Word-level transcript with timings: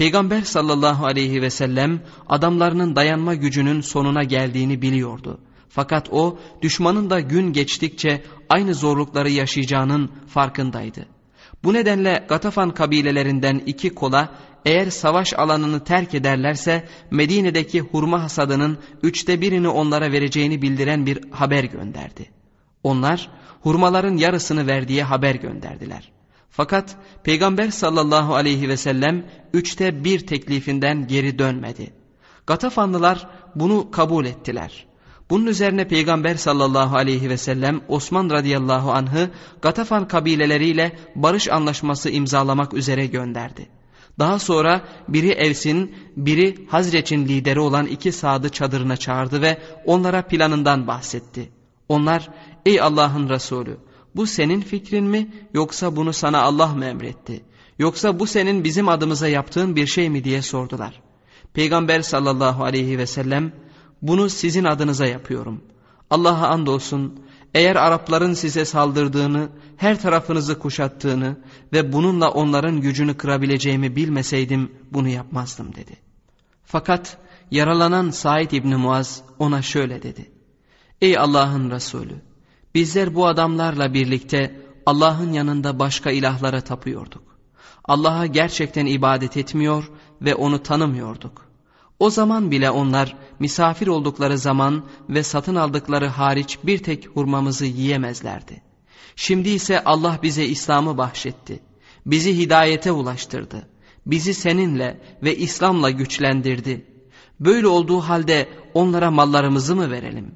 Peygamber 0.00 0.42
sallallahu 0.42 1.06
aleyhi 1.06 1.42
ve 1.42 1.50
sellem 1.50 2.00
adamlarının 2.28 2.96
dayanma 2.96 3.34
gücünün 3.34 3.80
sonuna 3.80 4.24
geldiğini 4.24 4.82
biliyordu. 4.82 5.40
Fakat 5.68 6.08
o 6.12 6.38
düşmanın 6.62 7.10
da 7.10 7.20
gün 7.20 7.52
geçtikçe 7.52 8.22
aynı 8.48 8.74
zorlukları 8.74 9.30
yaşayacağının 9.30 10.10
farkındaydı. 10.26 11.06
Bu 11.64 11.72
nedenle 11.72 12.26
Gatafan 12.28 12.70
kabilelerinden 12.70 13.62
iki 13.66 13.94
kola 13.94 14.28
eğer 14.64 14.90
savaş 14.90 15.34
alanını 15.34 15.84
terk 15.84 16.14
ederlerse 16.14 16.88
Medine'deki 17.10 17.80
hurma 17.80 18.22
hasadının 18.22 18.78
üçte 19.02 19.40
birini 19.40 19.68
onlara 19.68 20.12
vereceğini 20.12 20.62
bildiren 20.62 21.06
bir 21.06 21.30
haber 21.30 21.64
gönderdi. 21.64 22.30
Onlar 22.82 23.30
hurmaların 23.60 24.16
yarısını 24.16 24.66
verdiği 24.66 25.02
haber 25.02 25.34
gönderdiler. 25.34 26.19
Fakat 26.50 26.96
Peygamber 27.24 27.70
sallallahu 27.70 28.34
aleyhi 28.34 28.68
ve 28.68 28.76
sellem 28.76 29.26
üçte 29.52 30.04
bir 30.04 30.26
teklifinden 30.26 31.06
geri 31.06 31.38
dönmedi. 31.38 31.92
Gatafanlılar 32.46 33.28
bunu 33.54 33.90
kabul 33.90 34.24
ettiler. 34.24 34.86
Bunun 35.30 35.46
üzerine 35.46 35.88
Peygamber 35.88 36.34
sallallahu 36.34 36.96
aleyhi 36.96 37.30
ve 37.30 37.36
sellem 37.36 37.80
Osman 37.88 38.30
radıyallahu 38.30 38.92
anh'ı 38.92 39.30
Gatafan 39.62 40.08
kabileleriyle 40.08 40.98
barış 41.14 41.48
anlaşması 41.48 42.10
imzalamak 42.10 42.74
üzere 42.74 43.06
gönderdi. 43.06 43.68
Daha 44.18 44.38
sonra 44.38 44.84
biri 45.08 45.30
Evs'in, 45.30 45.94
biri 46.16 46.66
Hazreç'in 46.68 47.28
lideri 47.28 47.60
olan 47.60 47.86
iki 47.86 48.12
sadı 48.12 48.48
çadırına 48.48 48.96
çağırdı 48.96 49.42
ve 49.42 49.58
onlara 49.84 50.22
planından 50.22 50.86
bahsetti. 50.86 51.50
Onlar, 51.88 52.28
ey 52.66 52.80
Allah'ın 52.80 53.28
Resulü, 53.28 53.76
bu 54.16 54.26
senin 54.26 54.60
fikrin 54.60 55.04
mi 55.04 55.30
yoksa 55.54 55.96
bunu 55.96 56.12
sana 56.12 56.42
Allah 56.42 56.66
mı 56.66 56.84
emretti? 56.84 57.42
Yoksa 57.78 58.20
bu 58.20 58.26
senin 58.26 58.64
bizim 58.64 58.88
adımıza 58.88 59.28
yaptığın 59.28 59.76
bir 59.76 59.86
şey 59.86 60.10
mi 60.10 60.24
diye 60.24 60.42
sordular. 60.42 61.02
Peygamber 61.54 62.00
sallallahu 62.00 62.64
aleyhi 62.64 62.98
ve 62.98 63.06
sellem, 63.06 63.52
bunu 64.02 64.30
sizin 64.30 64.64
adınıza 64.64 65.06
yapıyorum. 65.06 65.64
Allah'a 66.10 66.48
andolsun 66.48 67.20
eğer 67.54 67.76
Arapların 67.76 68.32
size 68.34 68.64
saldırdığını, 68.64 69.48
her 69.76 70.00
tarafınızı 70.00 70.58
kuşattığını 70.58 71.36
ve 71.72 71.92
bununla 71.92 72.30
onların 72.30 72.80
gücünü 72.80 73.16
kırabileceğimi 73.16 73.96
bilmeseydim 73.96 74.72
bunu 74.92 75.08
yapmazdım 75.08 75.74
dedi. 75.74 75.96
Fakat 76.64 77.18
yaralanan 77.50 78.10
Said 78.10 78.50
İbni 78.50 78.76
Muaz 78.76 79.22
ona 79.38 79.62
şöyle 79.62 80.02
dedi. 80.02 80.30
Ey 81.00 81.18
Allah'ın 81.18 81.70
Resulü! 81.70 82.29
Bizler 82.74 83.14
bu 83.14 83.26
adamlarla 83.26 83.94
birlikte 83.94 84.60
Allah'ın 84.86 85.32
yanında 85.32 85.78
başka 85.78 86.10
ilahlara 86.10 86.60
tapıyorduk. 86.60 87.22
Allah'a 87.84 88.26
gerçekten 88.26 88.86
ibadet 88.86 89.36
etmiyor 89.36 89.90
ve 90.22 90.34
onu 90.34 90.62
tanımıyorduk. 90.62 91.50
O 91.98 92.10
zaman 92.10 92.50
bile 92.50 92.70
onlar 92.70 93.16
misafir 93.38 93.86
oldukları 93.86 94.38
zaman 94.38 94.84
ve 95.08 95.22
satın 95.22 95.54
aldıkları 95.54 96.06
hariç 96.06 96.58
bir 96.64 96.78
tek 96.78 97.08
hurmamızı 97.08 97.66
yiyemezlerdi. 97.66 98.62
Şimdi 99.16 99.48
ise 99.48 99.84
Allah 99.84 100.18
bize 100.22 100.44
İslam'ı 100.44 100.98
bahşetti. 100.98 101.60
Bizi 102.06 102.38
hidayete 102.38 102.92
ulaştırdı. 102.92 103.68
Bizi 104.06 104.34
seninle 104.34 105.00
ve 105.22 105.36
İslam'la 105.36 105.90
güçlendirdi. 105.90 106.86
Böyle 107.40 107.66
olduğu 107.66 108.00
halde 108.00 108.48
onlara 108.74 109.10
mallarımızı 109.10 109.76
mı 109.76 109.90
verelim? 109.90 110.34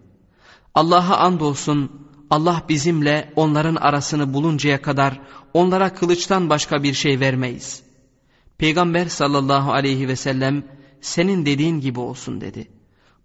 Allah'a 0.74 1.16
andolsun 1.16 2.03
Allah 2.34 2.62
bizimle 2.68 3.32
onların 3.36 3.74
arasını 3.74 4.34
buluncaya 4.34 4.82
kadar 4.82 5.20
onlara 5.52 5.94
kılıçtan 5.94 6.50
başka 6.50 6.82
bir 6.82 6.94
şey 6.94 7.20
vermeyiz. 7.20 7.82
Peygamber 8.58 9.06
sallallahu 9.06 9.72
aleyhi 9.72 10.08
ve 10.08 10.16
sellem 10.16 10.64
senin 11.00 11.46
dediğin 11.46 11.80
gibi 11.80 12.00
olsun 12.00 12.40
dedi. 12.40 12.68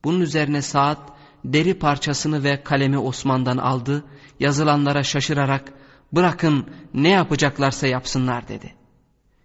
Bunun 0.03 0.21
üzerine 0.21 0.61
Saad 0.61 0.97
deri 1.45 1.73
parçasını 1.73 2.43
ve 2.43 2.63
kalemi 2.63 2.97
Osman'dan 2.97 3.57
aldı, 3.57 4.03
yazılanlara 4.39 5.03
şaşırarak 5.03 5.73
bırakın 6.13 6.65
ne 6.93 7.09
yapacaklarsa 7.09 7.87
yapsınlar 7.87 8.47
dedi. 8.47 8.73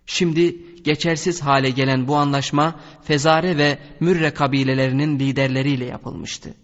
Şimdi 0.07 0.57
geçersiz 0.83 1.43
hale 1.43 1.71
gelen 1.71 2.09
bu 2.09 2.17
anlaşma 2.17 2.81
Fezare 3.03 3.57
ve 3.57 3.79
Mürre 4.01 4.35
kabilelerinin 4.35 5.19
liderleriyle 5.19 5.85
yapılmıştı. 5.85 6.55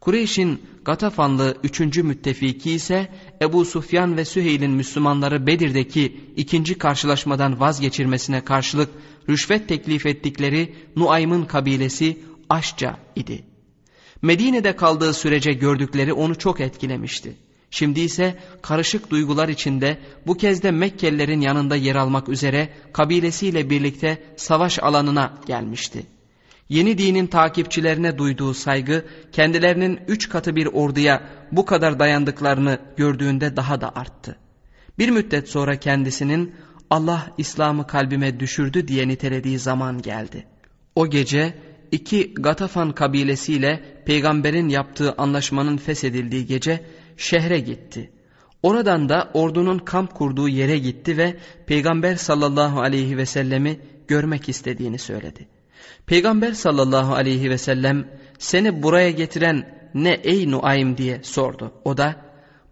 Kureyş'in 0.00 0.62
Gatafanlı 0.84 1.56
üçüncü 1.64 2.02
müttefiki 2.02 2.72
ise 2.72 3.08
Ebu 3.42 3.64
Sufyan 3.64 4.16
ve 4.16 4.24
Süheyl'in 4.24 4.70
Müslümanları 4.70 5.46
Bedir'deki 5.46 6.20
ikinci 6.36 6.78
karşılaşmadan 6.78 7.60
vazgeçirmesine 7.60 8.40
karşılık 8.40 8.90
rüşvet 9.28 9.68
teklif 9.68 10.06
ettikleri 10.06 10.74
Nuaym'ın 10.96 11.44
kabilesi 11.44 12.18
Aşca 12.48 12.96
idi. 13.16 13.44
Medine'de 14.22 14.76
kaldığı 14.76 15.14
sürece 15.14 15.52
gördükleri 15.52 16.12
onu 16.12 16.38
çok 16.38 16.60
etkilemişti. 16.60 17.36
Şimdi 17.70 18.00
ise 18.00 18.38
karışık 18.62 19.10
duygular 19.10 19.48
içinde 19.48 19.98
bu 20.26 20.36
kez 20.36 20.62
de 20.62 20.70
Mekkelilerin 20.70 21.40
yanında 21.40 21.76
yer 21.76 21.94
almak 21.94 22.28
üzere 22.28 22.68
kabilesiyle 22.92 23.70
birlikte 23.70 24.22
savaş 24.36 24.78
alanına 24.78 25.34
gelmişti. 25.46 26.15
Yeni 26.68 26.98
dinin 26.98 27.26
takipçilerine 27.26 28.18
duyduğu 28.18 28.54
saygı 28.54 29.04
kendilerinin 29.32 30.00
üç 30.08 30.28
katı 30.28 30.56
bir 30.56 30.66
orduya 30.66 31.22
bu 31.52 31.64
kadar 31.64 31.98
dayandıklarını 31.98 32.78
gördüğünde 32.96 33.56
daha 33.56 33.80
da 33.80 33.96
arttı. 33.96 34.36
Bir 34.98 35.08
müddet 35.08 35.48
sonra 35.48 35.76
kendisinin 35.76 36.54
Allah 36.90 37.30
İslam'ı 37.38 37.86
kalbime 37.86 38.40
düşürdü 38.40 38.88
diye 38.88 39.08
nitelediği 39.08 39.58
zaman 39.58 40.02
geldi. 40.02 40.46
O 40.94 41.10
gece 41.10 41.54
iki 41.92 42.34
Gatafan 42.34 42.92
kabilesiyle 42.92 44.02
peygamberin 44.06 44.68
yaptığı 44.68 45.12
anlaşmanın 45.12 45.76
feshedildiği 45.76 46.46
gece 46.46 46.84
şehre 47.16 47.60
gitti. 47.60 48.10
Oradan 48.62 49.08
da 49.08 49.30
ordunun 49.34 49.78
kamp 49.78 50.14
kurduğu 50.14 50.48
yere 50.48 50.78
gitti 50.78 51.16
ve 51.16 51.36
peygamber 51.66 52.16
sallallahu 52.16 52.80
aleyhi 52.80 53.16
ve 53.16 53.26
sellemi 53.26 53.78
görmek 54.08 54.48
istediğini 54.48 54.98
söyledi. 54.98 55.55
Peygamber 56.06 56.52
sallallahu 56.52 57.14
aleyhi 57.14 57.50
ve 57.50 57.58
sellem 57.58 58.08
seni 58.38 58.82
buraya 58.82 59.10
getiren 59.10 59.76
ne 59.94 60.12
ey 60.12 60.50
Nuaym 60.50 60.96
diye 60.96 61.22
sordu. 61.22 61.72
O 61.84 61.96
da 61.96 62.16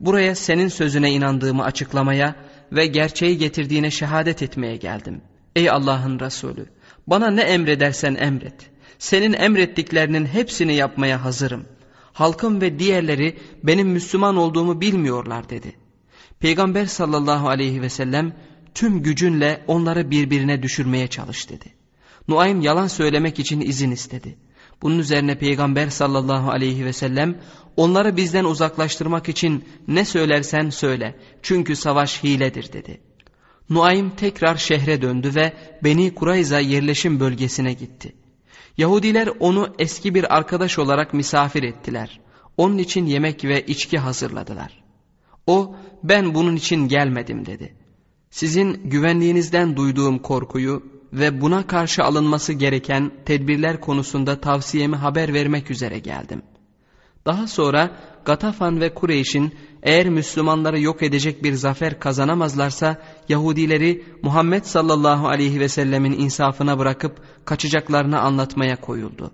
buraya 0.00 0.34
senin 0.34 0.69
sözüne 0.69 1.12
inandığımı 1.12 1.65
açıklamaya 1.65 2.37
ve 2.72 2.87
gerçeği 2.87 3.39
getirdiğine 3.39 3.91
şehadet 3.91 4.43
etmeye 4.43 4.77
geldim. 4.77 5.21
Ey 5.56 5.71
Allah'ın 5.71 6.21
Resulü 6.21 6.67
bana 7.06 7.31
ne 7.31 7.41
emredersen 7.41 8.15
emret. 8.15 8.71
Senin 8.99 9.33
emrettiklerinin 9.33 10.27
hepsini 10.27 10.75
yapmaya 10.75 11.25
hazırım. 11.25 11.65
Halkım 12.12 12.61
ve 12.61 12.78
diğerleri 12.78 13.39
benim 13.62 13.89
Müslüman 13.89 14.37
olduğumu 14.37 14.81
bilmiyorlar 14.81 15.49
dedi. 15.51 15.77
Peygamber 16.41 16.87
sallallahu 16.87 17.49
aleyhi 17.49 17.83
ve 17.83 17.89
sellem 17.89 18.33
tüm 18.75 19.03
gücünle 19.03 19.65
onları 19.66 20.11
birbirine 20.11 20.62
düşürmeye 20.62 21.09
çalış 21.09 21.51
dedi. 21.51 21.84
Nuaym 22.28 22.60
yalan 22.60 22.86
söylemek 22.86 23.38
için 23.38 23.60
izin 23.60 23.90
istedi. 23.90 24.36
Bunun 24.82 24.98
üzerine 24.98 25.38
Peygamber 25.38 25.88
sallallahu 25.88 26.50
aleyhi 26.50 26.84
ve 26.84 26.92
sellem 26.92 27.38
onları 27.76 28.16
bizden 28.16 28.44
uzaklaştırmak 28.44 29.28
için 29.28 29.64
ne 29.88 30.04
söylersen 30.04 30.70
söyle 30.70 31.14
çünkü 31.42 31.76
savaş 31.76 32.24
hiledir 32.24 32.72
dedi. 32.72 33.00
Nuaym 33.70 34.10
tekrar 34.10 34.56
şehre 34.56 35.02
döndü 35.02 35.32
ve 35.34 35.52
Beni 35.84 36.14
Kurayza 36.14 36.60
yerleşim 36.60 37.20
bölgesine 37.20 37.72
gitti. 37.72 38.12
Yahudiler 38.78 39.28
onu 39.41 39.74
eski 39.78 40.14
bir 40.14 40.36
arkadaş 40.36 40.78
olarak 40.78 41.14
misafir 41.14 41.62
ettiler. 41.62 42.20
Onun 42.56 42.78
için 42.78 43.06
yemek 43.06 43.44
ve 43.44 43.66
içki 43.66 43.98
hazırladılar. 43.98 44.84
O 45.46 45.76
ben 46.02 46.34
bunun 46.34 46.56
için 46.56 46.88
gelmedim 46.88 47.46
dedi. 47.46 47.74
Sizin 48.30 48.91
güvenliğinizden 48.91 49.76
duyduğum 49.76 50.18
korkuyu 50.18 50.82
ve 51.14 51.41
buna 51.41 51.66
karşı 51.66 52.04
alınması 52.04 52.53
gereken 52.53 53.10
tedbirler 53.24 53.80
konusunda 53.80 54.41
tavsiyemi 54.41 54.97
haber 54.97 55.34
vermek 55.34 55.71
üzere 55.71 55.98
geldim. 55.98 56.42
Daha 57.27 57.47
sonra 57.47 57.91
Gatafan 58.24 58.80
ve 58.80 58.94
Kureyş'in 58.94 59.54
eğer 59.83 60.09
Müslümanları 60.09 60.80
yok 60.80 61.03
edecek 61.03 61.44
bir 61.44 61.53
zafer 61.53 62.00
kazanamazlarsa 62.00 63.03
Yahudileri 63.28 64.04
Muhammed 64.22 64.65
sallallahu 64.65 65.28
aleyhi 65.28 65.60
ve 65.60 65.68
sellemin 65.68 66.12
insafına 66.12 66.78
bırakıp 66.78 67.16
kaçacaklarını 67.44 68.21
anlatmaya 68.21 68.80
koyuldu. 68.80 69.30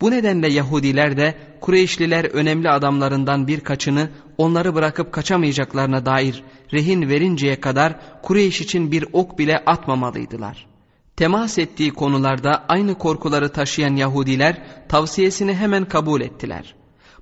Bu 0.00 0.10
nedenle 0.10 0.48
Yahudiler 0.48 1.16
de 1.16 1.34
Kureyşliler 1.60 2.24
önemli 2.24 2.70
adamlarından 2.70 3.46
birkaçını 3.46 4.08
onları 4.38 4.74
bırakıp 4.74 5.12
kaçamayacaklarına 5.12 6.06
dair 6.06 6.42
rehin 6.72 7.08
verinceye 7.08 7.60
kadar 7.60 8.00
Kureyş 8.22 8.60
için 8.60 8.92
bir 8.92 9.04
ok 9.12 9.38
bile 9.38 9.58
atmamalıydılar.'' 9.66 10.75
Temas 11.16 11.58
ettiği 11.58 11.90
konularda 11.90 12.64
aynı 12.68 12.98
korkuları 12.98 13.52
taşıyan 13.52 13.96
Yahudiler 13.96 14.62
tavsiyesini 14.88 15.54
hemen 15.54 15.84
kabul 15.84 16.20
ettiler. 16.20 16.74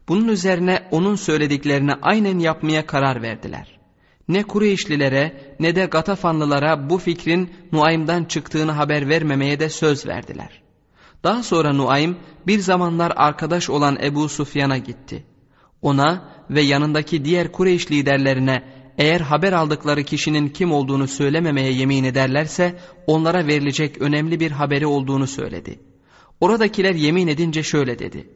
Bunun 0.08 0.28
üzerine 0.28 0.88
onun 0.90 1.16
söylediklerini 1.16 1.92
aynen 2.02 2.38
yapmaya 2.38 2.86
karar 2.86 3.22
verdiler. 3.22 3.78
Ne 4.28 4.42
Kureyşlilere 4.42 5.54
ne 5.60 5.76
de 5.76 5.86
Gatafanlılara 5.86 6.90
bu 6.90 6.98
fikrin 6.98 7.52
Nuaym'dan 7.72 8.24
çıktığını 8.24 8.72
haber 8.72 9.08
vermemeye 9.08 9.60
de 9.60 9.68
söz 9.68 10.06
verdiler. 10.06 10.62
Daha 11.24 11.42
sonra 11.42 11.72
Nuaym 11.72 12.16
bir 12.46 12.58
zamanlar 12.58 13.12
arkadaş 13.16 13.70
olan 13.70 13.98
Ebu 14.02 14.28
Sufyan'a 14.28 14.78
gitti. 14.78 15.24
Ona 15.82 16.28
ve 16.50 16.60
yanındaki 16.60 17.24
diğer 17.24 17.52
Kureyş 17.52 17.90
liderlerine 17.90 18.62
eğer 18.98 19.20
haber 19.20 19.52
aldıkları 19.52 20.02
kişinin 20.02 20.48
kim 20.48 20.72
olduğunu 20.72 21.08
söylememeye 21.08 21.72
yemin 21.72 22.04
ederlerse 22.04 22.74
onlara 23.06 23.46
verilecek 23.46 24.02
önemli 24.02 24.40
bir 24.40 24.50
haberi 24.50 24.86
olduğunu 24.86 25.26
söyledi. 25.26 25.80
Oradakiler 26.40 26.94
yemin 26.94 27.28
edince 27.28 27.62
şöyle 27.62 27.98
dedi. 27.98 28.28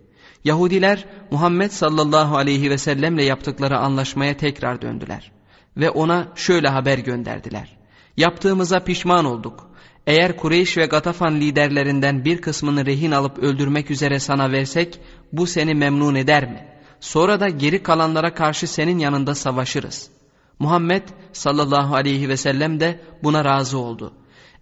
Yahudiler 0.45 1.07
Muhammed 1.31 1.71
sallallahu 1.71 2.37
aleyhi 2.37 2.71
ve 2.71 2.79
sellemle 2.79 3.25
yaptıkları 3.25 3.79
anlaşmaya 3.79 4.37
tekrar 4.37 4.83
döndüler. 4.83 5.33
Ve 5.77 5.91
ona 5.91 6.33
şöyle 6.35 6.69
haber 6.69 6.99
gönderdiler. 6.99 7.79
Yaptığımıza 8.17 8.81
pişman 8.81 9.25
olduk. 9.25 9.71
Eğer 10.07 10.37
Kureyş 10.37 10.77
ve 10.77 10.87
Gatafan 10.87 11.41
liderlerinden 11.41 12.25
bir 12.25 12.41
kısmını 12.41 12.87
rehin 12.87 13.11
alıp 13.11 13.39
öldürmek 13.39 13.91
üzere 13.91 14.19
sana 14.21 14.53
versek 14.53 15.01
bu 15.33 15.47
seni 15.47 15.75
memnun 15.75 16.15
eder 16.15 16.45
mi? 16.51 16.65
Sonra 17.01 17.41
da 17.41 17.49
geri 17.49 17.83
kalanlara 17.83 18.35
karşı 18.35 18.67
senin 18.67 18.99
yanında 18.99 19.35
savaşırız. 19.35 20.18
Muhammed 20.59 21.03
sallallahu 21.33 21.95
aleyhi 21.95 22.29
ve 22.29 22.37
sellem 22.37 22.81
de 22.81 23.01
buna 23.23 23.45
razı 23.45 23.79
oldu. 23.79 24.13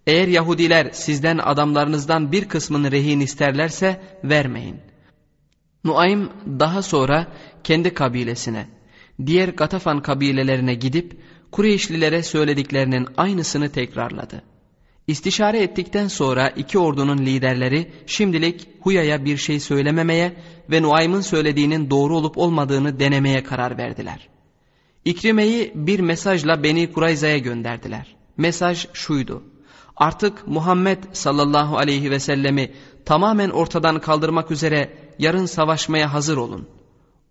Eğer 0.07 0.29
Yahudiler 0.29 0.91
sizden 0.93 1.39
adamlarınızdan 1.39 2.33
bir 2.33 2.49
kısmını 2.49 2.93
rehin 2.93 3.21
isterlerse 3.21 4.01
vermeyin. 4.25 4.77
Nuaym 5.85 6.31
daha 6.47 6.83
sonra 6.83 7.27
kendi 7.65 7.95
kabilesine, 7.95 8.67
diğer 9.27 9.49
Gatafan 9.49 10.03
kabilelerine 10.03 10.75
gidip 10.75 11.21
Kureyşlilere 11.53 12.23
söylediklerinin 12.23 13.09
aynısını 13.17 13.69
tekrarladı. 13.69 14.43
İstişare 15.07 15.63
ettikten 15.63 16.09
sonra 16.09 16.49
iki 16.49 16.79
ordunun 16.79 17.19
liderleri 17.19 17.93
şimdilik 18.07 18.69
Huya'ya 18.81 19.25
bir 19.25 19.37
şey 19.37 19.61
söylememeye 19.61 20.33
ve 20.71 20.83
Nuaym'ın 20.83 21.21
söylediğinin 21.21 21.91
doğru 21.91 22.17
olup 22.17 22.39
olmadığını 22.39 23.01
denemeye 23.01 23.43
karar 23.43 23.79
verdiler. 23.79 24.29
İkrime'yi 25.07 25.73
bir 25.75 26.01
mesajla 26.01 26.63
Beni 26.63 26.93
Kurayza'ya 26.93 27.39
gönderdiler. 27.39 28.17
Mesaj 28.37 28.87
şuydu. 28.93 29.43
Artık 29.97 30.47
Muhammed 30.49 30.99
sallallahu 31.13 31.77
aleyhi 31.77 32.11
ve 32.11 32.21
sellemi 32.21 32.73
tamamen 33.05 33.51
ortadan 33.51 34.01
kaldırmak 34.01 34.51
üzere 34.51 34.99
yarın 35.19 35.47
savaşmaya 35.47 36.13
hazır 36.13 36.37
olun. 36.37 36.69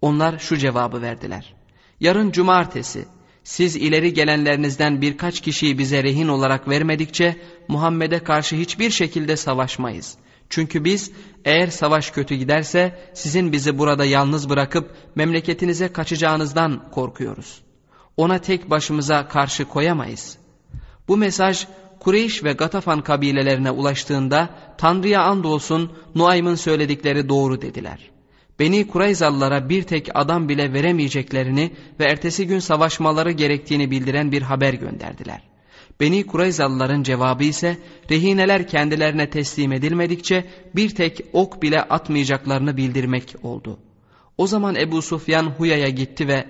Onlar 0.02 0.40
şu 0.40 0.58
cevabı 0.58 1.02
verdiler. 1.02 1.54
Yarın 2.00 2.32
cumartesi 2.32 3.06
siz 3.44 3.76
ileri 3.76 4.14
gelenlerinizden 4.14 5.02
birkaç 5.02 5.42
kişiyi 5.42 5.78
bize 5.78 6.04
rehin 6.04 6.28
olarak 6.28 6.70
vermedikçe 6.70 7.38
Muhammed'e 7.68 8.20
karşı 8.20 8.56
hiçbir 8.56 8.90
şekilde 8.90 9.38
savaşmayız. 9.38 10.18
Çünkü 10.50 10.84
biz 10.84 11.12
eğer 11.46 11.68
savaş 11.68 12.12
kötü 12.12 12.36
giderse 12.36 13.00
sizin 13.14 13.52
bizi 13.52 13.78
burada 13.78 14.06
yalnız 14.06 14.50
bırakıp 14.50 14.96
memleketinize 15.16 15.88
kaçacağınızdan 15.88 16.92
korkuyoruz. 16.92 17.65
Ona 18.18 18.40
tek 18.40 18.70
başımıza 18.70 19.28
karşı 19.28 19.66
koyamayız. 19.66 20.38
Bu 21.08 21.18
mesaj 21.18 21.68
Kureyş 22.00 22.44
ve 22.44 22.54
Gatafan 22.54 23.02
kabilelerine 23.02 23.72
ulaştığında 23.72 24.50
Tanrı'ya 24.78 25.22
andolsun 25.22 25.92
Nuaym'ın 26.16 26.56
söyledikleri 26.56 27.30
doğru 27.30 27.62
dediler. 27.62 28.00
Beni 28.60 28.88
Kurayzalılara 28.88 29.70
bir 29.70 29.84
tek 29.84 30.10
adam 30.14 30.50
bile 30.50 30.74
veremeyeceklerini 30.74 31.72
ve 32.00 32.06
ertesi 32.06 32.48
gün 32.48 32.60
savaşmaları 32.60 33.32
gerektiğini 33.32 33.92
bildiren 33.92 34.32
bir 34.32 34.42
haber 34.42 34.74
gönderdiler. 34.74 35.42
Beni 36.00 36.26
Kurayzalıların 36.26 37.04
cevabı 37.04 37.44
ise 37.44 37.78
rehineler 38.12 38.68
kendilerine 38.68 39.30
teslim 39.30 39.72
edilmedikçe 39.72 40.46
bir 40.76 40.90
tek 40.90 41.22
ok 41.34 41.62
bile 41.62 41.82
atmayacaklarını 41.82 42.78
bildirmek 42.78 43.36
oldu. 43.44 43.80
O 44.38 44.48
zaman 44.48 44.76
Ebu 44.76 45.02
Sufyan 45.02 45.44
Huya'ya 45.46 45.90
gitti 45.90 46.28
ve 46.28 46.46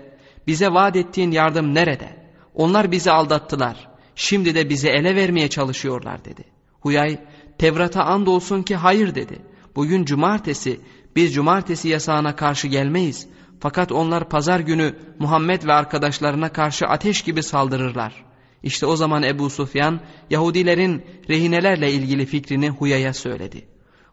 bize 0.47 0.73
vaat 0.73 0.95
ettiğin 0.95 1.31
yardım 1.31 1.75
nerede? 1.75 2.25
Onlar 2.53 2.91
bizi 2.91 3.11
aldattılar. 3.11 3.87
Şimdi 4.15 4.55
de 4.55 4.69
bizi 4.69 4.89
ele 4.89 5.15
vermeye 5.15 5.47
çalışıyorlar 5.47 6.25
dedi. 6.25 6.43
Huyay 6.79 7.19
Tevrat'a 7.57 8.03
andolsun 8.03 8.63
ki 8.63 8.75
hayır 8.75 9.15
dedi. 9.15 9.39
Bugün 9.75 10.05
cumartesi 10.05 10.79
biz 11.15 11.33
cumartesi 11.33 11.89
yasağına 11.89 12.35
karşı 12.35 12.67
gelmeyiz. 12.67 13.27
Fakat 13.59 13.91
onlar 13.91 14.29
pazar 14.29 14.59
günü 14.59 14.95
Muhammed 15.19 15.63
ve 15.63 15.73
arkadaşlarına 15.73 16.49
karşı 16.49 16.85
ateş 16.85 17.21
gibi 17.21 17.43
saldırırlar. 17.43 18.25
İşte 18.63 18.85
o 18.85 18.95
zaman 18.95 19.23
Ebu 19.23 19.49
Sufyan 19.49 20.01
Yahudilerin 20.29 21.05
rehinelerle 21.29 21.91
ilgili 21.91 22.25
fikrini 22.25 22.69
Huya'ya 22.69 23.13
söyledi. 23.13 23.67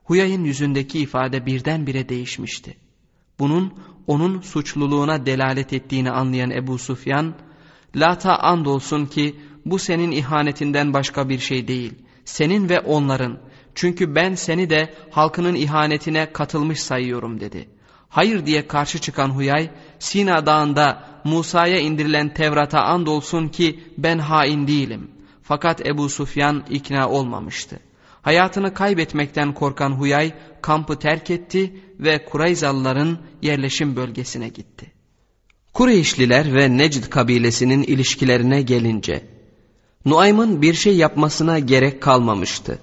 Huya'nın 0.05 0.45
yüzündeki 0.45 0.99
ifade 0.99 1.47
birdenbire 1.47 2.09
değişmişti. 2.09 2.77
Bunun 3.39 3.75
onun 4.07 4.41
suçluluğuna 4.41 5.27
delalet 5.27 5.73
ettiğini 5.73 6.11
anlayan 6.11 6.51
Ebu 6.51 6.79
Sufyan, 6.79 7.35
Lata 7.97 8.37
andolsun 8.39 9.07
ki 9.07 9.37
bu 9.67 9.79
senin 9.79 10.11
ihanetinden 10.11 10.93
başka 10.93 11.29
bir 11.29 11.39
şey 11.39 11.69
değil. 11.69 11.93
Senin 12.25 12.69
ve 12.69 12.81
onların. 12.81 13.39
Çünkü 13.75 14.15
ben 14.15 14.35
seni 14.35 14.71
de 14.71 14.95
halkının 15.11 15.55
ihanetine 15.55 16.33
katılmış 16.33 16.83
sayıyorum 16.83 17.41
dedi. 17.41 17.69
Hayır 18.09 18.47
diye 18.47 18.67
karşı 18.67 18.99
çıkan 18.99 19.29
Huyay, 19.29 19.71
Sina 19.99 20.47
dağında 20.47 21.05
Musa'ya 21.25 21.79
indirilen 21.79 22.35
Tevrat'a 22.35 22.81
andolsun 22.81 23.49
ki 23.49 23.81
ben 23.99 24.19
hain 24.19 24.67
değilim. 24.67 25.11
Fakat 25.43 25.87
Ebu 25.87 26.09
Sufyan 26.09 26.65
ikna 26.71 27.09
olmamıştı. 27.09 27.79
Hayatını 28.23 28.75
kaybetmekten 28.75 29.55
korkan 29.55 29.91
Huyay 29.91 30.33
kampı 30.63 30.99
terk 30.99 31.31
etti 31.31 31.81
ve 32.03 32.25
Kurayzalıların 32.25 33.19
yerleşim 33.43 33.97
bölgesine 33.97 34.49
gitti. 34.49 34.93
Kureyşliler 35.73 36.55
ve 36.55 36.79
Necd 36.79 37.11
kabilesinin 37.11 37.83
ilişkilerine 37.83 38.63
gelince 38.63 39.25
Nuaym'ın 40.05 40.63
bir 40.63 40.75
şey 40.75 40.97
yapmasına 40.97 41.59
gerek 41.59 42.03
kalmamıştı. 42.03 42.79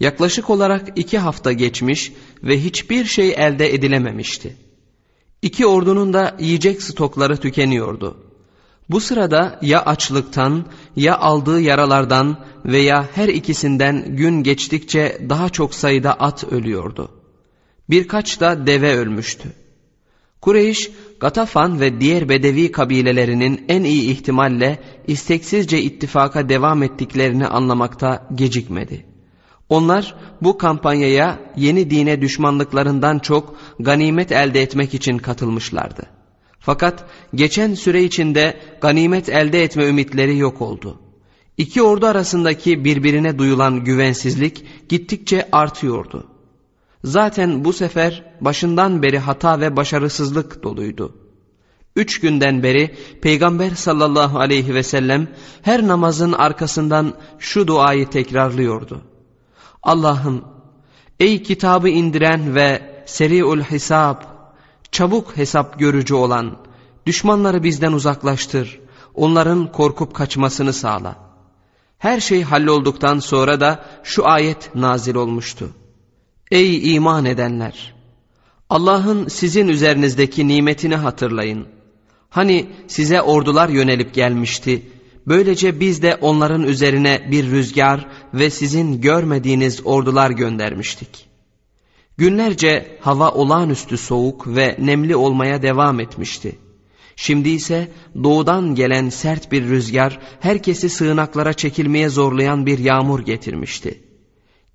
Yaklaşık 0.00 0.50
olarak 0.50 0.88
iki 0.96 1.18
hafta 1.18 1.52
geçmiş 1.52 2.12
ve 2.42 2.64
hiçbir 2.64 3.04
şey 3.04 3.28
elde 3.28 3.74
edilememişti. 3.74 4.56
İki 5.42 5.66
ordunun 5.66 6.12
da 6.12 6.36
yiyecek 6.40 6.82
stokları 6.82 7.36
tükeniyordu. 7.36 8.16
Bu 8.90 9.00
sırada 9.00 9.58
ya 9.62 9.82
açlıktan 9.84 10.64
ya 10.96 11.18
aldığı 11.18 11.60
yaralardan 11.60 12.36
veya 12.64 13.08
her 13.14 13.28
ikisinden 13.28 14.16
gün 14.16 14.42
geçtikçe 14.42 15.26
daha 15.28 15.48
çok 15.48 15.74
sayıda 15.74 16.14
at 16.14 16.44
ölüyordu. 16.44 17.17
Birkaç 17.90 18.40
da 18.40 18.66
deve 18.66 18.94
ölmüştü. 18.96 19.52
Kureyş, 20.40 20.90
Gatafan 21.20 21.80
ve 21.80 22.00
diğer 22.00 22.28
Bedevi 22.28 22.72
kabilelerinin 22.72 23.64
en 23.68 23.84
iyi 23.84 24.10
ihtimalle 24.10 24.78
isteksizce 25.06 25.82
ittifaka 25.82 26.48
devam 26.48 26.82
ettiklerini 26.82 27.46
anlamakta 27.46 28.28
gecikmedi. 28.34 29.06
Onlar 29.68 30.14
bu 30.42 30.58
kampanyaya 30.58 31.38
yeni 31.56 31.90
dine 31.90 32.22
düşmanlıklarından 32.22 33.18
çok 33.18 33.56
ganimet 33.80 34.32
elde 34.32 34.62
etmek 34.62 34.94
için 34.94 35.18
katılmışlardı. 35.18 36.02
Fakat 36.60 37.04
geçen 37.34 37.74
süre 37.74 38.04
içinde 38.04 38.60
ganimet 38.80 39.28
elde 39.28 39.62
etme 39.64 39.86
ümitleri 39.86 40.38
yok 40.38 40.62
oldu. 40.62 41.00
İki 41.56 41.82
ordu 41.82 42.06
arasındaki 42.06 42.84
birbirine 42.84 43.38
duyulan 43.38 43.84
güvensizlik 43.84 44.64
gittikçe 44.88 45.48
artıyordu. 45.52 46.26
Zaten 47.04 47.64
bu 47.64 47.72
sefer 47.72 48.24
başından 48.40 49.02
beri 49.02 49.18
hata 49.18 49.60
ve 49.60 49.76
başarısızlık 49.76 50.62
doluydu. 50.62 51.14
Üç 51.96 52.20
günden 52.20 52.62
beri 52.62 52.96
Peygamber 53.22 53.70
sallallahu 53.70 54.38
aleyhi 54.38 54.74
ve 54.74 54.82
sellem 54.82 55.28
her 55.62 55.86
namazın 55.86 56.32
arkasından 56.32 57.14
şu 57.38 57.66
duayı 57.66 58.10
tekrarlıyordu. 58.10 59.00
Allah'ım 59.82 60.44
ey 61.20 61.42
kitabı 61.42 61.88
indiren 61.88 62.54
ve 62.54 63.02
seri'ul 63.06 63.60
hesap, 63.60 64.26
çabuk 64.92 65.36
hesap 65.36 65.78
görücü 65.78 66.14
olan, 66.14 66.56
düşmanları 67.06 67.62
bizden 67.62 67.92
uzaklaştır, 67.92 68.80
onların 69.14 69.72
korkup 69.72 70.14
kaçmasını 70.14 70.72
sağla. 70.72 71.16
Her 71.98 72.20
şey 72.20 72.42
hallolduktan 72.42 73.18
sonra 73.18 73.60
da 73.60 73.84
şu 74.02 74.28
ayet 74.28 74.74
nazil 74.74 75.14
olmuştu. 75.14 75.68
Ey 76.50 76.94
iman 76.94 77.24
edenler! 77.24 77.94
Allah'ın 78.70 79.28
sizin 79.28 79.68
üzerinizdeki 79.68 80.48
nimetini 80.48 80.96
hatırlayın. 80.96 81.66
Hani 82.30 82.66
size 82.86 83.22
ordular 83.22 83.68
yönelip 83.68 84.14
gelmişti. 84.14 84.82
Böylece 85.26 85.80
biz 85.80 86.02
de 86.02 86.14
onların 86.14 86.62
üzerine 86.62 87.28
bir 87.30 87.50
rüzgar 87.50 88.06
ve 88.34 88.50
sizin 88.50 89.00
görmediğiniz 89.00 89.86
ordular 89.86 90.30
göndermiştik. 90.30 91.28
Günlerce 92.16 92.98
hava 93.00 93.30
olağanüstü 93.30 93.96
soğuk 93.96 94.56
ve 94.56 94.76
nemli 94.78 95.16
olmaya 95.16 95.62
devam 95.62 96.00
etmişti. 96.00 96.58
Şimdi 97.16 97.48
ise 97.48 97.88
doğudan 98.24 98.74
gelen 98.74 99.08
sert 99.08 99.52
bir 99.52 99.62
rüzgar 99.62 100.20
herkesi 100.40 100.88
sığınaklara 100.88 101.52
çekilmeye 101.52 102.08
zorlayan 102.08 102.66
bir 102.66 102.78
yağmur 102.78 103.20
getirmişti. 103.20 104.07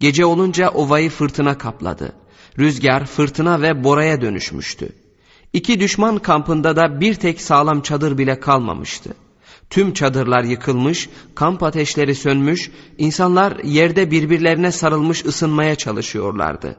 Gece 0.03 0.25
olunca 0.25 0.69
ovayı 0.69 1.10
fırtına 1.10 1.57
kapladı. 1.57 2.13
Rüzgar 2.60 3.05
fırtına 3.05 3.62
ve 3.62 3.83
boraya 3.83 4.22
dönüşmüştü. 4.22 4.89
İki 5.53 5.79
düşman 5.79 6.17
kampında 6.17 6.75
da 6.75 7.01
bir 7.01 7.13
tek 7.13 7.41
sağlam 7.41 7.81
çadır 7.81 8.17
bile 8.17 8.39
kalmamıştı. 8.39 9.13
Tüm 9.69 9.93
çadırlar 9.93 10.43
yıkılmış, 10.43 11.10
kamp 11.36 11.63
ateşleri 11.63 12.15
sönmüş, 12.15 12.72
insanlar 12.98 13.60
yerde 13.63 14.12
birbirlerine 14.12 14.72
sarılmış 14.72 15.25
ısınmaya 15.25 15.75
çalışıyorlardı. 15.75 16.75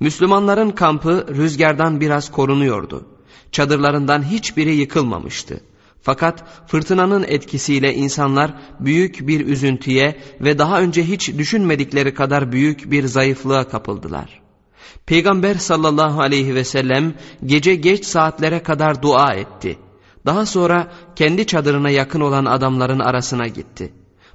Müslümanların 0.00 0.70
kampı 0.70 1.26
rüzgardan 1.36 2.00
biraz 2.00 2.32
korunuyordu. 2.32 3.06
Çadırlarından 3.52 4.22
hiçbiri 4.22 4.74
yıkılmamıştı. 4.74 5.60
Fakat 6.02 6.44
fırtınanın 6.66 7.24
etkisiyle 7.28 7.94
insanlar 7.94 8.54
büyük 8.80 9.28
bir 9.28 9.46
üzüntüye 9.46 10.16
ve 10.40 10.58
daha 10.58 10.80
önce 10.80 11.04
hiç 11.04 11.28
düşünmedikleri 11.38 12.14
kadar 12.14 12.52
büyük 12.52 12.90
bir 12.90 13.06
zayıflığa 13.06 13.68
kapıldılar. 13.68 14.40
Peygamber 15.06 15.54
sallallahu 15.54 16.20
aleyhi 16.20 16.54
ve 16.54 16.64
sellem 16.64 17.14
gece 17.46 17.74
geç 17.74 18.04
saatlere 18.04 18.62
kadar 18.62 19.02
dua 19.02 19.34
etti. 19.34 19.78
Daha 20.26 20.46
sonra 20.46 20.92
kendi 21.16 21.46
çadırına 21.46 21.90
yakın 21.90 22.20
olan 22.20 22.44
adamların 22.44 22.98
arasına 22.98 23.46
gitti. 23.46 23.92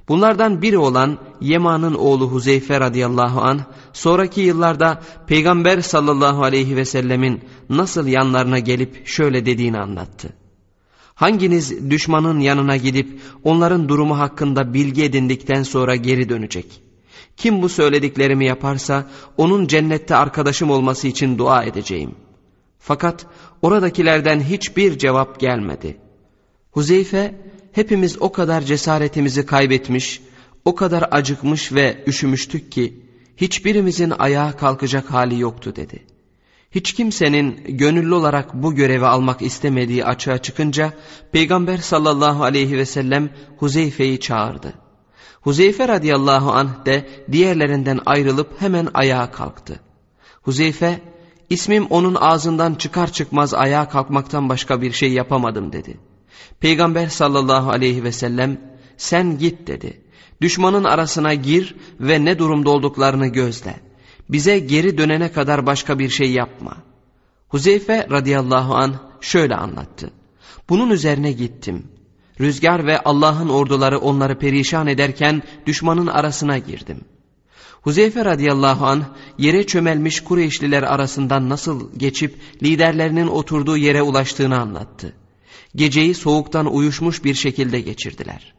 Bunlardan 0.08 0.62
biri 0.62 0.78
olan 0.78 1.18
Yeman'ın 1.40 1.94
oğlu 1.94 2.28
Huzeyfe 2.28 2.80
radıyallahu 2.80 3.40
anh 3.40 3.60
sonraki 3.92 4.40
yıllarda 4.40 5.02
Peygamber 5.26 5.80
sallallahu 5.80 6.44
aleyhi 6.44 6.76
ve 6.76 6.84
sellemin 6.84 7.44
nasıl 7.70 8.06
yanlarına 8.06 8.58
gelip 8.58 9.06
şöyle 9.06 9.46
dediğini 9.46 9.78
anlattı. 9.78 10.43
Hanginiz 11.14 11.90
düşmanın 11.90 12.40
yanına 12.40 12.76
gidip 12.76 13.20
onların 13.44 13.88
durumu 13.88 14.18
hakkında 14.18 14.74
bilgi 14.74 15.04
edindikten 15.04 15.62
sonra 15.62 15.96
geri 15.96 16.28
dönecek? 16.28 16.82
Kim 17.36 17.62
bu 17.62 17.68
söylediklerimi 17.68 18.46
yaparsa 18.46 19.06
onun 19.36 19.66
cennette 19.66 20.16
arkadaşım 20.16 20.70
olması 20.70 21.08
için 21.08 21.38
dua 21.38 21.64
edeceğim. 21.64 22.14
Fakat 22.78 23.26
oradakilerden 23.62 24.40
hiçbir 24.40 24.98
cevap 24.98 25.40
gelmedi. 25.40 25.96
Huzeyfe 26.70 27.34
hepimiz 27.72 28.22
o 28.22 28.32
kadar 28.32 28.60
cesaretimizi 28.60 29.46
kaybetmiş, 29.46 30.20
o 30.64 30.74
kadar 30.74 31.08
acıkmış 31.10 31.72
ve 31.72 32.04
üşümüştük 32.06 32.72
ki 32.72 33.00
hiçbirimizin 33.36 34.12
ayağa 34.18 34.56
kalkacak 34.56 35.10
hali 35.10 35.40
yoktu 35.40 35.76
dedi. 35.76 36.13
Hiç 36.74 36.92
kimsenin 36.92 37.64
gönüllü 37.68 38.14
olarak 38.14 38.54
bu 38.54 38.74
görevi 38.74 39.06
almak 39.06 39.42
istemediği 39.42 40.04
açığa 40.04 40.38
çıkınca 40.38 40.92
Peygamber 41.32 41.78
sallallahu 41.78 42.44
aleyhi 42.44 42.78
ve 42.78 42.86
sellem 42.86 43.30
Huzeyfe'yi 43.56 44.20
çağırdı. 44.20 44.72
Huzeyfe 45.40 45.88
radıyallahu 45.88 46.52
anh 46.52 46.86
de 46.86 47.08
diğerlerinden 47.32 48.00
ayrılıp 48.06 48.60
hemen 48.60 48.88
ayağa 48.94 49.30
kalktı. 49.30 49.80
Huzeyfe, 50.42 51.00
ismim 51.50 51.86
onun 51.86 52.14
ağzından 52.14 52.74
çıkar 52.74 53.12
çıkmaz 53.12 53.54
ayağa 53.54 53.88
kalkmaktan 53.88 54.48
başka 54.48 54.82
bir 54.82 54.92
şey 54.92 55.12
yapamadım 55.12 55.72
dedi. 55.72 56.00
Peygamber 56.60 57.08
sallallahu 57.08 57.70
aleyhi 57.70 58.04
ve 58.04 58.12
sellem, 58.12 58.60
sen 58.96 59.38
git 59.38 59.66
dedi. 59.66 60.00
Düşmanın 60.40 60.84
arasına 60.84 61.34
gir 61.34 61.76
ve 62.00 62.24
ne 62.24 62.38
durumda 62.38 62.70
olduklarını 62.70 63.26
gözle. 63.26 63.83
Bize 64.28 64.58
geri 64.58 64.98
dönene 64.98 65.32
kadar 65.32 65.66
başka 65.66 65.98
bir 65.98 66.08
şey 66.08 66.32
yapma. 66.32 66.76
Huzeyfe 67.48 68.06
radıyallahu 68.10 68.74
an 68.74 68.94
şöyle 69.20 69.54
anlattı. 69.54 70.10
Bunun 70.68 70.90
üzerine 70.90 71.32
gittim. 71.32 71.86
Rüzgar 72.40 72.86
ve 72.86 73.00
Allah'ın 73.00 73.48
orduları 73.48 73.98
onları 73.98 74.38
perişan 74.38 74.86
ederken 74.86 75.42
düşmanın 75.66 76.06
arasına 76.06 76.58
girdim. 76.58 77.00
Huzeyfe 77.82 78.24
radıyallahu 78.24 78.86
an 78.86 79.04
yere 79.38 79.66
çömelmiş 79.66 80.20
Kureyşliler 80.20 80.82
arasından 80.82 81.48
nasıl 81.48 81.98
geçip 81.98 82.36
liderlerinin 82.62 83.26
oturduğu 83.26 83.76
yere 83.76 84.02
ulaştığını 84.02 84.60
anlattı. 84.60 85.12
Geceyi 85.76 86.14
soğuktan 86.14 86.74
uyuşmuş 86.74 87.24
bir 87.24 87.34
şekilde 87.34 87.80
geçirdiler. 87.80 88.53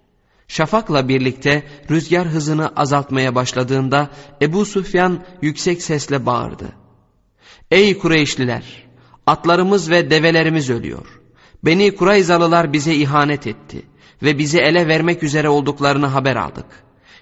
Şafakla 0.47 1.07
birlikte 1.07 1.63
rüzgar 1.91 2.27
hızını 2.27 2.67
azaltmaya 2.75 3.35
başladığında 3.35 4.09
Ebu 4.41 4.65
Süfyan 4.65 5.23
yüksek 5.41 5.81
sesle 5.81 6.25
bağırdı. 6.25 6.65
Ey 7.71 7.97
Kureyşliler! 7.97 8.85
Atlarımız 9.27 9.89
ve 9.89 10.09
develerimiz 10.09 10.69
ölüyor. 10.69 11.05
Beni 11.63 11.95
Kurayzalılar 11.95 12.73
bize 12.73 12.95
ihanet 12.95 13.47
etti 13.47 13.81
ve 14.23 14.37
bizi 14.37 14.59
ele 14.59 14.87
vermek 14.87 15.23
üzere 15.23 15.49
olduklarını 15.49 16.05
haber 16.05 16.35
aldık. 16.35 16.65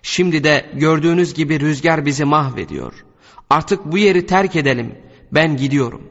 Şimdi 0.01 0.43
de 0.43 0.65
gördüğünüz 0.73 1.33
gibi 1.33 1.59
rüzgar 1.59 2.05
bizi 2.05 2.25
mahvediyor. 2.25 3.05
Artık 3.49 3.85
bu 3.85 3.97
yeri 3.97 4.25
terk 4.25 4.55
edelim. 4.55 4.95
Ben 5.31 5.57
gidiyorum. 5.57 6.01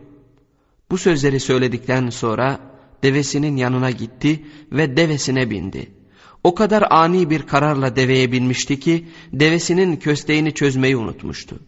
Bu 0.90 0.98
sözleri 0.98 1.40
söyledikten 1.40 2.10
sonra 2.10 2.60
devesinin 3.02 3.56
yanına 3.56 3.90
gitti 3.90 4.44
ve 4.72 4.96
devesine 4.96 5.50
bindi. 5.50 6.01
O 6.44 6.54
kadar 6.54 6.84
ani 6.90 7.30
bir 7.30 7.42
kararla 7.42 7.96
deveye 7.96 8.32
binmişti 8.32 8.80
ki 8.80 9.08
devesinin 9.32 9.96
kösteğini 9.96 10.54
çözmeyi 10.54 10.96
unutmuştu. 10.96 11.58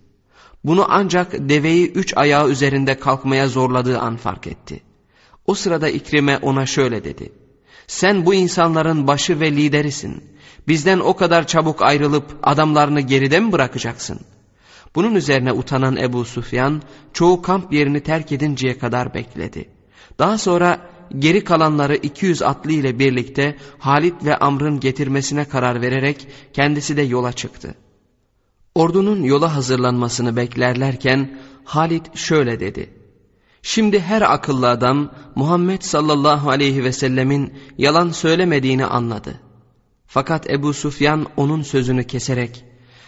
Bunu 0.64 0.86
ancak 0.88 1.48
deveyi 1.48 1.92
üç 1.92 2.16
ayağı 2.16 2.50
üzerinde 2.50 2.98
kalkmaya 2.98 3.48
zorladığı 3.48 3.98
an 3.98 4.16
fark 4.16 4.46
etti. 4.46 4.80
O 5.46 5.54
sırada 5.54 5.88
İkrime 5.88 6.38
ona 6.38 6.66
şöyle 6.66 7.04
dedi. 7.04 7.32
Sen 7.86 8.26
bu 8.26 8.34
insanların 8.34 9.06
başı 9.06 9.40
ve 9.40 9.52
liderisin. 9.52 10.24
Bizden 10.68 10.98
o 10.98 11.16
kadar 11.16 11.46
çabuk 11.46 11.82
ayrılıp 11.82 12.38
adamlarını 12.42 13.00
geride 13.00 13.40
mi 13.40 13.52
bırakacaksın? 13.52 14.20
Bunun 14.94 15.14
üzerine 15.14 15.52
utanan 15.52 15.96
Ebu 15.96 16.24
Sufyan 16.24 16.82
çoğu 17.12 17.42
kamp 17.42 17.72
yerini 17.72 18.00
terk 18.00 18.32
edinceye 18.32 18.78
kadar 18.78 19.14
bekledi. 19.14 19.68
Daha 20.18 20.38
sonra 20.38 20.93
geri 21.18 21.44
kalanları 21.44 21.96
200 21.96 22.42
atlı 22.42 22.72
ile 22.72 22.98
birlikte 22.98 23.56
Halit 23.78 24.24
ve 24.24 24.36
Amr'ın 24.36 24.80
getirmesine 24.80 25.44
karar 25.44 25.80
vererek 25.80 26.28
kendisi 26.52 26.96
de 26.96 27.02
yola 27.02 27.32
çıktı. 27.32 27.74
Ordunun 28.74 29.22
yola 29.22 29.56
hazırlanmasını 29.56 30.36
beklerlerken 30.36 31.38
Halit 31.64 32.16
şöyle 32.16 32.60
dedi. 32.60 32.90
Şimdi 33.62 34.00
her 34.00 34.22
akıllı 34.22 34.70
adam 34.70 35.10
Muhammed 35.34 35.82
sallallahu 35.82 36.50
aleyhi 36.50 36.84
ve 36.84 36.92
sellemin 36.92 37.54
yalan 37.78 38.10
söylemediğini 38.10 38.86
anladı. 38.86 39.40
Fakat 40.06 40.50
Ebu 40.50 40.72
Sufyan 40.72 41.26
onun 41.36 41.62
sözünü 41.62 42.04
keserek 42.04 42.64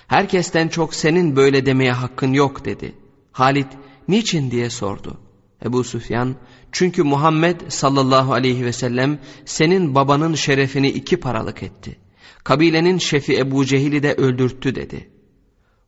herkesten 0.07 0.69
çok 0.69 0.95
senin 0.95 1.37
böyle 1.37 1.67
demeye 1.67 1.93
hakkın 1.93 2.33
yok 2.33 2.65
dedi. 2.65 2.95
Halit 3.33 3.69
niçin 4.09 4.51
diye 4.51 4.71
sordu. 4.71 5.17
Ebu 5.65 5.85
Sufyan 5.85 6.35
çünkü 6.73 7.03
Muhammed 7.03 7.61
sallallahu 7.69 8.33
aleyhi 8.33 8.65
ve 8.65 8.73
sellem 8.73 9.19
senin 9.45 9.95
babanın 9.95 10.35
şerefini 10.35 10.89
iki 10.89 11.17
paralık 11.17 11.63
etti. 11.63 11.97
Kabilenin 12.45 12.99
şefi 12.99 13.39
Ebu 13.39 13.65
Cehil'i 13.65 14.03
de 14.03 14.15
öldürttü 14.15 14.75
dedi. 14.75 15.09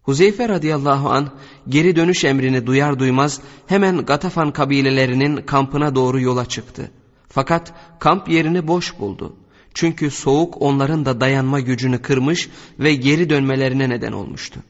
Huzeyfe 0.02 0.48
radıyallahu 0.48 1.10
an 1.10 1.30
geri 1.68 1.96
dönüş 1.96 2.24
emrini 2.24 2.66
duyar 2.66 2.98
duymaz 2.98 3.40
hemen 3.66 4.06
Gatafan 4.06 4.52
kabilelerinin 4.52 5.36
kampına 5.36 5.94
doğru 5.94 6.20
yola 6.20 6.46
çıktı. 6.46 6.90
Fakat 7.28 7.72
kamp 7.98 8.28
yerini 8.28 8.68
boş 8.68 8.98
buldu. 8.98 9.36
Çünkü 9.74 10.10
soğuk 10.10 10.62
onların 10.62 11.04
da 11.04 11.20
dayanma 11.20 11.60
gücünü 11.60 12.02
kırmış 12.02 12.48
ve 12.78 12.94
geri 12.94 13.30
dönmelerine 13.30 13.88
neden 13.88 14.12
olmuştu. 14.12 14.60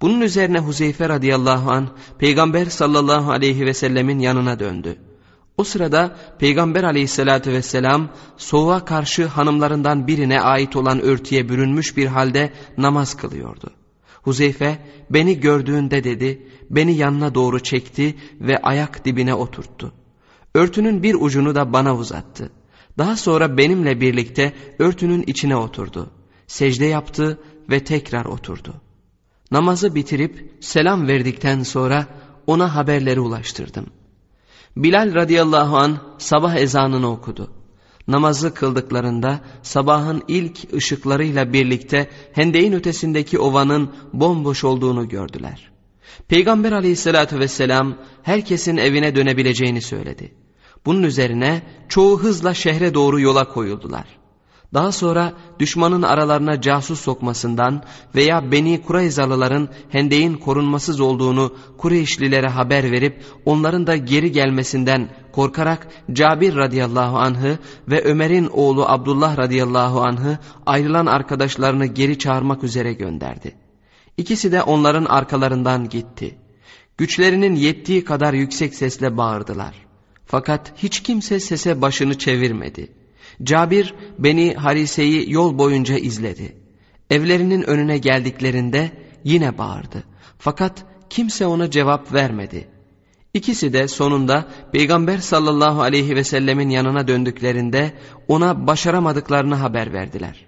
Bunun 0.00 0.20
üzerine 0.20 0.58
Huzeyfe 0.58 1.08
radıyallahu 1.08 1.70
an 1.70 1.88
Peygamber 2.18 2.66
sallallahu 2.66 3.30
aleyhi 3.30 3.66
ve 3.66 3.74
sellemin 3.74 4.18
yanına 4.18 4.58
döndü. 4.58 4.96
O 5.60 5.64
sırada 5.64 6.16
Peygamber 6.38 6.84
aleyhissalatü 6.84 7.52
vesselam 7.52 8.08
soğuğa 8.36 8.84
karşı 8.84 9.26
hanımlarından 9.26 10.06
birine 10.06 10.40
ait 10.40 10.76
olan 10.76 11.00
örtüye 11.00 11.48
bürünmüş 11.48 11.96
bir 11.96 12.06
halde 12.06 12.52
namaz 12.78 13.16
kılıyordu. 13.16 13.70
Huzeyfe 14.22 14.78
beni 15.10 15.40
gördüğünde 15.40 16.04
dedi 16.04 16.46
beni 16.70 16.96
yanına 16.96 17.34
doğru 17.34 17.60
çekti 17.62 18.14
ve 18.40 18.58
ayak 18.58 19.04
dibine 19.04 19.34
oturttu. 19.34 19.92
Örtünün 20.54 21.02
bir 21.02 21.14
ucunu 21.14 21.54
da 21.54 21.72
bana 21.72 21.96
uzattı. 21.96 22.50
Daha 22.98 23.16
sonra 23.16 23.56
benimle 23.56 24.00
birlikte 24.00 24.52
örtünün 24.78 25.24
içine 25.26 25.56
oturdu. 25.56 26.10
Secde 26.46 26.84
yaptı 26.84 27.40
ve 27.70 27.84
tekrar 27.84 28.24
oturdu. 28.24 28.74
Namazı 29.50 29.94
bitirip 29.94 30.54
selam 30.60 31.08
verdikten 31.08 31.62
sonra 31.62 32.06
ona 32.46 32.74
haberleri 32.74 33.20
ulaştırdım. 33.20 33.86
Bilal 34.82 35.14
radıyallahu 35.14 35.76
an 35.76 35.98
sabah 36.18 36.54
ezanını 36.54 37.10
okudu. 37.10 37.50
Namazı 38.08 38.54
kıldıklarında 38.54 39.40
sabahın 39.62 40.22
ilk 40.28 40.74
ışıklarıyla 40.74 41.52
birlikte 41.52 42.10
hendeyin 42.32 42.72
ötesindeki 42.72 43.38
ovanın 43.38 43.90
bomboş 44.12 44.64
olduğunu 44.64 45.08
gördüler. 45.08 45.70
Peygamber 46.28 46.72
aleyhissalatü 46.72 47.38
vesselam 47.38 47.96
herkesin 48.22 48.76
evine 48.76 49.16
dönebileceğini 49.16 49.82
söyledi. 49.82 50.34
Bunun 50.86 51.02
üzerine 51.02 51.62
çoğu 51.88 52.20
hızla 52.20 52.54
şehre 52.54 52.94
doğru 52.94 53.20
yola 53.20 53.48
koyuldular. 53.48 54.19
Daha 54.74 54.92
sonra 54.92 55.32
düşmanın 55.58 56.02
aralarına 56.02 56.60
casus 56.60 57.00
sokmasından 57.00 57.82
veya 58.14 58.52
Beni 58.52 58.82
Kurayzalıların 58.82 59.68
hendeğin 59.88 60.34
korunmasız 60.34 61.00
olduğunu 61.00 61.56
Kureyşlilere 61.78 62.48
haber 62.48 62.92
verip 62.92 63.24
onların 63.44 63.86
da 63.86 63.96
geri 63.96 64.32
gelmesinden 64.32 65.08
korkarak 65.32 65.88
Cabir 66.12 66.56
radıyallahu 66.56 67.18
anh'ı 67.18 67.58
ve 67.88 68.02
Ömer'in 68.04 68.48
oğlu 68.52 68.88
Abdullah 68.88 69.38
radıyallahu 69.38 70.00
anh'ı 70.00 70.38
ayrılan 70.66 71.06
arkadaşlarını 71.06 71.86
geri 71.86 72.18
çağırmak 72.18 72.64
üzere 72.64 72.92
gönderdi. 72.92 73.54
İkisi 74.16 74.52
de 74.52 74.62
onların 74.62 75.04
arkalarından 75.04 75.88
gitti. 75.88 76.38
Güçlerinin 76.98 77.54
yettiği 77.54 78.04
kadar 78.04 78.32
yüksek 78.32 78.74
sesle 78.74 79.16
bağırdılar. 79.16 79.74
Fakat 80.26 80.72
hiç 80.76 81.00
kimse 81.02 81.40
sese 81.40 81.82
başını 81.82 82.18
çevirmedi.'' 82.18 82.99
Cabir 83.42 83.94
Beni 84.18 84.54
Harise'yi 84.54 85.32
yol 85.32 85.58
boyunca 85.58 85.96
izledi. 85.96 86.56
Evlerinin 87.10 87.62
önüne 87.62 87.98
geldiklerinde 87.98 88.90
yine 89.24 89.58
bağırdı. 89.58 90.04
Fakat 90.38 90.84
kimse 91.10 91.46
ona 91.46 91.70
cevap 91.70 92.12
vermedi. 92.12 92.68
İkisi 93.34 93.72
de 93.72 93.88
sonunda 93.88 94.48
Peygamber 94.72 95.18
sallallahu 95.18 95.82
aleyhi 95.82 96.16
ve 96.16 96.24
sellemin 96.24 96.70
yanına 96.70 97.08
döndüklerinde 97.08 97.92
ona 98.28 98.66
başaramadıklarını 98.66 99.54
haber 99.54 99.92
verdiler. 99.92 100.46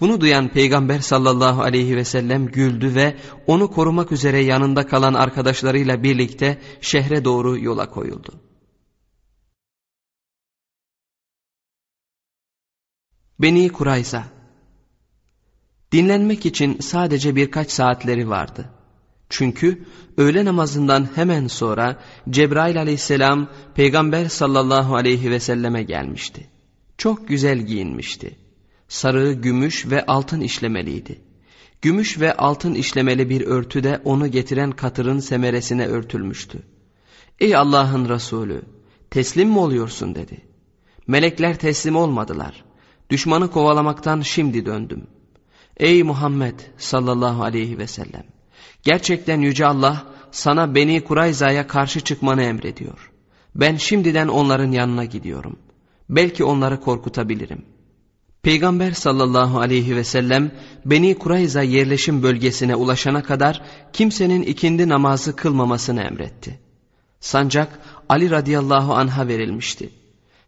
Bunu 0.00 0.20
duyan 0.20 0.48
Peygamber 0.48 0.98
sallallahu 0.98 1.62
aleyhi 1.62 1.96
ve 1.96 2.04
sellem 2.04 2.46
güldü 2.46 2.94
ve 2.94 3.16
onu 3.46 3.70
korumak 3.70 4.12
üzere 4.12 4.38
yanında 4.38 4.86
kalan 4.86 5.14
arkadaşlarıyla 5.14 6.02
birlikte 6.02 6.58
şehre 6.80 7.24
doğru 7.24 7.58
yola 7.58 7.90
koyuldu. 7.90 8.47
Beni 13.40 13.68
Kurayza 13.68 14.24
Dinlenmek 15.92 16.46
için 16.46 16.78
sadece 16.80 17.36
birkaç 17.36 17.70
saatleri 17.70 18.28
vardı. 18.28 18.64
Çünkü 19.28 19.84
öğle 20.16 20.44
namazından 20.44 21.08
hemen 21.14 21.46
sonra 21.46 21.98
Cebrail 22.30 22.80
aleyhisselam 22.80 23.48
Peygamber 23.74 24.28
sallallahu 24.28 24.96
aleyhi 24.96 25.30
ve 25.30 25.40
selleme 25.40 25.82
gelmişti. 25.82 26.46
Çok 26.96 27.28
güzel 27.28 27.58
giyinmişti. 27.58 28.36
Sarı, 28.88 29.32
gümüş 29.32 29.86
ve 29.86 30.06
altın 30.06 30.40
işlemeliydi. 30.40 31.18
Gümüş 31.82 32.20
ve 32.20 32.36
altın 32.36 32.74
işlemeli 32.74 33.30
bir 33.30 33.46
örtü 33.46 33.84
de 33.84 34.00
onu 34.04 34.28
getiren 34.30 34.70
katırın 34.70 35.20
semeresine 35.20 35.86
örtülmüştü. 35.86 36.62
Ey 37.40 37.56
Allah'ın 37.56 38.08
Resulü 38.08 38.62
teslim 39.10 39.48
mi 39.48 39.58
oluyorsun 39.58 40.14
dedi. 40.14 40.40
Melekler 41.06 41.58
teslim 41.58 41.96
olmadılar. 41.96 42.67
Düşmanı 43.10 43.50
kovalamaktan 43.50 44.20
şimdi 44.20 44.66
döndüm. 44.66 45.06
Ey 45.76 46.02
Muhammed 46.02 46.60
sallallahu 46.78 47.42
aleyhi 47.42 47.78
ve 47.78 47.86
sellem. 47.86 48.24
Gerçekten 48.82 49.40
Yüce 49.40 49.66
Allah 49.66 50.06
sana 50.30 50.74
Beni 50.74 51.04
Kurayza'ya 51.04 51.66
karşı 51.66 52.00
çıkmanı 52.00 52.42
emrediyor. 52.42 53.12
Ben 53.54 53.76
şimdiden 53.76 54.28
onların 54.28 54.72
yanına 54.72 55.04
gidiyorum. 55.04 55.56
Belki 56.08 56.44
onları 56.44 56.80
korkutabilirim. 56.80 57.64
Peygamber 58.42 58.92
sallallahu 58.92 59.60
aleyhi 59.60 59.96
ve 59.96 60.04
sellem 60.04 60.50
Beni 60.84 61.18
Kurayza 61.18 61.62
yerleşim 61.62 62.22
bölgesine 62.22 62.76
ulaşana 62.76 63.22
kadar 63.22 63.62
kimsenin 63.92 64.42
ikindi 64.42 64.88
namazı 64.88 65.36
kılmamasını 65.36 66.02
emretti. 66.02 66.60
Sancak 67.20 67.80
Ali 68.08 68.30
radıyallahu 68.30 68.94
anha 68.94 69.28
verilmişti. 69.28 69.90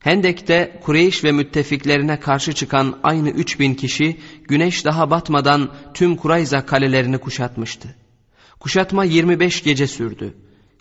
Hendek'te 0.00 0.80
Kureyş 0.82 1.24
ve 1.24 1.32
müttefiklerine 1.32 2.20
karşı 2.20 2.52
çıkan 2.52 2.98
aynı 3.02 3.30
3000 3.30 3.74
kişi 3.74 4.16
güneş 4.48 4.84
daha 4.84 5.10
batmadan 5.10 5.70
tüm 5.94 6.16
Kurayza 6.16 6.66
kalelerini 6.66 7.18
kuşatmıştı. 7.18 7.94
Kuşatma 8.60 9.04
25 9.04 9.62
gece 9.62 9.86
sürdü. 9.86 10.34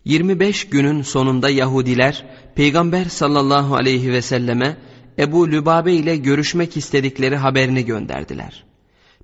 25 0.05 0.69
günün 0.69 1.01
sonunda 1.01 1.49
Yahudiler 1.49 2.25
Peygamber 2.55 3.05
sallallahu 3.05 3.75
aleyhi 3.75 4.11
ve 4.11 4.21
selleme 4.21 4.77
Ebu 5.19 5.51
Lübabe 5.51 5.93
ile 5.93 6.17
görüşmek 6.17 6.77
istedikleri 6.77 7.35
haberini 7.35 7.85
gönderdiler. 7.85 8.63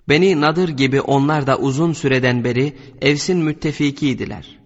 Beni 0.09 0.41
Nadır 0.41 0.69
gibi 0.69 1.01
onlar 1.01 1.47
da 1.47 1.57
uzun 1.57 1.93
süreden 1.93 2.43
beri 2.43 2.73
Evs'in 3.01 3.37
müttefikiydiler. 3.37 4.59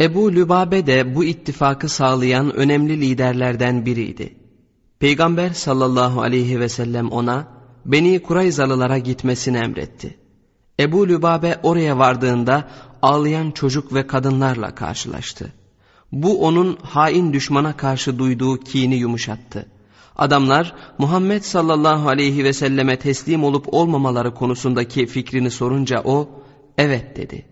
Ebu 0.00 0.32
Lübabe 0.32 0.86
de 0.86 1.14
bu 1.14 1.24
ittifakı 1.24 1.88
sağlayan 1.88 2.54
önemli 2.54 3.00
liderlerden 3.00 3.86
biriydi. 3.86 4.43
Peygamber 5.04 5.50
sallallahu 5.50 6.22
aleyhi 6.22 6.60
ve 6.60 6.68
sellem 6.68 7.10
ona 7.10 7.48
Beni 7.84 8.22
Kurayzalılara 8.22 8.98
gitmesini 8.98 9.56
emretti. 9.56 10.18
Ebu 10.80 11.08
Lübabe 11.08 11.60
oraya 11.62 11.98
vardığında 11.98 12.68
ağlayan 13.02 13.50
çocuk 13.50 13.94
ve 13.94 14.06
kadınlarla 14.06 14.74
karşılaştı. 14.74 15.52
Bu 16.12 16.46
onun 16.46 16.78
hain 16.82 17.32
düşmana 17.32 17.76
karşı 17.76 18.18
duyduğu 18.18 18.60
kini 18.60 18.94
yumuşattı. 18.94 19.66
Adamlar 20.16 20.74
Muhammed 20.98 21.42
sallallahu 21.42 22.08
aleyhi 22.08 22.44
ve 22.44 22.52
selleme 22.52 22.98
teslim 22.98 23.44
olup 23.44 23.74
olmamaları 23.74 24.34
konusundaki 24.34 25.06
fikrini 25.06 25.50
sorunca 25.50 26.02
o 26.04 26.28
evet 26.78 27.16
dedi. 27.16 27.46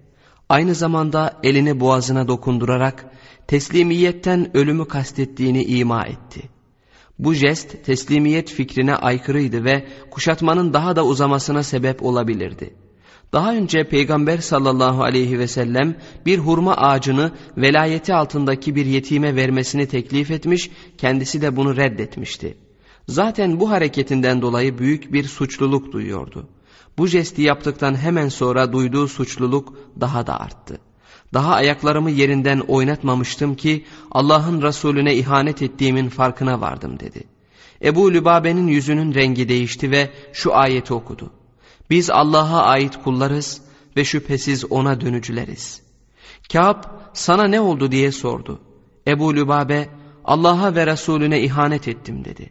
Aynı 0.49 0.75
zamanda 0.75 1.41
elini 1.43 1.81
boğazına 1.81 2.29
dokundurarak 2.29 3.07
teslimiyetten 3.47 4.57
ölümü 4.57 4.89
kastettiğini 4.89 5.65
ima 5.65 6.05
etti. 6.05 6.52
Bu 7.23 7.35
jest 7.35 7.85
teslimiyet 7.85 8.51
fikrine 8.51 8.95
aykırıydı 8.95 9.65
ve 9.65 9.87
kuşatmanın 10.11 10.73
daha 10.73 10.97
da 10.97 11.07
uzamasına 11.07 11.63
sebep 11.63 12.03
olabilirdi. 12.03 12.75
Daha 13.33 13.55
önce 13.55 13.89
Peygamber 13.89 14.39
sallallahu 14.39 15.03
aleyhi 15.03 15.39
ve 15.39 15.47
sellem 15.49 15.95
bir 16.27 16.39
hurma 16.39 16.77
ağacını 16.77 17.33
velayeti 17.57 18.15
altındaki 18.15 18.75
bir 18.75 18.87
yetime 18.87 19.37
vermesini 19.37 19.87
teklif 19.87 20.31
etmiş, 20.31 20.71
kendisi 20.99 21.43
de 21.43 21.57
bunu 21.57 21.77
reddetmişti. 21.77 22.57
Zaten 23.09 23.61
bu 23.61 23.71
hareketinden 23.71 24.43
dolayı 24.43 24.79
büyük 24.79 25.13
bir 25.13 25.25
suçluluk 25.25 25.93
duyuyordu. 25.93 26.49
Bu 26.99 27.07
jesti 27.07 27.43
yaptıktan 27.43 27.95
hemen 27.95 28.29
sonra 28.29 28.73
duyduğu 28.73 29.09
suçluluk 29.09 29.79
daha 30.01 30.27
da 30.27 30.41
arttı. 30.41 30.79
Daha 31.35 31.55
ayaklarımı 31.55 32.11
yerinden 32.11 32.59
oynatmamıştım 32.59 33.55
ki 33.55 33.85
Allah'ın 34.11 34.63
Resulüne 34.63 35.15
ihanet 35.15 35.63
ettiğimin 35.63 36.09
farkına 36.09 36.61
vardım 36.61 37.01
dedi. 37.01 37.25
Ebu 37.85 38.13
Lübabe'nin 38.13 38.67
yüzünün 38.67 39.15
rengi 39.15 39.49
değişti 39.49 39.91
ve 39.91 40.11
şu 40.33 40.55
ayeti 40.57 40.95
okudu. 40.95 41.31
Biz 41.91 42.11
Allah'a 42.11 42.63
ait 42.63 43.03
kullarız 43.05 43.63
ve 43.97 44.05
şüphesiz 44.05 44.65
ona 44.73 45.01
dönücüleriz. 45.01 45.83
Kâb 46.53 46.85
sana 47.13 47.45
ne 47.45 47.61
oldu 47.61 47.93
diye 47.93 48.13
sordu. 48.13 48.61
Ebu 49.07 49.37
Lübabe 49.37 49.89
Allah'a 50.25 50.75
ve 50.75 50.87
Resulüne 50.87 51.41
ihanet 51.41 51.89
ettim 51.89 52.25
dedi. 52.25 52.51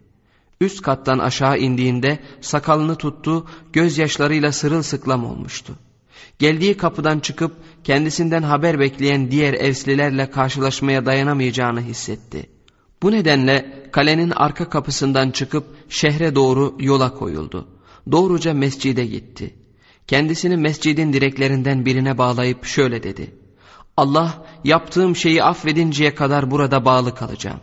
Üst 0.62 0.82
kattan 0.82 1.20
aşağı 1.20 1.58
indiğinde 1.58 2.20
sakalını 2.41 2.96
tuttu, 2.96 3.48
gözyaşlarıyla 3.74 4.52
sırılsıklam 4.52 5.26
olmuştu. 5.26 5.76
Geldiği 6.39 6.77
kapıdan 6.77 7.19
çıkıp 7.19 7.51
kendisinden 7.84 8.43
haber 8.43 8.79
bekleyen 8.79 9.31
diğer 9.31 9.53
evslilerle 9.53 10.31
karşılaşmaya 10.31 11.05
dayanamayacağını 11.05 11.81
hissetti. 11.81 12.49
Bu 13.03 13.12
nedenle 13.12 13.88
kalenin 13.91 14.29
arka 14.29 14.69
kapısından 14.69 15.31
çıkıp 15.31 15.65
şehre 15.89 16.36
doğru 16.36 16.75
yola 16.79 17.13
koyuldu. 17.13 17.67
Doğruca 18.12 18.53
mescide 18.53 19.05
gitti. 19.05 19.55
Kendisini 20.07 20.57
mescidin 20.57 21.13
direklerinden 21.13 21.86
birine 21.86 22.17
bağlayıp 22.17 22.65
şöyle 22.65 23.03
dedi. 23.03 23.36
Allah 23.97 24.45
yaptığım 24.63 25.15
şeyi 25.15 25.43
affedinceye 25.43 26.15
kadar 26.15 26.51
burada 26.51 26.86
bağlı 26.86 27.15
kalacağım. 27.15 27.60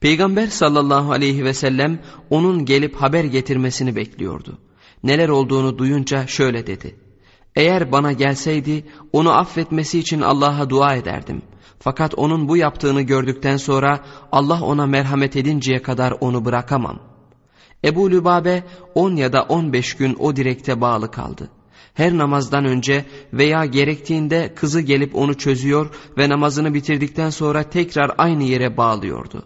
Peygamber 0.00 0.46
sallallahu 0.46 1.12
aleyhi 1.12 1.44
ve 1.44 1.54
sellem 1.54 2.02
onun 2.30 2.64
gelip 2.64 2.96
haber 2.96 3.24
getirmesini 3.24 3.96
bekliyordu. 3.96 4.58
Neler 5.02 5.28
olduğunu 5.28 5.78
duyunca 5.78 6.26
şöyle 6.26 6.66
dedi. 6.66 6.96
Eğer 7.56 7.92
bana 7.92 8.12
gelseydi 8.12 8.84
onu 9.12 9.32
affetmesi 9.32 9.98
için 9.98 10.20
Allah'a 10.20 10.70
dua 10.70 10.94
ederdim. 10.94 11.42
Fakat 11.78 12.14
onun 12.16 12.48
bu 12.48 12.56
yaptığını 12.56 13.02
gördükten 13.02 13.56
sonra 13.56 14.00
Allah 14.32 14.62
ona 14.62 14.86
merhamet 14.86 15.36
edinceye 15.36 15.82
kadar 15.82 16.14
onu 16.20 16.44
bırakamam. 16.44 16.98
Ebu 17.84 18.10
Lübabe 18.10 18.62
on 18.94 19.16
ya 19.16 19.32
da 19.32 19.42
on 19.42 19.72
beş 19.72 19.94
gün 19.94 20.16
o 20.18 20.36
direkte 20.36 20.80
bağlı 20.80 21.10
kaldı. 21.10 21.50
Her 21.94 22.18
namazdan 22.18 22.64
önce 22.64 23.04
veya 23.32 23.64
gerektiğinde 23.64 24.54
kızı 24.54 24.80
gelip 24.80 25.16
onu 25.16 25.34
çözüyor 25.34 25.90
ve 26.18 26.28
namazını 26.28 26.74
bitirdikten 26.74 27.30
sonra 27.30 27.62
tekrar 27.62 28.14
aynı 28.18 28.44
yere 28.44 28.76
bağlıyordu. 28.76 29.44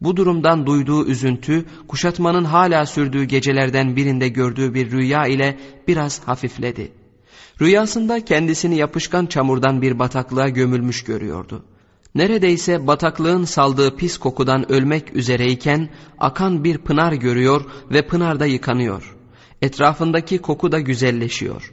Bu 0.00 0.16
durumdan 0.16 0.66
duyduğu 0.66 1.06
üzüntü 1.06 1.64
kuşatmanın 1.88 2.44
hala 2.44 2.86
sürdüğü 2.86 3.24
gecelerden 3.24 3.96
birinde 3.96 4.28
gördüğü 4.28 4.74
bir 4.74 4.90
rüya 4.90 5.26
ile 5.26 5.58
biraz 5.88 6.28
hafifledi. 6.28 6.97
Rüyasında 7.60 8.24
kendisini 8.24 8.76
yapışkan 8.76 9.26
çamurdan 9.26 9.82
bir 9.82 9.98
bataklığa 9.98 10.48
gömülmüş 10.48 11.04
görüyordu. 11.04 11.64
Neredeyse 12.14 12.86
bataklığın 12.86 13.44
saldığı 13.44 13.96
pis 13.96 14.18
kokudan 14.18 14.72
ölmek 14.72 15.16
üzereyken 15.16 15.88
akan 16.18 16.64
bir 16.64 16.78
pınar 16.78 17.12
görüyor 17.12 17.64
ve 17.90 18.06
pınarda 18.06 18.46
yıkanıyor. 18.46 19.16
Etrafındaki 19.62 20.38
koku 20.38 20.72
da 20.72 20.80
güzelleşiyor. 20.80 21.72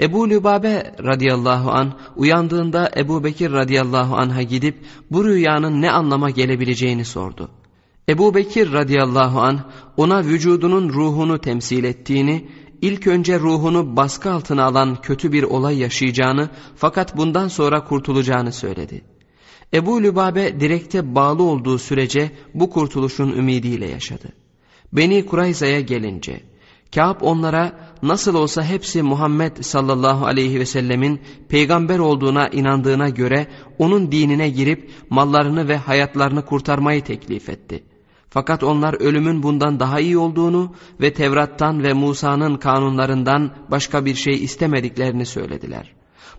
Ebu 0.00 0.30
Lübabe 0.30 0.94
radıyallahu 1.04 1.70
an 1.70 1.92
uyandığında 2.16 2.90
Ebu 2.96 3.24
Bekir 3.24 3.52
radıyallahu 3.52 4.16
anha 4.16 4.42
gidip 4.42 4.78
bu 5.10 5.24
rüyanın 5.24 5.82
ne 5.82 5.90
anlama 5.90 6.30
gelebileceğini 6.30 7.04
sordu. 7.04 7.50
Ebu 8.08 8.34
Bekir 8.34 8.72
radıyallahu 8.72 9.40
an 9.40 9.60
ona 9.96 10.24
vücudunun 10.24 10.88
ruhunu 10.88 11.38
temsil 11.38 11.84
ettiğini, 11.84 12.48
ilk 12.82 13.06
önce 13.06 13.38
ruhunu 13.38 13.96
baskı 13.96 14.30
altına 14.32 14.64
alan 14.64 15.00
kötü 15.02 15.32
bir 15.32 15.42
olay 15.42 15.78
yaşayacağını 15.78 16.50
fakat 16.76 17.16
bundan 17.16 17.48
sonra 17.48 17.84
kurtulacağını 17.84 18.52
söyledi. 18.52 19.04
Ebu 19.74 20.02
Lübabe 20.02 20.60
direkte 20.60 21.14
bağlı 21.14 21.42
olduğu 21.42 21.78
sürece 21.78 22.30
bu 22.54 22.70
kurtuluşun 22.70 23.32
ümidiyle 23.32 23.88
yaşadı. 23.88 24.28
Beni 24.92 25.26
Kurayza'ya 25.26 25.80
gelince 25.80 26.40
Kâb 26.94 27.20
onlara 27.20 27.72
nasıl 28.02 28.34
olsa 28.34 28.64
hepsi 28.64 29.02
Muhammed 29.02 29.56
sallallahu 29.62 30.26
aleyhi 30.26 30.60
ve 30.60 30.66
sellemin 30.66 31.20
peygamber 31.48 31.98
olduğuna 31.98 32.48
inandığına 32.48 33.08
göre 33.08 33.46
onun 33.78 34.12
dinine 34.12 34.48
girip 34.48 34.90
mallarını 35.10 35.68
ve 35.68 35.76
hayatlarını 35.76 36.44
kurtarmayı 36.44 37.04
teklif 37.04 37.48
etti. 37.48 37.89
Fakat 38.30 38.62
onlar 38.62 38.94
ölümün 38.94 39.42
bundan 39.42 39.80
daha 39.80 40.00
iyi 40.00 40.18
olduğunu 40.18 40.74
ve 41.00 41.12
Tevrat'tan 41.12 41.82
ve 41.82 41.92
Musa'nın 41.92 42.56
kanunlarından 42.56 43.54
başka 43.70 44.04
bir 44.04 44.14
şey 44.14 44.44
istemediklerini 44.44 45.26
söylediler. 45.26 45.92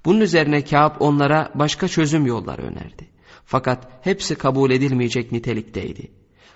Bunun 0.05 0.21
üzerine 0.21 0.63
Kâb 0.63 0.95
onlara 0.99 1.51
başka 1.55 1.87
çözüm 1.87 2.25
yolları 2.25 2.61
önerdi. 2.61 3.09
Fakat 3.45 3.87
hepsi 4.01 4.35
kabul 4.35 4.71
edilmeyecek 4.71 5.31
nitelikteydi. 5.31 6.11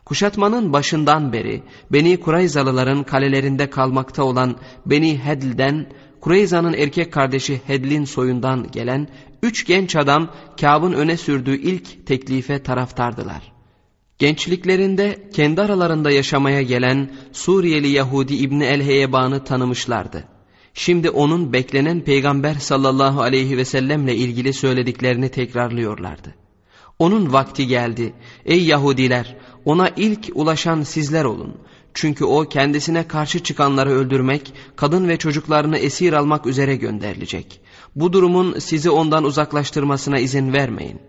Kuşatmanın 0.06 0.74
başından 0.74 1.34
beri 1.34 1.63
Beni 1.91 2.19
Kurayzalıların 2.19 3.04
kalelerinde 3.04 3.69
kalmakta 3.69 4.24
olan 4.24 4.56
Beni 4.86 5.17
Hedl'den 5.17 5.89
Kureyza'nın 6.21 6.74
erkek 6.74 7.13
kardeşi 7.13 7.62
Hedl'in 7.67 8.06
soyundan 8.06 8.71
gelen 8.71 9.08
üç 9.43 9.65
genç 9.65 9.95
adam 9.95 10.32
Kâb'ın 10.62 10.93
öne 10.93 11.17
sürdüğü 11.17 11.58
ilk 11.58 12.08
teklife 12.08 12.63
taraftardılar. 12.63 13.54
Gençliklerinde 14.19 15.30
kendi 15.34 15.62
aralarında 15.62 16.12
yaşamaya 16.12 16.62
gelen 16.62 17.12
Suriyeli 17.32 17.88
Yahudi 17.88 18.36
İbni 18.36 18.63
El-Heyeban'ı 18.63 19.43
tanımışlardı. 19.43 20.23
Şimdi 20.73 21.10
onun 21.10 21.54
beklenen 21.54 22.01
peygamber 22.01 22.54
sallallahu 22.54 23.21
aleyhi 23.21 23.58
ve 23.58 23.65
sellemle 23.65 24.15
ilgili 24.15 24.54
söylediklerini 24.54 25.30
tekrarlıyorlardı. 25.30 26.36
Onun 26.99 27.34
vakti 27.34 27.67
geldi. 27.67 28.13
Ey 28.45 28.65
Yahudiler 28.65 29.38
ona 29.65 29.89
ilk 29.89 30.32
ulaşan 30.34 30.84
sizler 30.84 31.25
olun. 31.25 31.58
Çünkü 31.93 32.25
o 32.25 32.49
kendisine 32.49 33.08
karşı 33.08 33.43
çıkanları 33.43 33.89
öldürmek, 33.89 34.54
kadın 34.75 35.08
ve 35.08 35.17
çocuklarını 35.17 35.78
esir 35.78 36.13
almak 36.13 36.45
üzere 36.45 36.75
gönderilecek. 36.75 37.62
Bu 37.95 38.13
durumun 38.13 38.60
sizi 38.60 38.89
ondan 38.89 39.23
uzaklaştırmasına 39.23 40.19
izin 40.19 40.54
vermeyin. 40.54 40.99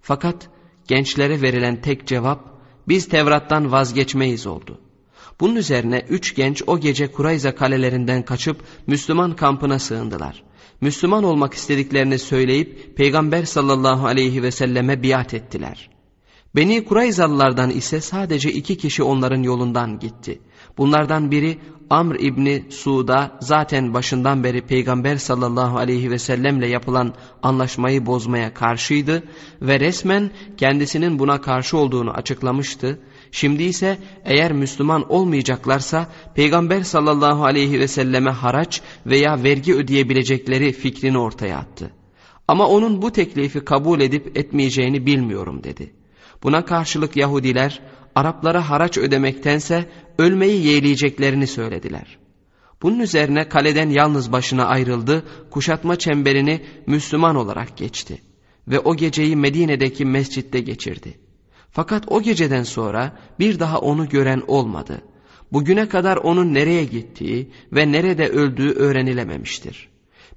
Fakat 0.00 0.48
gençlere 0.88 1.42
verilen 1.42 1.82
tek 1.82 2.06
cevap, 2.06 2.54
biz 2.88 3.08
Tevrat'tan 3.08 3.72
vazgeçmeyiz 3.72 4.46
oldu. 4.46 4.80
Bunun 5.40 5.56
üzerine 5.56 6.04
üç 6.08 6.34
genç 6.34 6.62
o 6.66 6.80
gece 6.80 7.12
Kurayza 7.12 7.54
kalelerinden 7.54 8.24
kaçıp 8.24 8.64
Müslüman 8.86 9.36
kampına 9.36 9.78
sığındılar. 9.78 10.42
Müslüman 10.80 11.24
olmak 11.24 11.54
istediklerini 11.54 12.18
söyleyip 12.18 12.96
Peygamber 12.96 13.44
sallallahu 13.44 14.06
aleyhi 14.06 14.42
ve 14.42 14.50
selleme 14.50 15.02
biat 15.02 15.34
ettiler. 15.34 15.90
Beni 16.56 16.84
Kurayzalılardan 16.84 17.70
ise 17.70 18.00
sadece 18.00 18.52
iki 18.52 18.76
kişi 18.78 19.02
onların 19.02 19.42
yolundan 19.42 19.98
gitti. 19.98 20.40
Bunlardan 20.78 21.30
biri 21.30 21.58
Amr 21.90 22.14
İbni 22.14 22.64
Suud'a 22.70 23.38
zaten 23.40 23.94
başından 23.94 24.44
beri 24.44 24.60
Peygamber 24.60 25.16
sallallahu 25.16 25.78
aleyhi 25.78 26.10
ve 26.10 26.18
sellemle 26.18 26.68
yapılan 26.68 27.14
anlaşmayı 27.42 28.06
bozmaya 28.06 28.54
karşıydı 28.54 29.22
ve 29.62 29.80
resmen 29.80 30.30
kendisinin 30.56 31.18
buna 31.18 31.40
karşı 31.40 31.76
olduğunu 31.76 32.10
açıklamıştı. 32.10 32.98
Şimdi 33.32 33.62
ise 33.62 33.98
eğer 34.24 34.52
Müslüman 34.52 35.12
olmayacaklarsa 35.12 36.08
Peygamber 36.34 36.82
sallallahu 36.82 37.44
aleyhi 37.44 37.80
ve 37.80 37.88
selleme 37.88 38.30
haraç 38.30 38.82
veya 39.06 39.42
vergi 39.42 39.74
ödeyebilecekleri 39.74 40.72
fikrini 40.72 41.18
ortaya 41.18 41.58
attı. 41.58 41.90
Ama 42.48 42.68
onun 42.68 43.02
bu 43.02 43.12
teklifi 43.12 43.60
kabul 43.60 44.00
edip 44.00 44.36
etmeyeceğini 44.36 45.06
bilmiyorum 45.06 45.64
dedi. 45.64 45.92
Buna 46.42 46.64
karşılık 46.64 47.16
Yahudiler 47.16 47.80
Araplara 48.14 48.70
haraç 48.70 48.98
ödemektense 48.98 49.88
ölmeyi 50.18 50.66
yeğleyeceklerini 50.66 51.46
söylediler. 51.46 52.18
Bunun 52.82 52.98
üzerine 52.98 53.48
kaleden 53.48 53.90
yalnız 53.90 54.32
başına 54.32 54.64
ayrıldı, 54.64 55.24
kuşatma 55.50 55.96
çemberini 55.96 56.60
Müslüman 56.86 57.36
olarak 57.36 57.76
geçti 57.76 58.22
ve 58.68 58.80
o 58.80 58.96
geceyi 58.96 59.36
Medine'deki 59.36 60.04
mescitte 60.04 60.60
geçirdi. 60.60 61.18
Fakat 61.70 62.04
o 62.08 62.22
geceden 62.22 62.62
sonra 62.62 63.18
bir 63.38 63.58
daha 63.58 63.78
onu 63.78 64.08
gören 64.08 64.42
olmadı. 64.46 65.00
Bugüne 65.52 65.88
kadar 65.88 66.16
onun 66.16 66.54
nereye 66.54 66.84
gittiği 66.84 67.50
ve 67.72 67.92
nerede 67.92 68.28
öldüğü 68.28 68.70
öğrenilememiştir. 68.70 69.88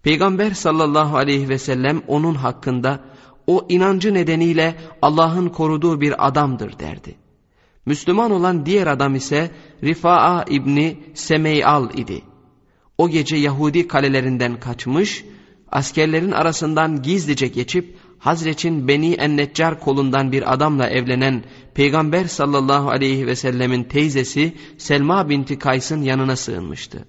Peygamber 0.03 0.51
sallallahu 0.51 1.17
aleyhi 1.17 1.49
ve 1.49 1.57
sellem 1.57 2.01
onun 2.07 2.35
hakkında 2.35 2.99
o 3.47 3.65
inancı 3.69 4.13
nedeniyle 4.13 4.75
Allah'ın 5.01 5.49
koruduğu 5.49 6.01
bir 6.01 6.27
adamdır 6.27 6.79
derdi. 6.79 7.15
Müslüman 7.87 8.31
olan 8.31 8.65
diğer 8.65 8.87
adam 8.87 9.15
ise 9.15 9.51
Rifa'a 9.83 10.45
İbni 10.49 10.97
Semeyal 11.13 11.97
idi. 11.97 12.21
O 12.97 13.09
gece 13.09 13.35
Yahudi 13.35 13.87
kalelerinden 13.87 14.59
kaçmış, 14.59 15.25
askerlerin 15.71 16.31
arasından 16.31 17.01
gizlice 17.01 17.47
geçip 17.47 17.97
Hazreç'in 18.19 18.87
Beni 18.87 19.13
Enneccar 19.13 19.79
kolundan 19.79 20.31
bir 20.31 20.53
adamla 20.53 20.89
evlenen 20.89 21.43
Peygamber 21.73 22.25
sallallahu 22.25 22.89
aleyhi 22.89 23.27
ve 23.27 23.35
sellemin 23.35 23.83
teyzesi 23.83 24.53
Selma 24.77 25.29
binti 25.29 25.59
Kays'ın 25.59 26.01
yanına 26.01 26.35
sığınmıştı. 26.35 27.05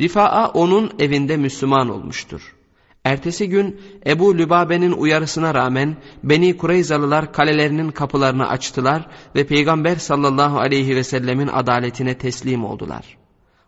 Rifa'a 0.00 0.48
onun 0.48 0.90
evinde 0.98 1.36
Müslüman 1.36 1.88
olmuştur. 1.88 2.54
Ertesi 3.04 3.48
gün 3.48 3.80
Ebu 4.06 4.38
Lübabe'nin 4.38 4.92
uyarısına 4.92 5.54
rağmen 5.54 5.96
Beni 6.24 6.56
Kureyzalılar 6.56 7.32
kalelerinin 7.32 7.90
kapılarını 7.90 8.48
açtılar 8.48 9.06
ve 9.34 9.46
Peygamber 9.46 9.96
sallallahu 9.96 10.58
aleyhi 10.58 10.96
ve 10.96 11.04
sellemin 11.04 11.48
adaletine 11.48 12.18
teslim 12.18 12.64
oldular. 12.64 13.18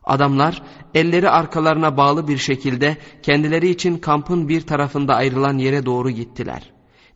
Adamlar 0.05 0.63
elleri 0.95 1.31
arkalarına 1.31 1.97
bağlı 1.97 2.29
bir 2.29 2.39
şekilde 2.39 2.97
kendileri 3.23 3.69
için 3.69 3.99
kampın 3.99 4.49
bir 4.49 4.61
tarafında 4.61 5.15
ayrılan 5.15 5.59
yere 5.59 5.87
doğru 5.87 6.11
gittiler. 6.11 6.73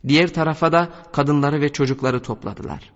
Diğer 0.07 0.33
tarafa 0.33 0.71
da 0.71 0.89
kadınları 1.11 1.61
ve 1.61 1.69
çocukları 1.69 2.21
topladılar. 2.21 2.93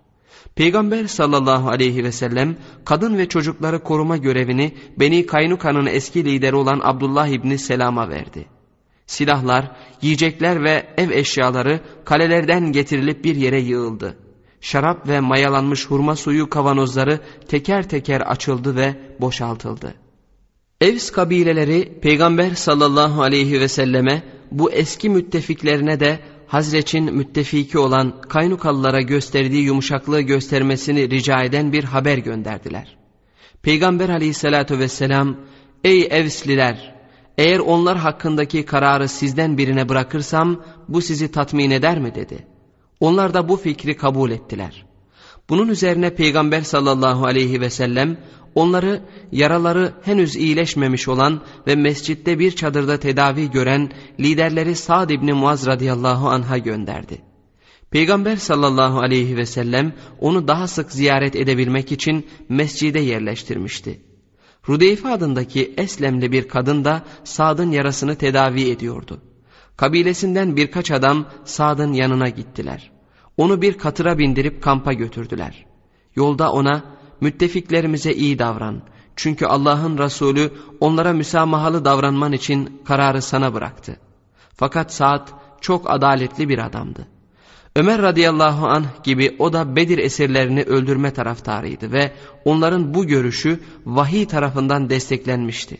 Peygamber 0.54 1.06
sallallahu 1.06 1.68
aleyhi 1.68 2.04
ve 2.04 2.12
sellem 2.12 2.56
kadın 2.84 3.18
ve 3.18 3.28
çocukları 3.28 3.82
koruma 3.82 4.16
görevini 4.16 4.74
Beni 4.96 5.26
Kaynuka'nın 5.26 5.86
eski 5.86 6.24
lideri 6.24 6.56
olan 6.56 6.80
Abdullah 6.82 7.26
İbni 7.26 7.58
Selam'a 7.58 8.08
verdi. 8.08 8.53
Silahlar, 9.06 9.70
yiyecekler 10.02 10.64
ve 10.64 10.86
ev 10.96 11.10
eşyaları 11.10 11.80
kalelerden 12.04 12.72
getirilip 12.72 13.24
bir 13.24 13.36
yere 13.36 13.60
yığıldı. 13.60 14.16
Şarap 14.60 15.08
ve 15.08 15.20
mayalanmış 15.20 15.86
hurma 15.86 16.16
suyu 16.16 16.50
kavanozları 16.50 17.20
teker 17.48 17.88
teker 17.88 18.20
açıldı 18.20 18.76
ve 18.76 18.94
boşaltıldı. 19.20 19.94
Evs 20.80 21.10
kabileleri 21.10 22.00
Peygamber 22.02 22.50
sallallahu 22.50 23.22
aleyhi 23.22 23.60
ve 23.60 23.68
selleme 23.68 24.22
bu 24.50 24.72
eski 24.72 25.08
müttefiklerine 25.08 26.00
de 26.00 26.18
Hazreç'in 26.46 27.14
müttefiki 27.14 27.78
olan 27.78 28.20
Kaynukalılara 28.20 29.00
gösterdiği 29.00 29.64
yumuşaklığı 29.64 30.20
göstermesini 30.20 31.10
rica 31.10 31.42
eden 31.42 31.72
bir 31.72 31.84
haber 31.84 32.18
gönderdiler. 32.18 32.96
Peygamber 33.62 34.08
aleyhissalatü 34.08 34.78
vesselam, 34.78 35.36
''Ey 35.84 36.08
Evsliler!'' 36.10 36.93
Eğer 37.38 37.58
onlar 37.58 37.98
hakkındaki 37.98 38.64
kararı 38.64 39.08
sizden 39.08 39.58
birine 39.58 39.88
bırakırsam 39.88 40.62
bu 40.88 41.00
sizi 41.00 41.30
tatmin 41.30 41.70
eder 41.70 41.98
mi 41.98 42.14
dedi. 42.14 42.46
Onlar 43.00 43.34
da 43.34 43.48
bu 43.48 43.56
fikri 43.56 43.96
kabul 43.96 44.30
ettiler. 44.30 44.86
Bunun 45.48 45.68
üzerine 45.68 46.14
Peygamber 46.14 46.60
sallallahu 46.60 47.26
aleyhi 47.26 47.60
ve 47.60 47.70
sellem 47.70 48.16
onları 48.54 49.02
yaraları 49.32 49.92
henüz 50.02 50.36
iyileşmemiş 50.36 51.08
olan 51.08 51.40
ve 51.66 51.74
mescitte 51.74 52.38
bir 52.38 52.50
çadırda 52.50 53.00
tedavi 53.00 53.50
gören 53.50 53.92
liderleri 54.20 54.76
Sa'd 54.76 55.10
ibn 55.10 55.32
Muaz 55.32 55.66
radıyallahu 55.66 56.28
anh'a 56.28 56.58
gönderdi. 56.58 57.18
Peygamber 57.90 58.36
sallallahu 58.36 58.98
aleyhi 58.98 59.36
ve 59.36 59.46
sellem 59.46 59.92
onu 60.20 60.48
daha 60.48 60.68
sık 60.68 60.92
ziyaret 60.92 61.36
edebilmek 61.36 61.92
için 61.92 62.26
mescide 62.48 63.00
yerleştirmişti. 63.00 64.13
Rudeyfe 64.68 65.08
adındaki 65.08 65.74
Eslemli 65.76 66.32
bir 66.32 66.48
kadın 66.48 66.84
da 66.84 67.02
Sad'ın 67.24 67.70
yarasını 67.70 68.16
tedavi 68.16 68.70
ediyordu. 68.70 69.20
Kabilesinden 69.76 70.56
birkaç 70.56 70.90
adam 70.90 71.26
Sad'ın 71.44 71.92
yanına 71.92 72.28
gittiler. 72.28 72.90
Onu 73.36 73.62
bir 73.62 73.78
katıra 73.78 74.18
bindirip 74.18 74.62
kampa 74.62 74.92
götürdüler. 74.92 75.66
Yolda 76.16 76.52
ona 76.52 76.84
müttefiklerimize 77.20 78.12
iyi 78.12 78.38
davran. 78.38 78.82
Çünkü 79.16 79.46
Allah'ın 79.46 79.98
Resulü 79.98 80.52
onlara 80.80 81.12
müsamahalı 81.12 81.84
davranman 81.84 82.32
için 82.32 82.82
kararı 82.84 83.22
sana 83.22 83.54
bıraktı. 83.54 83.96
Fakat 84.56 84.92
Sa'd 84.92 85.28
çok 85.60 85.90
adaletli 85.90 86.48
bir 86.48 86.58
adamdı. 86.58 87.08
Ömer 87.76 88.02
radıyallahu 88.02 88.66
anh 88.66 89.04
gibi 89.04 89.36
o 89.38 89.52
da 89.52 89.76
Bedir 89.76 89.98
esirlerini 89.98 90.62
öldürme 90.62 91.12
taraftarıydı 91.12 91.92
ve 91.92 92.12
onların 92.44 92.94
bu 92.94 93.06
görüşü 93.06 93.60
vahiy 93.86 94.26
tarafından 94.26 94.90
desteklenmişti. 94.90 95.78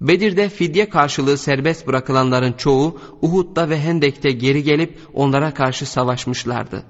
Bedir'de 0.00 0.48
fidye 0.48 0.88
karşılığı 0.88 1.38
serbest 1.38 1.86
bırakılanların 1.86 2.52
çoğu 2.52 3.00
Uhud'da 3.22 3.70
ve 3.70 3.80
Hendek'te 3.80 4.32
geri 4.32 4.62
gelip 4.62 4.98
onlara 5.14 5.54
karşı 5.54 5.86
savaşmışlardı. 5.86 6.82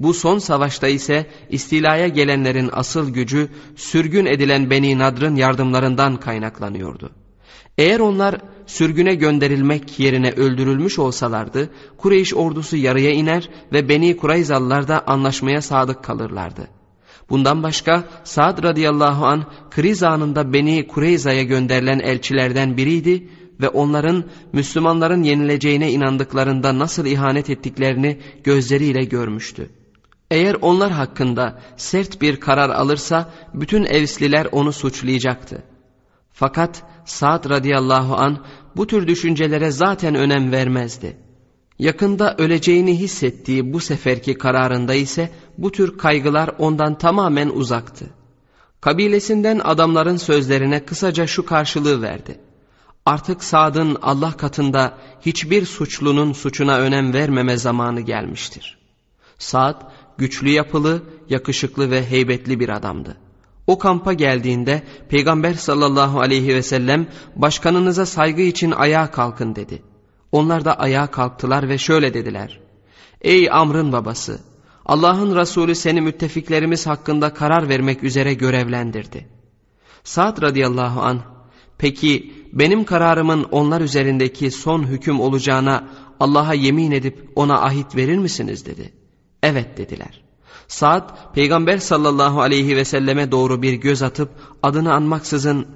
Bu 0.00 0.14
son 0.14 0.38
savaşta 0.38 0.88
ise 0.88 1.26
istilaya 1.50 2.08
gelenlerin 2.08 2.70
asıl 2.72 3.10
gücü 3.10 3.48
sürgün 3.76 4.26
edilen 4.26 4.70
Beni 4.70 4.98
Nadr'ın 4.98 5.36
yardımlarından 5.36 6.16
kaynaklanıyordu. 6.16 7.10
Eğer 7.78 8.00
onlar 8.00 8.40
sürgüne 8.66 9.14
gönderilmek 9.14 9.98
yerine 9.98 10.30
öldürülmüş 10.30 10.98
olsalardı, 10.98 11.70
Kureyş 11.96 12.34
ordusu 12.34 12.76
yarıya 12.76 13.12
iner 13.12 13.48
ve 13.72 13.88
Beni 13.88 14.16
Kurayzalılar 14.16 14.88
da 14.88 15.06
anlaşmaya 15.06 15.62
sadık 15.62 16.04
kalırlardı. 16.04 16.68
Bundan 17.30 17.62
başka 17.62 18.04
Sa'd 18.24 18.62
radıyallahu 18.62 19.26
an 19.26 19.44
kriz 19.70 20.02
anında 20.02 20.52
Beni 20.52 20.86
Kureyza'ya 20.86 21.42
gönderilen 21.42 21.98
elçilerden 21.98 22.76
biriydi 22.76 23.28
ve 23.60 23.68
onların 23.68 24.24
Müslümanların 24.52 25.22
yenileceğine 25.22 25.92
inandıklarında 25.92 26.78
nasıl 26.78 27.06
ihanet 27.06 27.50
ettiklerini 27.50 28.18
gözleriyle 28.44 29.04
görmüştü. 29.04 29.70
Eğer 30.30 30.56
onlar 30.60 30.92
hakkında 30.92 31.60
sert 31.76 32.20
bir 32.22 32.40
karar 32.40 32.70
alırsa 32.70 33.30
bütün 33.54 33.84
Evsliler 33.84 34.46
onu 34.52 34.72
suçlayacaktı. 34.72 35.62
Fakat 36.38 36.82
Sa'd 37.04 37.50
radıyallahu 37.50 38.16
an 38.16 38.38
bu 38.76 38.86
tür 38.86 39.06
düşüncelere 39.06 39.70
zaten 39.70 40.14
önem 40.14 40.52
vermezdi. 40.52 41.16
Yakında 41.78 42.34
öleceğini 42.38 42.98
hissettiği 42.98 43.72
bu 43.72 43.80
seferki 43.80 44.34
kararında 44.34 44.94
ise 44.94 45.30
bu 45.58 45.72
tür 45.72 45.98
kaygılar 45.98 46.50
ondan 46.58 46.98
tamamen 46.98 47.48
uzaktı. 47.48 48.06
Kabilesinden 48.80 49.60
adamların 49.64 50.16
sözlerine 50.16 50.84
kısaca 50.84 51.26
şu 51.26 51.46
karşılığı 51.46 52.02
verdi. 52.02 52.40
Artık 53.06 53.44
Sad'ın 53.44 53.96
Allah 54.02 54.32
katında 54.32 54.98
hiçbir 55.20 55.66
suçlunun 55.66 56.32
suçuna 56.32 56.78
önem 56.78 57.12
vermeme 57.12 57.56
zamanı 57.56 58.00
gelmiştir. 58.00 58.78
Sad 59.38 59.82
güçlü 60.18 60.48
yapılı, 60.48 61.02
yakışıklı 61.28 61.90
ve 61.90 62.10
heybetli 62.10 62.60
bir 62.60 62.68
adamdı. 62.68 63.25
O 63.66 63.78
kampa 63.78 64.12
geldiğinde 64.12 64.82
Peygamber 65.08 65.54
sallallahu 65.54 66.20
aleyhi 66.20 66.54
ve 66.54 66.62
sellem 66.62 67.06
başkanınıza 67.36 68.06
saygı 68.06 68.42
için 68.42 68.70
ayağa 68.70 69.10
kalkın 69.10 69.54
dedi. 69.54 69.82
Onlar 70.32 70.64
da 70.64 70.78
ayağa 70.78 71.06
kalktılar 71.06 71.68
ve 71.68 71.78
şöyle 71.78 72.14
dediler. 72.14 72.60
Ey 73.20 73.50
Amr'ın 73.50 73.92
babası! 73.92 74.40
Allah'ın 74.86 75.36
Resulü 75.36 75.74
seni 75.74 76.00
müttefiklerimiz 76.00 76.86
hakkında 76.86 77.34
karar 77.34 77.68
vermek 77.68 78.04
üzere 78.04 78.34
görevlendirdi. 78.34 79.28
Sa'd 80.04 80.42
radıyallahu 80.42 81.00
an 81.00 81.20
peki 81.78 82.32
benim 82.52 82.84
kararımın 82.84 83.44
onlar 83.44 83.80
üzerindeki 83.80 84.50
son 84.50 84.86
hüküm 84.86 85.20
olacağına 85.20 85.88
Allah'a 86.20 86.54
yemin 86.54 86.90
edip 86.90 87.30
ona 87.34 87.62
ahit 87.62 87.96
verir 87.96 88.18
misiniz 88.18 88.66
dedi. 88.66 88.92
Evet 89.42 89.78
dediler. 89.78 90.25
Sa'd 90.68 91.34
peygamber 91.34 91.78
sallallahu 91.78 92.40
aleyhi 92.40 92.76
ve 92.76 92.84
selleme 92.84 93.32
doğru 93.32 93.62
bir 93.62 93.72
göz 93.72 94.02
atıp 94.02 94.30
adını 94.62 94.92
anmaksızın 94.92 95.66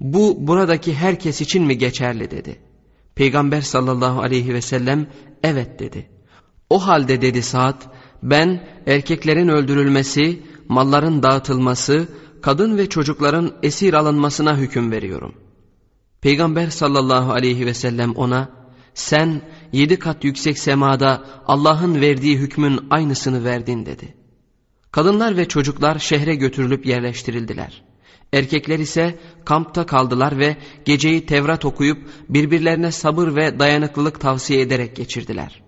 bu 0.00 0.46
buradaki 0.46 0.94
herkes 0.94 1.40
için 1.40 1.64
mi 1.64 1.78
geçerli 1.78 2.30
dedi. 2.30 2.58
Peygamber 3.14 3.60
sallallahu 3.60 4.20
aleyhi 4.20 4.54
ve 4.54 4.60
sellem 4.60 5.06
evet 5.42 5.78
dedi. 5.78 6.10
O 6.70 6.86
halde 6.86 7.22
dedi 7.22 7.42
Sa'd 7.42 7.82
ben 8.22 8.68
erkeklerin 8.86 9.48
öldürülmesi, 9.48 10.42
malların 10.68 11.22
dağıtılması, 11.22 12.08
kadın 12.42 12.78
ve 12.78 12.88
çocukların 12.88 13.52
esir 13.62 13.94
alınmasına 13.94 14.56
hüküm 14.56 14.90
veriyorum. 14.90 15.34
Peygamber 16.20 16.70
sallallahu 16.70 17.32
aleyhi 17.32 17.66
ve 17.66 17.74
sellem 17.74 18.12
ona 18.16 18.48
sen 18.94 19.42
yedi 19.72 19.98
kat 19.98 20.24
yüksek 20.24 20.58
semada 20.58 21.24
Allah'ın 21.46 22.00
verdiği 22.00 22.38
hükmün 22.38 22.80
aynısını 22.90 23.44
verdin 23.44 23.86
dedi. 23.86 24.21
Kadınlar 24.92 25.36
ve 25.36 25.48
çocuklar 25.48 25.98
şehre 25.98 26.34
götürülüp 26.34 26.86
yerleştirildiler. 26.86 27.82
Erkekler 28.32 28.78
ise 28.78 29.18
kampta 29.44 29.86
kaldılar 29.86 30.38
ve 30.38 30.56
geceyi 30.84 31.26
Tevrat 31.26 31.64
okuyup 31.64 31.98
birbirlerine 32.28 32.92
sabır 32.92 33.36
ve 33.36 33.58
dayanıklılık 33.58 34.20
tavsiye 34.20 34.60
ederek 34.60 34.96
geçirdiler. 34.96 35.62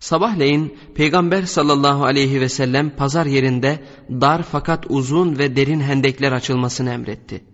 Sabahleyin 0.00 0.78
Peygamber 0.94 1.42
sallallahu 1.42 2.04
aleyhi 2.04 2.40
ve 2.40 2.48
sellem 2.48 2.90
pazar 2.90 3.26
yerinde 3.26 3.84
dar 4.10 4.42
fakat 4.42 4.86
uzun 4.88 5.38
ve 5.38 5.56
derin 5.56 5.80
hendekler 5.80 6.32
açılmasını 6.32 6.90
emretti. 6.90 7.44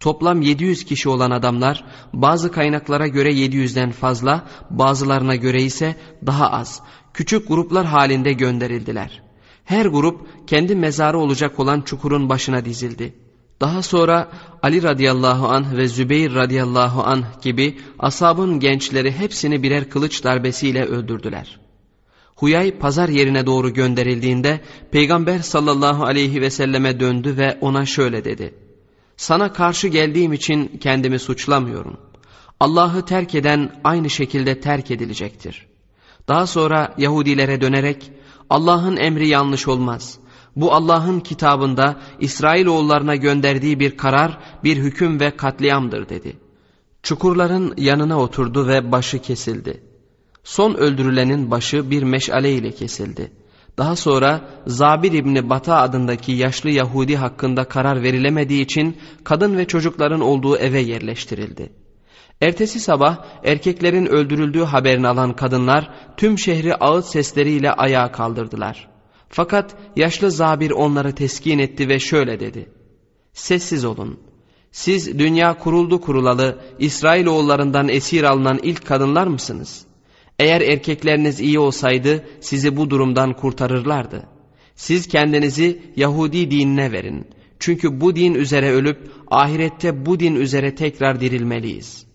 Toplam 0.00 0.42
700 0.42 0.84
kişi 0.84 1.08
olan 1.08 1.30
adamlar 1.30 1.84
bazı 2.12 2.52
kaynaklara 2.52 3.06
göre 3.06 3.32
700'den 3.32 3.92
fazla 3.92 4.48
bazılarına 4.70 5.36
göre 5.36 5.62
ise 5.62 5.96
daha 6.26 6.50
az 6.50 6.82
küçük 7.14 7.48
gruplar 7.48 7.86
halinde 7.86 8.32
gönderildiler. 8.32 9.31
Her 9.72 9.86
grup 9.86 10.46
kendi 10.46 10.74
mezarı 10.74 11.18
olacak 11.18 11.60
olan 11.60 11.80
çukurun 11.80 12.28
başına 12.28 12.64
dizildi. 12.64 13.14
Daha 13.60 13.82
sonra 13.82 14.28
Ali 14.62 14.82
radıyallahu 14.82 15.48
anh 15.48 15.76
ve 15.76 15.88
Zübeyir 15.88 16.34
radıyallahu 16.34 17.02
anh 17.02 17.42
gibi 17.42 17.78
asabın 17.98 18.60
gençleri 18.60 19.12
hepsini 19.12 19.62
birer 19.62 19.90
kılıç 19.90 20.24
darbesiyle 20.24 20.84
öldürdüler. 20.84 21.60
Huyay 22.36 22.78
pazar 22.78 23.08
yerine 23.08 23.46
doğru 23.46 23.74
gönderildiğinde 23.74 24.60
Peygamber 24.90 25.38
sallallahu 25.38 26.04
aleyhi 26.04 26.40
ve 26.40 26.50
selleme 26.50 27.00
döndü 27.00 27.36
ve 27.36 27.58
ona 27.60 27.86
şöyle 27.86 28.24
dedi. 28.24 28.54
Sana 29.16 29.52
karşı 29.52 29.88
geldiğim 29.88 30.32
için 30.32 30.78
kendimi 30.80 31.18
suçlamıyorum. 31.18 31.96
Allah'ı 32.60 33.04
terk 33.04 33.34
eden 33.34 33.80
aynı 33.84 34.10
şekilde 34.10 34.60
terk 34.60 34.90
edilecektir. 34.90 35.66
Daha 36.28 36.46
sonra 36.46 36.94
Yahudilere 36.98 37.60
dönerek 37.60 38.12
Allah'ın 38.52 38.96
emri 38.96 39.28
yanlış 39.28 39.68
olmaz. 39.68 40.18
Bu 40.56 40.72
Allah'ın 40.72 41.20
kitabında 41.20 42.00
İsrailoğullarına 42.20 43.16
gönderdiği 43.16 43.80
bir 43.80 43.96
karar, 43.96 44.38
bir 44.64 44.76
hüküm 44.76 45.20
ve 45.20 45.36
katliamdır 45.36 46.08
dedi. 46.08 46.36
Çukurların 47.02 47.74
yanına 47.76 48.20
oturdu 48.20 48.68
ve 48.68 48.92
başı 48.92 49.18
kesildi. 49.18 49.82
Son 50.44 50.74
öldürülenin 50.74 51.50
başı 51.50 51.90
bir 51.90 52.02
meşale 52.02 52.52
ile 52.52 52.70
kesildi. 52.70 53.32
Daha 53.78 53.96
sonra 53.96 54.40
Zabir 54.66 55.12
İbni 55.12 55.50
Bata 55.50 55.76
adındaki 55.76 56.32
yaşlı 56.32 56.70
Yahudi 56.70 57.16
hakkında 57.16 57.64
karar 57.64 58.02
verilemediği 58.02 58.62
için 58.62 58.96
kadın 59.24 59.56
ve 59.56 59.64
çocukların 59.64 60.20
olduğu 60.20 60.56
eve 60.56 60.80
yerleştirildi. 60.80 61.81
Ertesi 62.42 62.80
sabah 62.80 63.24
erkeklerin 63.44 64.06
öldürüldüğü 64.06 64.62
haberini 64.62 65.08
alan 65.08 65.36
kadınlar 65.36 65.90
tüm 66.16 66.38
şehri 66.38 66.74
ağıt 66.74 67.06
sesleriyle 67.06 67.72
ayağa 67.72 68.12
kaldırdılar. 68.12 68.88
Fakat 69.28 69.76
yaşlı 69.96 70.30
zabir 70.30 70.70
onları 70.70 71.14
teskin 71.14 71.58
etti 71.58 71.88
ve 71.88 71.98
şöyle 71.98 72.40
dedi. 72.40 72.68
Sessiz 73.32 73.84
olun. 73.84 74.20
Siz 74.72 75.18
dünya 75.18 75.58
kuruldu 75.58 76.00
kurulalı 76.00 76.58
İsrailoğullarından 76.78 77.88
esir 77.88 78.22
alınan 78.22 78.58
ilk 78.62 78.86
kadınlar 78.86 79.26
mısınız? 79.26 79.86
Eğer 80.38 80.60
erkekleriniz 80.60 81.40
iyi 81.40 81.58
olsaydı 81.58 82.24
sizi 82.40 82.76
bu 82.76 82.90
durumdan 82.90 83.32
kurtarırlardı. 83.32 84.22
Siz 84.74 85.08
kendinizi 85.08 85.82
Yahudi 85.96 86.50
dinine 86.50 86.92
verin. 86.92 87.26
Çünkü 87.58 88.00
bu 88.00 88.16
din 88.16 88.34
üzere 88.34 88.70
ölüp 88.70 89.10
ahirette 89.30 90.06
bu 90.06 90.20
din 90.20 90.34
üzere 90.34 90.74
tekrar 90.74 91.20
dirilmeliyiz.'' 91.20 92.11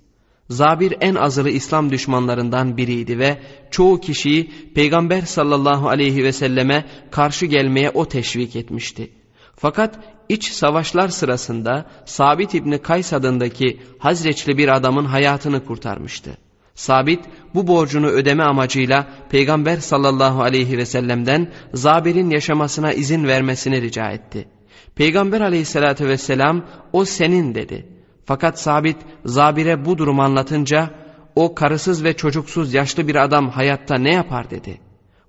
Zabir 0.49 0.93
en 1.01 1.15
azılı 1.15 1.49
İslam 1.49 1.91
düşmanlarından 1.91 2.77
biriydi 2.77 3.19
ve 3.19 3.37
çoğu 3.71 3.99
kişiyi 3.99 4.51
Peygamber 4.75 5.21
sallallahu 5.21 5.89
aleyhi 5.89 6.23
ve 6.23 6.31
selleme 6.31 6.85
karşı 7.11 7.45
gelmeye 7.45 7.89
o 7.89 8.07
teşvik 8.07 8.55
etmişti. 8.55 9.11
Fakat 9.55 9.99
iç 10.29 10.51
savaşlar 10.51 11.07
sırasında 11.07 11.85
Sabit 12.05 12.55
İbni 12.55 12.77
Kays 12.81 13.13
adındaki 13.13 13.79
Hazreçli 13.99 14.57
bir 14.57 14.75
adamın 14.75 15.05
hayatını 15.05 15.65
kurtarmıştı. 15.65 16.37
Sabit 16.75 17.19
bu 17.53 17.67
borcunu 17.67 18.07
ödeme 18.07 18.43
amacıyla 18.43 19.07
Peygamber 19.29 19.77
sallallahu 19.77 20.41
aleyhi 20.41 20.77
ve 20.77 20.85
sellem'den 20.85 21.51
Zabir'in 21.73 22.29
yaşamasına 22.29 22.93
izin 22.93 23.27
vermesini 23.27 23.81
rica 23.81 24.11
etti. 24.11 24.47
Peygamber 24.95 25.41
aleyhissalatü 25.41 26.07
vesselam 26.07 26.65
o 26.93 27.05
senin 27.05 27.55
dedi. 27.55 27.96
Fakat 28.27 28.59
Sabit 28.59 28.97
Zabir'e 29.25 29.85
bu 29.85 29.97
durumu 29.97 30.21
anlatınca 30.21 30.89
o 31.35 31.55
karısız 31.55 32.03
ve 32.03 32.13
çocuksuz 32.13 32.73
yaşlı 32.73 33.07
bir 33.07 33.15
adam 33.15 33.49
hayatta 33.49 33.97
ne 33.97 34.13
yapar 34.13 34.49
dedi. 34.49 34.81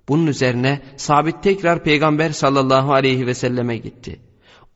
Bunun 0.09 0.27
üzerine 0.27 0.81
Sabit 0.97 1.43
tekrar 1.43 1.83
Peygamber 1.83 2.29
sallallahu 2.29 2.93
aleyhi 2.93 3.27
ve 3.27 3.33
selleme 3.33 3.77
gitti. 3.77 4.19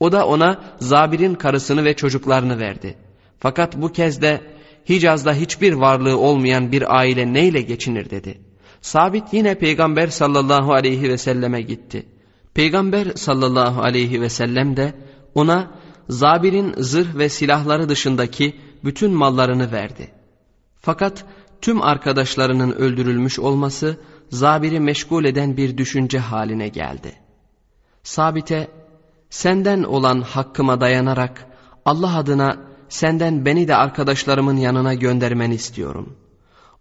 O 0.00 0.12
da 0.12 0.26
ona 0.26 0.60
Zabir'in 0.80 1.34
karısını 1.34 1.84
ve 1.84 1.96
çocuklarını 1.96 2.58
verdi. 2.58 2.96
Fakat 3.40 3.76
bu 3.76 3.92
kez 3.92 4.22
de 4.22 4.40
Hicaz'da 4.88 5.34
hiçbir 5.34 5.72
varlığı 5.72 6.18
olmayan 6.18 6.72
bir 6.72 6.98
aile 6.98 7.32
neyle 7.32 7.62
geçinir 7.62 8.10
dedi. 8.10 8.40
Sabit 8.80 9.24
yine 9.32 9.54
Peygamber 9.54 10.08
sallallahu 10.08 10.72
aleyhi 10.72 11.08
ve 11.08 11.18
selleme 11.18 11.62
gitti. 11.62 12.06
Peygamber 12.54 13.06
sallallahu 13.14 13.82
aleyhi 13.82 14.20
ve 14.20 14.28
sellem 14.28 14.76
de 14.76 14.94
ona 15.34 15.70
Zabir'in 16.08 16.74
zırh 16.76 17.16
ve 17.16 17.28
silahları 17.28 17.88
dışındaki 17.88 18.56
bütün 18.84 19.12
mallarını 19.12 19.72
verdi. 19.72 20.10
Fakat 20.80 21.24
tüm 21.60 21.82
arkadaşlarının 21.82 22.72
öldürülmüş 22.72 23.38
olması 23.38 23.96
Zabir'i 24.30 24.80
meşgul 24.80 25.24
eden 25.24 25.56
bir 25.56 25.78
düşünce 25.78 26.18
haline 26.18 26.68
geldi. 26.68 27.12
Sabit'e 28.02 28.68
senden 29.30 29.82
olan 29.82 30.20
hakkıma 30.20 30.80
dayanarak 30.80 31.46
Allah 31.84 32.16
adına 32.16 32.56
senden 32.88 33.44
beni 33.44 33.68
de 33.68 33.76
arkadaşlarımın 33.76 34.56
yanına 34.56 34.94
göndermeni 34.94 35.54
istiyorum. 35.54 36.16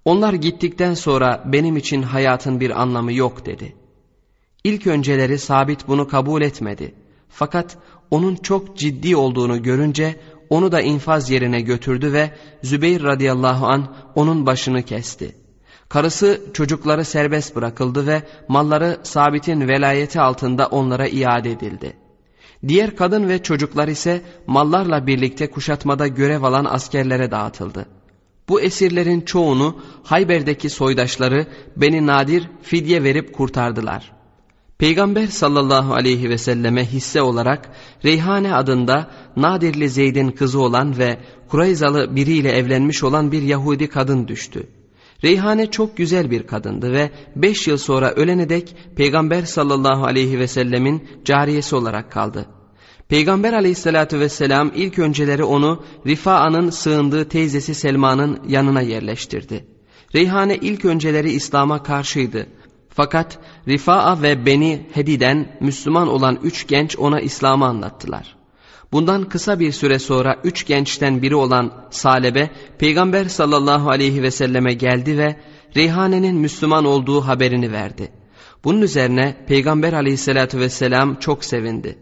Onlar 0.06 0.34
gittikten 0.34 0.94
sonra 0.94 1.44
benim 1.46 1.78
için 1.78 2.02
hayatın 2.02 2.60
bir 2.60 2.82
anlamı 2.82 3.14
yok 3.14 3.46
dedi. 3.46 3.76
İlk 4.64 4.88
önceleri 4.88 5.40
Sabit 5.40 5.88
bunu 5.88 6.08
kabul 6.08 6.42
etmedi. 6.42 6.96
Fakat 7.30 7.78
onun 8.14 8.36
çok 8.36 8.78
ciddi 8.78 9.16
olduğunu 9.16 9.64
görünce 9.64 10.16
onu 10.50 10.72
da 10.72 10.82
infaz 10.82 11.30
yerine 11.30 11.62
götürdü 11.62 12.14
ve 12.14 12.32
Zübeyir 12.64 13.04
radıyallahu 13.04 13.66
an 13.68 13.96
onun 14.16 14.46
başını 14.46 14.84
kesti. 14.84 15.36
Karısı 15.90 16.42
çocukları 16.54 17.06
serbest 17.06 17.56
bırakıldı 17.56 18.08
ve 18.08 18.22
malları 18.48 19.00
Sabit'in 19.04 19.68
velayeti 19.68 20.22
altında 20.22 20.68
onlara 20.68 21.08
iade 21.08 21.52
edildi. 21.52 21.94
Diğer 22.68 22.96
kadın 22.96 23.30
ve 23.30 23.44
çocuklar 23.44 23.88
ise 23.88 24.22
mallarla 24.48 25.08
birlikte 25.08 25.50
kuşatmada 25.50 26.08
görev 26.08 26.44
alan 26.44 26.66
askerlere 26.66 27.32
dağıtıldı. 27.32 27.86
Bu 28.50 28.62
esirlerin 28.62 29.22
çoğunu 29.22 29.82
Hayber'deki 30.04 30.70
soydaşları 30.70 31.48
Beni 31.78 32.08
Nadir 32.08 32.50
fidye 32.62 33.04
verip 33.04 33.34
kurtardılar. 33.34 34.23
Peygamber 34.78 35.28
sallallahu 35.28 35.94
aleyhi 35.94 36.30
ve 36.30 36.38
selleme 36.38 36.86
hisse 36.86 37.22
olarak 37.22 37.70
Reyhane 38.06 38.56
adında 38.56 39.12
Nadirli 39.36 39.90
Zeyd'in 39.90 40.32
kızı 40.32 40.60
olan 40.60 40.98
ve 40.98 41.20
Kurayzalı 41.48 42.16
biriyle 42.16 42.52
evlenmiş 42.52 43.04
olan 43.04 43.32
bir 43.32 43.42
Yahudi 43.42 43.88
kadın 43.88 44.28
düştü. 44.28 44.68
Reyhane 45.24 45.72
çok 45.72 45.98
güzel 45.98 46.32
bir 46.32 46.48
kadındı 46.48 46.92
ve 46.92 47.12
beş 47.36 47.68
yıl 47.68 47.78
sonra 47.78 48.12
ölene 48.12 48.50
dek 48.50 48.76
Peygamber 48.96 49.44
sallallahu 49.44 50.06
aleyhi 50.06 50.40
ve 50.40 50.48
sellemin 50.48 51.08
cariyesi 51.26 51.76
olarak 51.76 52.12
kaldı. 52.12 52.46
Peygamber 53.10 53.54
aleyhissalatü 53.54 54.20
vesselam 54.20 54.72
ilk 54.76 55.00
önceleri 55.00 55.44
onu 55.44 55.84
Rifa'nın 56.08 56.70
sığındığı 56.70 57.30
teyzesi 57.30 57.76
Selma'nın 57.76 58.40
yanına 58.48 58.82
yerleştirdi. 58.82 59.66
Reyhane 60.16 60.56
ilk 60.56 60.86
önceleri 60.86 61.32
İslam'a 61.32 61.84
karşıydı. 61.84 62.48
Fakat 62.96 63.40
Rifa'a 63.68 64.22
ve 64.22 64.46
Beni 64.46 64.88
Hedi'den 64.94 65.58
Müslüman 65.60 66.08
olan 66.08 66.40
üç 66.44 66.68
genç 66.68 66.98
ona 66.98 67.20
İslam'ı 67.20 67.66
anlattılar. 67.66 68.36
Bundan 68.92 69.30
kısa 69.30 69.60
bir 69.60 69.72
süre 69.72 70.00
sonra 70.00 70.40
üç 70.44 70.66
gençten 70.66 71.22
biri 71.22 71.36
olan 71.36 71.72
Salebe 71.90 72.50
Peygamber 72.78 73.26
sallallahu 73.26 73.90
aleyhi 73.90 74.24
ve 74.24 74.32
selleme 74.32 74.74
geldi 74.74 75.18
ve 75.18 75.36
Reyhane'nin 75.76 76.36
Müslüman 76.36 76.86
olduğu 76.86 77.22
haberini 77.22 77.72
verdi. 77.72 78.12
Bunun 78.64 78.82
üzerine 78.82 79.36
Peygamber 79.48 79.94
aleyhissalatü 79.94 80.60
vesselam 80.60 81.16
çok 81.20 81.46
sevindi. 81.46 81.98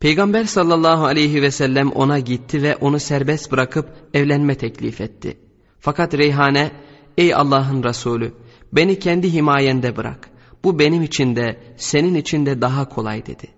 Peygamber 0.00 0.44
sallallahu 0.44 1.04
aleyhi 1.04 1.42
ve 1.42 1.50
sellem 1.50 1.90
ona 1.90 2.18
gitti 2.18 2.62
ve 2.62 2.76
onu 2.76 3.00
serbest 3.00 3.52
bırakıp 3.52 3.88
evlenme 4.14 4.54
teklif 4.54 5.00
etti. 5.00 5.36
Fakat 5.80 6.14
Reyhane, 6.14 6.70
ey 7.18 7.34
Allah'ın 7.34 7.82
Resulü 7.82 8.32
beni 8.72 8.98
kendi 8.98 9.32
himayende 9.32 9.96
bırak. 9.96 10.30
Bu 10.64 10.78
benim 10.78 11.02
için 11.02 11.36
de 11.36 11.74
senin 11.76 12.14
için 12.14 12.46
de 12.46 12.60
daha 12.60 12.88
kolay 12.88 13.26
dedi. 13.26 13.48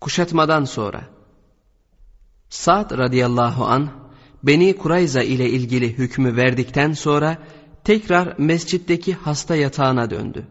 Kuşatmadan 0.00 0.64
sonra 0.64 1.04
Sa'd 2.48 2.98
radıyallahu 2.98 3.64
an 3.64 4.02
Beni 4.42 4.76
Kurayza 4.76 5.22
ile 5.22 5.50
ilgili 5.50 5.98
hükmü 5.98 6.36
verdikten 6.36 6.92
sonra 6.92 7.38
tekrar 7.84 8.38
mescitteki 8.38 9.14
hasta 9.14 9.56
yatağına 9.56 10.10
döndü. 10.10 10.46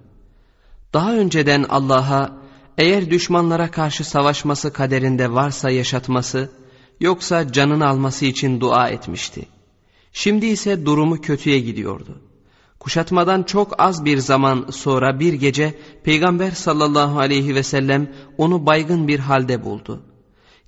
Daha 0.94 1.14
önceden 1.14 1.66
Allah'a 1.70 2.38
eğer 2.78 3.10
düşmanlara 3.10 3.72
karşı 3.72 4.04
savaşması 4.04 4.74
kaderinde 4.74 5.32
varsa 5.32 5.70
yaşatması 5.70 6.50
yoksa 7.00 7.52
canını 7.52 7.88
alması 7.88 8.26
için 8.26 8.62
dua 8.62 8.90
etmişti. 8.90 9.46
Şimdi 10.12 10.46
ise 10.46 10.86
durumu 10.86 11.22
kötüye 11.22 11.60
gidiyordu. 11.60 12.22
Kuşatmadan 12.80 13.44
çok 13.44 13.82
az 13.82 14.06
bir 14.06 14.18
zaman 14.18 14.68
sonra 14.72 15.20
bir 15.20 15.34
gece 15.34 15.80
Peygamber 16.04 16.52
sallallahu 16.52 17.20
aleyhi 17.20 17.56
ve 17.56 17.64
sellem 17.64 18.14
onu 18.38 18.66
baygın 18.66 19.08
bir 19.08 19.20
halde 19.20 19.64
buldu. 19.64 20.02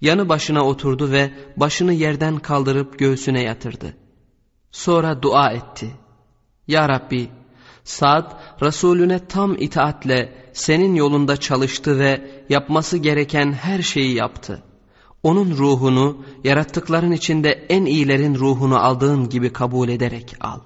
Yanı 0.01 0.29
başına 0.29 0.65
oturdu 0.65 1.11
ve 1.11 1.31
başını 1.57 1.93
yerden 1.93 2.37
kaldırıp 2.37 2.99
göğsüne 2.99 3.41
yatırdı. 3.43 3.93
Sonra 4.71 5.21
dua 5.21 5.51
etti. 5.51 5.91
Ya 6.67 6.89
Rabbi, 6.89 7.29
Sa'd 7.83 8.31
Resulüne 8.61 9.27
tam 9.27 9.55
itaatle 9.57 10.33
senin 10.53 10.95
yolunda 10.95 11.37
çalıştı 11.37 11.99
ve 11.99 12.43
yapması 12.49 12.97
gereken 12.97 13.53
her 13.53 13.81
şeyi 13.81 14.15
yaptı. 14.15 14.63
Onun 15.23 15.57
ruhunu 15.57 16.25
yarattıkların 16.43 17.11
içinde 17.11 17.65
en 17.69 17.85
iyilerin 17.85 18.35
ruhunu 18.35 18.79
aldığın 18.79 19.29
gibi 19.29 19.53
kabul 19.53 19.89
ederek 19.89 20.35
al. 20.41 20.59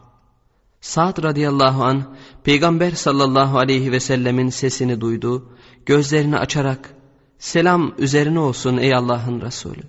Sa'd 0.82 1.24
radıyallahu 1.24 1.84
an 1.84 2.16
Peygamber 2.44 2.92
sallallahu 2.92 3.58
aleyhi 3.58 3.92
ve 3.92 4.00
sellemin 4.00 4.50
sesini 4.50 5.02
duydu, 5.02 5.50
gözlerini 5.86 6.38
açarak 6.38 6.94
selam 7.40 7.94
üzerine 7.98 8.40
olsun 8.40 8.78
ey 8.78 8.96
Allah'ın 8.96 9.42
Resulü. 9.42 9.84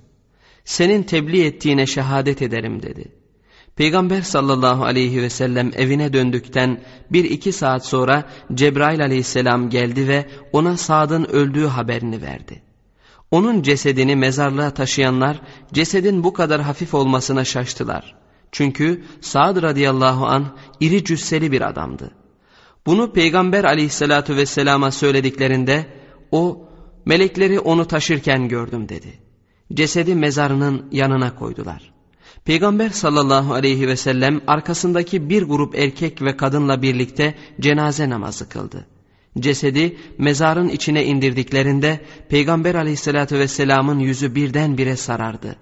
Senin 0.64 1.02
tebliğ 1.02 1.44
ettiğine 1.44 1.86
şehadet 1.86 2.42
ederim 2.42 2.82
dedi. 2.82 3.12
Peygamber 3.76 4.22
sallallahu 4.22 4.84
aleyhi 4.84 5.22
ve 5.22 5.30
sellem 5.30 5.70
evine 5.76 6.12
döndükten 6.12 6.80
bir 7.12 7.24
iki 7.24 7.52
saat 7.52 7.86
sonra 7.86 8.28
Cebrail 8.54 9.02
aleyhisselam 9.02 9.70
geldi 9.70 10.08
ve 10.08 10.28
ona 10.52 10.76
Sa'd'ın 10.76 11.24
öldüğü 11.24 11.66
haberini 11.66 12.22
verdi. 12.22 12.67
Onun 13.30 13.62
cesedini 13.62 14.16
mezarlığa 14.16 14.70
taşıyanlar 14.70 15.40
cesedin 15.72 16.24
bu 16.24 16.32
kadar 16.32 16.60
hafif 16.60 16.94
olmasına 16.94 17.44
şaştılar. 17.44 18.14
Çünkü 18.52 19.04
Sa'd 19.20 19.62
radıyallahu 19.62 20.26
an 20.26 20.46
iri 20.80 21.04
cüsseli 21.04 21.52
bir 21.52 21.68
adamdı. 21.68 22.10
Bunu 22.86 23.12
Peygamber 23.12 23.64
aleyhissalatu 23.64 24.36
vesselama 24.36 24.90
söylediklerinde 24.90 25.86
o 26.30 26.68
melekleri 27.04 27.60
onu 27.60 27.84
taşırken 27.84 28.48
gördüm 28.48 28.88
dedi. 28.88 29.18
Cesedi 29.74 30.14
mezarının 30.14 30.88
yanına 30.92 31.34
koydular. 31.34 31.92
Peygamber 32.44 32.90
sallallahu 32.90 33.54
aleyhi 33.54 33.88
ve 33.88 33.96
sellem 33.96 34.40
arkasındaki 34.46 35.30
bir 35.30 35.42
grup 35.42 35.74
erkek 35.74 36.22
ve 36.22 36.36
kadınla 36.36 36.82
birlikte 36.82 37.34
cenaze 37.60 38.10
namazı 38.10 38.48
kıldı. 38.48 38.86
Cesedi 39.40 39.96
mezarın 40.18 40.68
içine 40.68 41.04
indirdiklerinde 41.04 42.00
Peygamber 42.28 42.74
aleyhissalatü 42.74 43.38
vesselamın 43.38 43.98
yüzü 43.98 44.34
birdenbire 44.34 44.96
sarardı. 44.96 45.56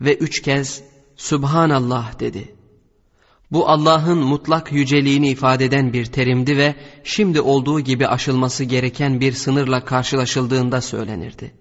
Ve 0.00 0.14
üç 0.14 0.42
kez 0.42 0.82
Subhanallah 1.16 2.20
dedi. 2.20 2.54
Bu 3.50 3.68
Allah'ın 3.68 4.18
mutlak 4.18 4.72
yüceliğini 4.72 5.28
ifade 5.28 5.64
eden 5.64 5.92
bir 5.92 6.04
terimdi 6.04 6.56
ve 6.56 6.74
şimdi 7.04 7.40
olduğu 7.40 7.80
gibi 7.80 8.06
aşılması 8.06 8.64
gereken 8.64 9.20
bir 9.20 9.32
sınırla 9.32 9.84
karşılaşıldığında 9.84 10.80
söylenirdi. 10.80 11.54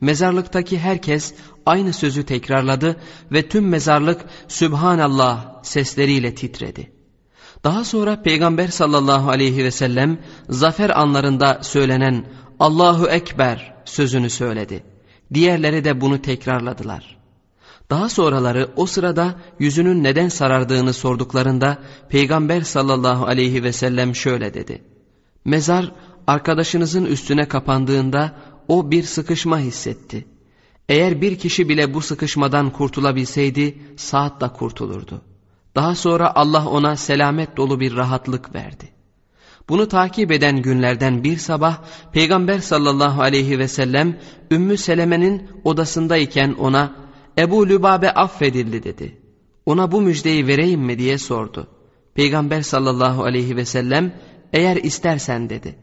Mezarlıktaki 0.00 0.78
herkes 0.78 1.34
aynı 1.66 1.92
sözü 1.92 2.26
tekrarladı 2.26 2.96
ve 3.32 3.48
tüm 3.48 3.68
mezarlık 3.68 4.24
Sübhanallah 4.48 5.62
sesleriyle 5.62 6.34
titredi. 6.34 6.95
Daha 7.66 7.84
sonra 7.84 8.22
Peygamber 8.22 8.68
sallallahu 8.68 9.30
aleyhi 9.30 9.64
ve 9.64 9.70
sellem 9.70 10.18
zafer 10.48 11.00
anlarında 11.00 11.58
söylenen 11.62 12.24
Allahu 12.60 13.08
Ekber 13.08 13.74
sözünü 13.84 14.30
söyledi. 14.30 14.82
Diğerleri 15.34 15.84
de 15.84 16.00
bunu 16.00 16.22
tekrarladılar. 16.22 17.16
Daha 17.90 18.08
sonraları 18.08 18.70
o 18.76 18.86
sırada 18.86 19.34
yüzünün 19.58 20.04
neden 20.04 20.28
sarardığını 20.28 20.92
sorduklarında 20.92 21.78
Peygamber 22.08 22.60
sallallahu 22.60 23.26
aleyhi 23.26 23.62
ve 23.62 23.72
sellem 23.72 24.14
şöyle 24.14 24.54
dedi. 24.54 24.82
Mezar 25.44 25.92
arkadaşınızın 26.26 27.04
üstüne 27.04 27.48
kapandığında 27.48 28.32
o 28.68 28.90
bir 28.90 29.02
sıkışma 29.02 29.58
hissetti. 29.58 30.26
Eğer 30.88 31.20
bir 31.20 31.38
kişi 31.38 31.68
bile 31.68 31.94
bu 31.94 32.00
sıkışmadan 32.00 32.70
kurtulabilseydi 32.70 33.78
saat 33.96 34.40
da 34.40 34.52
kurtulurdu. 34.52 35.22
Daha 35.76 35.94
sonra 35.94 36.34
Allah 36.34 36.68
ona 36.68 36.96
selamet 36.96 37.56
dolu 37.56 37.80
bir 37.80 37.96
rahatlık 37.96 38.54
verdi. 38.54 38.88
Bunu 39.68 39.88
takip 39.88 40.32
eden 40.32 40.62
günlerden 40.62 41.24
bir 41.24 41.36
sabah 41.36 41.78
Peygamber 42.12 42.58
sallallahu 42.58 43.22
aleyhi 43.22 43.58
ve 43.58 43.68
sellem 43.68 44.18
Ümmü 44.50 44.76
Seleme'nin 44.76 45.50
odasındayken 45.64 46.52
ona 46.58 46.94
Ebu 47.38 47.68
Lübabe 47.68 48.10
affedildi 48.10 48.82
dedi. 48.82 49.18
Ona 49.66 49.92
bu 49.92 50.00
müjdeyi 50.00 50.46
vereyim 50.46 50.80
mi 50.80 50.98
diye 50.98 51.18
sordu. 51.18 51.66
Peygamber 52.14 52.62
sallallahu 52.62 53.24
aleyhi 53.24 53.56
ve 53.56 53.64
sellem 53.64 54.12
eğer 54.52 54.76
istersen 54.76 55.50
dedi. 55.50 55.74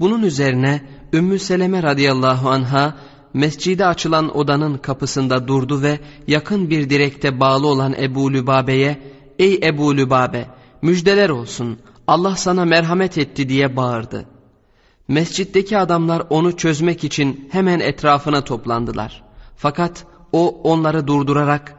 Bunun 0.00 0.22
üzerine 0.22 0.82
Ümmü 1.12 1.38
Seleme 1.38 1.82
radıyallahu 1.82 2.50
anha 2.50 2.96
mescide 3.34 3.86
açılan 3.86 4.36
odanın 4.36 4.78
kapısında 4.78 5.48
durdu 5.48 5.82
ve 5.82 5.98
yakın 6.26 6.70
bir 6.70 6.90
direkte 6.90 7.40
bağlı 7.40 7.66
olan 7.66 7.94
Ebu 7.98 8.32
Lübabe'ye 8.32 9.13
''Ey 9.38 9.60
Ebu 9.62 9.96
Lübabe 9.96 10.46
müjdeler 10.82 11.28
olsun 11.28 11.78
Allah 12.06 12.36
sana 12.36 12.64
merhamet 12.64 13.18
etti'' 13.18 13.48
diye 13.48 13.76
bağırdı. 13.76 14.26
Mescitteki 15.08 15.78
adamlar 15.78 16.22
onu 16.30 16.56
çözmek 16.56 17.04
için 17.04 17.48
hemen 17.52 17.80
etrafına 17.80 18.44
toplandılar. 18.44 19.22
Fakat 19.56 20.06
o 20.32 20.60
onları 20.62 21.06
durdurarak 21.06 21.74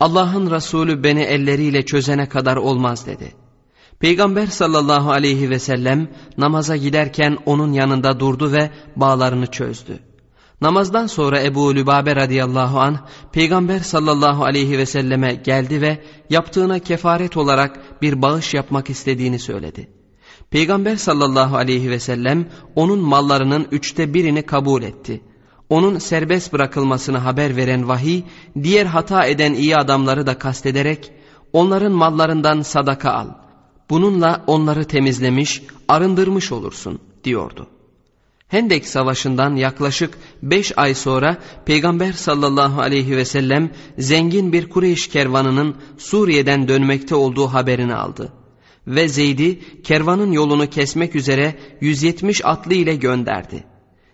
Allah'ın 0.00 0.50
Resulü 0.50 1.02
beni 1.02 1.20
elleriyle 1.20 1.86
çözene 1.86 2.28
kadar 2.28 2.56
olmaz 2.56 3.06
dedi. 3.06 3.32
Peygamber 4.00 4.46
sallallahu 4.46 5.10
aleyhi 5.10 5.50
ve 5.50 5.58
sellem 5.58 6.08
namaza 6.36 6.76
giderken 6.76 7.38
onun 7.46 7.72
yanında 7.72 8.20
durdu 8.20 8.52
ve 8.52 8.70
bağlarını 8.96 9.46
çözdü. 9.46 10.07
Namazdan 10.60 11.06
sonra 11.06 11.42
Ebu 11.42 11.74
Lübabe 11.74 12.16
radıyallahu 12.16 12.80
an 12.80 12.98
Peygamber 13.32 13.78
sallallahu 13.78 14.44
aleyhi 14.44 14.78
ve 14.78 14.86
selleme 14.86 15.34
geldi 15.34 15.80
ve 15.80 16.02
yaptığına 16.30 16.78
kefaret 16.78 17.36
olarak 17.36 18.02
bir 18.02 18.22
bağış 18.22 18.54
yapmak 18.54 18.90
istediğini 18.90 19.38
söyledi. 19.38 19.88
Peygamber 20.50 20.96
sallallahu 20.96 21.56
aleyhi 21.56 21.90
ve 21.90 21.98
sellem 21.98 22.48
onun 22.74 22.98
mallarının 22.98 23.66
üçte 23.72 24.14
birini 24.14 24.42
kabul 24.42 24.82
etti. 24.82 25.20
Onun 25.68 25.98
serbest 25.98 26.52
bırakılmasını 26.52 27.18
haber 27.18 27.56
veren 27.56 27.88
vahiy 27.88 28.22
diğer 28.62 28.86
hata 28.86 29.26
eden 29.26 29.54
iyi 29.54 29.76
adamları 29.76 30.26
da 30.26 30.38
kastederek 30.38 31.12
onların 31.52 31.92
mallarından 31.92 32.62
sadaka 32.62 33.12
al. 33.12 33.28
Bununla 33.90 34.44
onları 34.46 34.84
temizlemiş, 34.84 35.62
arındırmış 35.88 36.52
olursun 36.52 36.98
diyordu. 37.24 37.66
Hendek 38.48 38.86
Savaşı'ndan 38.86 39.56
yaklaşık 39.56 40.18
beş 40.42 40.78
ay 40.78 40.94
sonra 40.94 41.36
Peygamber 41.66 42.12
sallallahu 42.12 42.80
aleyhi 42.80 43.16
ve 43.16 43.24
sellem 43.24 43.70
zengin 43.98 44.52
bir 44.52 44.68
Kureyş 44.68 45.08
kervanının 45.08 45.76
Suriye'den 45.98 46.68
dönmekte 46.68 47.14
olduğu 47.14 47.46
haberini 47.46 47.94
aldı. 47.94 48.32
Ve 48.86 49.08
Zeyd'i 49.08 49.82
kervanın 49.82 50.32
yolunu 50.32 50.70
kesmek 50.70 51.16
üzere 51.16 51.58
170 51.80 52.44
atlı 52.44 52.74
ile 52.74 52.96
gönderdi. 52.96 53.64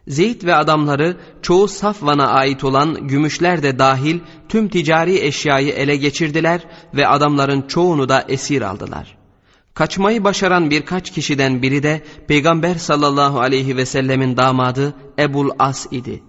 Zeyd 0.09 0.45
ve 0.45 0.55
adamları 0.55 1.16
çoğu 1.43 1.68
Safvan'a 1.68 2.26
ait 2.26 2.64
olan 2.64 3.09
gümüşler 3.09 3.62
de 3.62 3.78
dahil 3.78 4.18
tüm 4.49 4.68
ticari 4.68 5.18
eşyayı 5.18 5.72
ele 5.72 5.97
geçirdiler 5.97 6.61
ve 6.95 7.09
adamların 7.09 7.62
çoğunu 7.62 8.09
da 8.09 8.24
esir 8.28 8.62
aldılar.'' 8.62 9.24
Kaçmayı 9.75 10.25
başaran 10.25 10.70
birkaç 10.70 11.11
kişiden 11.11 11.62
biri 11.62 11.83
de 11.83 12.03
Peygamber 12.29 12.75
sallallahu 12.75 13.41
aleyhi 13.41 13.77
ve 13.77 13.87
sellemin 13.87 14.37
damadı 14.37 14.95
Ebul 15.18 15.51
As 15.59 15.87
idi. 15.91 16.22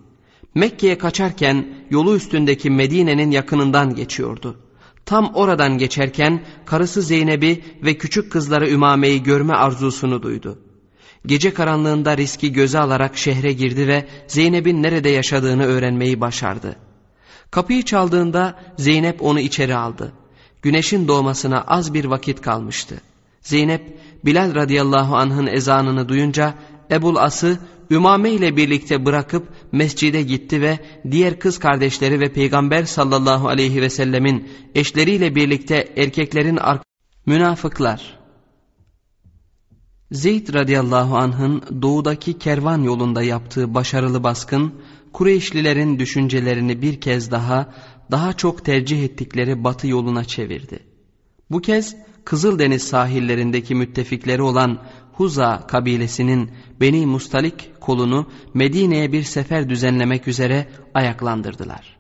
Mekke'ye 0.56 0.98
kaçarken 0.98 1.68
yolu 1.90 2.16
üstündeki 2.16 2.70
Medine'nin 2.70 3.32
yakınından 3.32 3.96
geçiyordu. 3.96 4.58
Tam 5.06 5.32
oradan 5.34 5.78
geçerken 5.78 6.46
karısı 6.66 7.02
Zeynep'i 7.02 7.64
ve 7.84 7.98
küçük 7.98 8.32
kızları 8.32 8.70
Ümame'yi 8.70 9.24
görme 9.24 9.54
arzusunu 9.54 10.24
duydu. 10.24 10.60
Gece 11.26 11.54
karanlığında 11.54 12.18
riski 12.18 12.54
göze 12.54 12.80
alarak 12.80 13.18
şehre 13.18 13.54
girdi 13.54 13.88
ve 13.88 14.08
Zeynep'in 14.28 14.84
nerede 14.84 15.10
yaşadığını 15.10 15.66
öğrenmeyi 15.66 16.22
başardı. 16.22 16.76
Kapıyı 17.52 17.84
çaldığında 17.84 18.60
Zeynep 18.78 19.22
onu 19.22 19.40
içeri 19.40 19.76
aldı. 19.76 20.12
Güneşin 20.62 21.08
doğmasına 21.08 21.62
az 21.62 21.94
bir 21.94 22.06
vakit 22.06 22.42
kalmıştı. 22.42 23.02
Zeynep 23.46 24.00
Bilal 24.26 24.56
radıyallahu 24.56 25.16
anh'ın 25.16 25.48
ezanını 25.48 26.10
duyunca 26.10 26.54
Ebul 26.92 27.16
As'ı 27.16 27.60
Ümame 27.92 28.32
ile 28.32 28.58
birlikte 28.58 29.06
bırakıp 29.06 29.48
mescide 29.72 30.22
gitti 30.22 30.62
ve 30.62 30.80
diğer 31.12 31.40
kız 31.40 31.60
kardeşleri 31.60 32.20
ve 32.20 32.34
Peygamber 32.34 32.84
sallallahu 32.84 33.48
aleyhi 33.48 33.82
ve 33.82 33.90
sellemin 33.90 34.50
eşleriyle 34.76 35.36
birlikte 35.36 35.94
erkeklerin 35.98 36.58
ar 36.58 36.80
münafıklar. 37.26 38.20
Zeyd 40.12 40.54
radıyallahu 40.54 41.18
anh'ın 41.18 41.82
doğudaki 41.82 42.40
kervan 42.40 42.84
yolunda 42.84 43.24
yaptığı 43.24 43.74
başarılı 43.74 44.24
baskın 44.24 44.74
Kureyşlilerin 45.14 46.00
düşüncelerini 46.00 46.82
bir 46.82 47.02
kez 47.02 47.32
daha 47.32 47.74
daha 48.12 48.34
çok 48.34 48.66
tercih 48.66 49.04
ettikleri 49.04 49.64
batı 49.64 49.88
yoluna 49.88 50.24
çevirdi. 50.24 50.80
Bu 51.52 51.62
kez 51.62 51.96
Kızıldeniz 52.26 52.84
sahillerindeki 52.84 53.76
müttefikleri 53.76 54.42
olan 54.42 54.80
Huza 55.14 55.68
kabilesinin 55.68 56.52
Beni 56.82 57.06
Mustalik 57.06 57.82
kolunu 57.82 58.28
Medine'ye 58.54 59.12
bir 59.12 59.24
sefer 59.24 59.70
düzenlemek 59.70 60.28
üzere 60.28 60.68
ayaklandırdılar. 60.94 61.98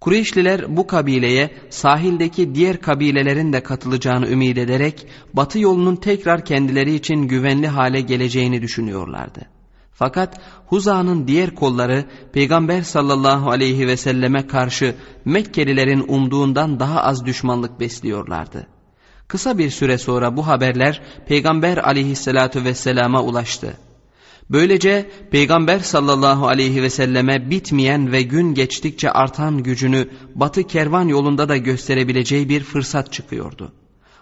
Kureyşliler 0.00 0.76
bu 0.76 0.86
kabileye 0.86 1.50
sahildeki 1.70 2.54
diğer 2.54 2.80
kabilelerin 2.80 3.52
de 3.52 3.62
katılacağını 3.62 4.28
ümit 4.28 4.58
ederek 4.58 5.06
batı 5.32 5.58
yolunun 5.58 5.96
tekrar 5.96 6.44
kendileri 6.44 6.94
için 6.94 7.28
güvenli 7.28 7.68
hale 7.68 8.00
geleceğini 8.00 8.62
düşünüyorlardı. 8.62 9.40
Fakat 9.92 10.40
Huza'nın 10.66 11.28
diğer 11.28 11.54
kolları 11.54 12.04
Peygamber 12.32 12.82
sallallahu 12.82 13.50
aleyhi 13.50 13.86
ve 13.86 13.96
selleme 13.96 14.46
karşı 14.46 14.94
Mekkelilerin 15.24 16.04
umduğundan 16.08 16.80
daha 16.80 17.02
az 17.02 17.26
düşmanlık 17.26 17.80
besliyorlardı. 17.80 18.73
Kısa 19.28 19.58
bir 19.58 19.70
süre 19.70 19.98
sonra 19.98 20.36
bu 20.36 20.46
haberler 20.46 21.02
Peygamber 21.28 21.76
aleyhissalatu 21.76 22.64
vesselama 22.64 23.22
ulaştı. 23.22 23.76
Böylece 24.50 25.10
Peygamber 25.30 25.78
sallallahu 25.78 26.48
aleyhi 26.48 26.82
ve 26.82 26.90
selleme 26.90 27.50
bitmeyen 27.50 28.12
ve 28.12 28.22
gün 28.22 28.54
geçtikçe 28.54 29.10
artan 29.10 29.62
gücünü 29.62 30.08
batı 30.34 30.62
kervan 30.62 31.08
yolunda 31.08 31.48
da 31.48 31.56
gösterebileceği 31.56 32.48
bir 32.48 32.64
fırsat 32.64 33.12
çıkıyordu. 33.12 33.72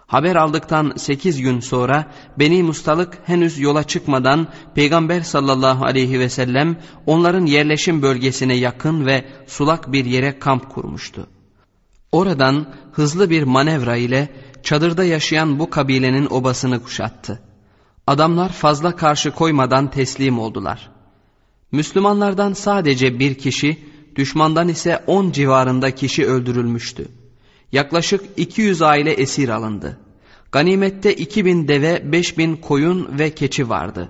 Haber 0.07 0.35
aldıktan 0.35 0.93
sekiz 0.97 1.41
gün 1.41 1.59
sonra 1.59 2.11
Beni 2.39 2.63
Mustalık 2.63 3.17
henüz 3.25 3.59
yola 3.59 3.83
çıkmadan 3.83 4.47
Peygamber 4.75 5.21
sallallahu 5.21 5.85
aleyhi 5.85 6.19
ve 6.19 6.29
sellem 6.29 6.77
onların 7.05 7.45
yerleşim 7.45 8.01
bölgesine 8.01 8.55
yakın 8.55 9.05
ve 9.05 9.25
sulak 9.47 9.91
bir 9.91 10.05
yere 10.05 10.39
kamp 10.39 10.69
kurmuştu. 10.69 11.27
Oradan 12.11 12.73
hızlı 12.91 13.29
bir 13.29 13.43
manevra 13.43 13.95
ile 13.95 14.29
çadırda 14.63 15.03
yaşayan 15.03 15.59
bu 15.59 15.69
kabilenin 15.69 16.27
obasını 16.29 16.83
kuşattı. 16.83 17.41
Adamlar 18.07 18.49
fazla 18.49 18.95
karşı 18.95 19.31
koymadan 19.31 19.91
teslim 19.91 20.39
oldular. 20.39 20.89
Müslümanlardan 21.71 22.53
sadece 22.53 23.19
bir 23.19 23.35
kişi, 23.35 23.77
düşmandan 24.15 24.67
ise 24.67 25.03
on 25.07 25.31
civarında 25.31 25.95
kişi 25.95 26.25
öldürülmüştü. 26.25 27.07
Yaklaşık 27.71 28.21
200 28.37 28.81
aile 28.81 29.11
esir 29.11 29.49
alındı. 29.49 29.97
Ganimette 30.51 31.15
2000 31.15 31.67
deve, 31.67 32.11
5000 32.11 32.55
koyun 32.55 33.19
ve 33.19 33.29
keçi 33.29 33.69
vardı. 33.69 34.09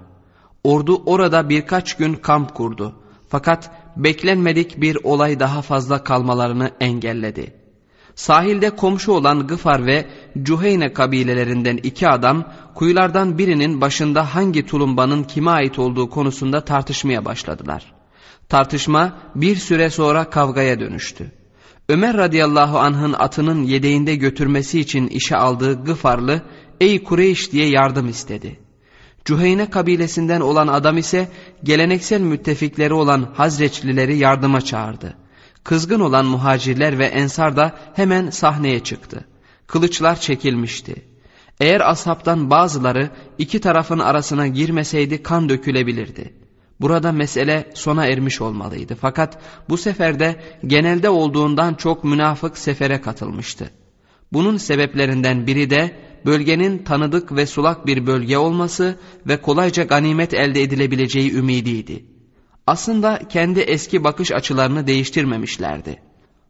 Ordu 0.63 1.03
orada 1.05 1.49
birkaç 1.49 1.97
gün 1.97 2.13
kamp 2.13 2.55
kurdu. 2.55 2.95
Fakat 3.29 3.71
beklenmedik 3.97 4.81
bir 4.81 4.97
olay 5.03 5.39
daha 5.39 5.61
fazla 5.61 6.03
kalmalarını 6.03 6.71
engelledi. 6.79 7.62
Sahilde 8.15 8.69
komşu 8.69 9.11
olan 9.11 9.47
Gıfar 9.47 9.85
ve 9.85 10.05
Cuheyne 10.43 10.93
kabilelerinden 10.93 11.77
iki 11.77 12.07
adam 12.07 12.45
kuyulardan 12.75 13.37
birinin 13.37 13.81
başında 13.81 14.35
hangi 14.35 14.65
tulumbanın 14.65 15.23
kime 15.23 15.51
ait 15.51 15.79
olduğu 15.79 16.09
konusunda 16.09 16.61
tartışmaya 16.65 17.25
başladılar. 17.25 17.93
Tartışma 18.49 19.17
bir 19.35 19.55
süre 19.55 19.89
sonra 19.89 20.29
kavgaya 20.29 20.79
dönüştü. 20.79 21.31
Ömer 21.89 22.17
radıyallahu 22.17 22.79
anh'ın 22.79 23.13
atının 23.13 23.63
yedeğinde 23.63 24.15
götürmesi 24.15 24.79
için 24.79 25.07
işe 25.07 25.35
aldığı 25.37 25.83
Gıfarlı 25.83 26.41
ey 26.81 27.03
Kureyş 27.03 27.51
diye 27.51 27.69
yardım 27.69 28.09
istedi. 28.09 28.59
Cuheyne 29.25 29.69
kabilesinden 29.69 30.41
olan 30.41 30.67
adam 30.67 30.97
ise 30.97 31.27
geleneksel 31.63 32.21
müttefikleri 32.21 32.93
olan 32.93 33.29
Hazreçlileri 33.33 34.17
yardıma 34.17 34.61
çağırdı. 34.61 35.22
Kızgın 35.63 35.99
olan 35.99 36.25
muhacirler 36.25 36.99
ve 36.99 37.05
ensar 37.05 37.57
da 37.57 37.75
hemen 37.93 38.29
sahneye 38.29 38.79
çıktı. 38.79 39.25
Kılıçlar 39.67 40.19
çekilmişti. 40.19 40.95
Eğer 41.59 41.91
ashabtan 41.91 42.49
bazıları 42.49 43.09
iki 43.37 43.61
tarafın 43.61 43.99
arasına 43.99 44.47
girmeseydi 44.47 45.23
kan 45.23 45.49
dökülebilirdi. 45.49 46.33
Burada 46.81 47.11
mesele 47.11 47.71
sona 47.73 48.05
ermiş 48.05 48.41
olmalıydı. 48.41 48.95
Fakat 49.01 49.37
bu 49.69 49.77
seferde 49.77 50.41
genelde 50.67 51.09
olduğundan 51.09 51.73
çok 51.73 52.03
münafık 52.03 52.57
sefere 52.57 53.01
katılmıştı. 53.01 53.69
Bunun 54.33 54.57
sebeplerinden 54.57 55.47
biri 55.47 55.69
de 55.69 55.95
bölgenin 56.25 56.77
tanıdık 56.77 57.35
ve 57.35 57.45
sulak 57.45 57.87
bir 57.87 58.07
bölge 58.07 58.37
olması 58.37 58.99
ve 59.27 59.41
kolayca 59.41 59.83
ganimet 59.83 60.33
elde 60.33 60.63
edilebileceği 60.63 61.33
ümidiydi. 61.33 62.12
Aslında 62.67 63.19
kendi 63.29 63.59
eski 63.59 64.03
bakış 64.03 64.31
açılarını 64.31 64.87
değiştirmemişlerdi. 64.87 65.99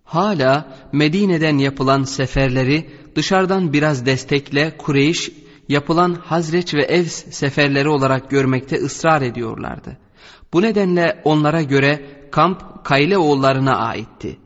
Hala 0.03 0.68
Medine'den 0.91 1.57
yapılan 1.57 2.03
seferleri 2.03 2.89
dışarıdan 3.16 3.74
biraz 3.74 4.05
destekle 4.05 4.78
Kureyş 4.78 5.32
yapılan 5.70 6.14
Hazreç 6.14 6.74
ve 6.74 6.82
Evs 6.82 7.26
seferleri 7.32 7.89
olarak 7.89 8.30
görmekte 8.30 8.76
ısrar 8.76 9.22
ediyorlardı. 9.22 9.97
Bu 10.53 10.61
nedenle 10.61 11.22
onlara 11.24 11.61
göre 11.61 12.05
kamp 12.32 12.84
Kayle 12.84 13.18
oğullarına 13.18 13.78
aitti. 13.78 14.38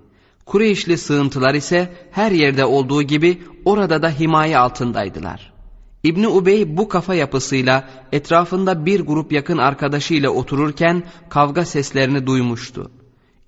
Kureyşli 0.46 0.98
sığıntılar 0.98 1.54
ise 1.54 1.94
her 2.12 2.32
yerde 2.32 2.66
olduğu 2.66 3.04
gibi 3.04 3.44
orada 3.66 4.02
da 4.02 4.10
himaye 4.10 4.58
altındaydılar. 4.58 5.57
İbni 6.04 6.28
Ubey 6.28 6.78
bu 6.78 6.90
kafa 6.90 7.16
yapısıyla 7.16 7.90
etrafında 8.12 8.86
bir 8.86 9.00
grup 9.00 9.32
yakın 9.32 9.58
arkadaşıyla 9.58 10.30
otururken 10.30 11.04
kavga 11.30 11.66
seslerini 11.66 12.28
duymuştu. 12.28 12.92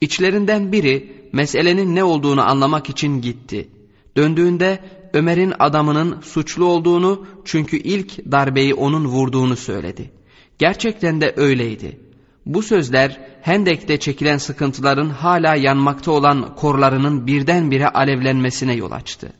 İçlerinden 0.01 0.71
biri 0.71 1.19
meselenin 1.33 1.95
ne 1.95 2.03
olduğunu 2.03 2.49
anlamak 2.49 2.89
için 2.89 3.21
gitti. 3.21 3.69
Döndüğünde 4.17 4.79
Ömer'in 5.13 5.53
adamının 5.59 6.21
suçlu 6.21 6.65
olduğunu 6.65 7.25
çünkü 7.45 7.77
ilk 7.77 8.31
darbeyi 8.31 8.73
onun 8.73 9.05
vurduğunu 9.05 9.55
söyledi. 9.55 10.11
Gerçekten 10.59 11.21
de 11.21 11.33
öyleydi. 11.37 11.99
Bu 12.45 12.61
sözler 12.61 13.19
Hendek'te 13.41 13.99
çekilen 13.99 14.37
sıkıntıların 14.37 15.09
hala 15.09 15.55
yanmakta 15.55 16.11
olan 16.11 16.55
korlarının 16.55 17.27
birdenbire 17.27 17.89
alevlenmesine 17.89 18.73
yol 18.73 18.91
açtı. 18.91 19.33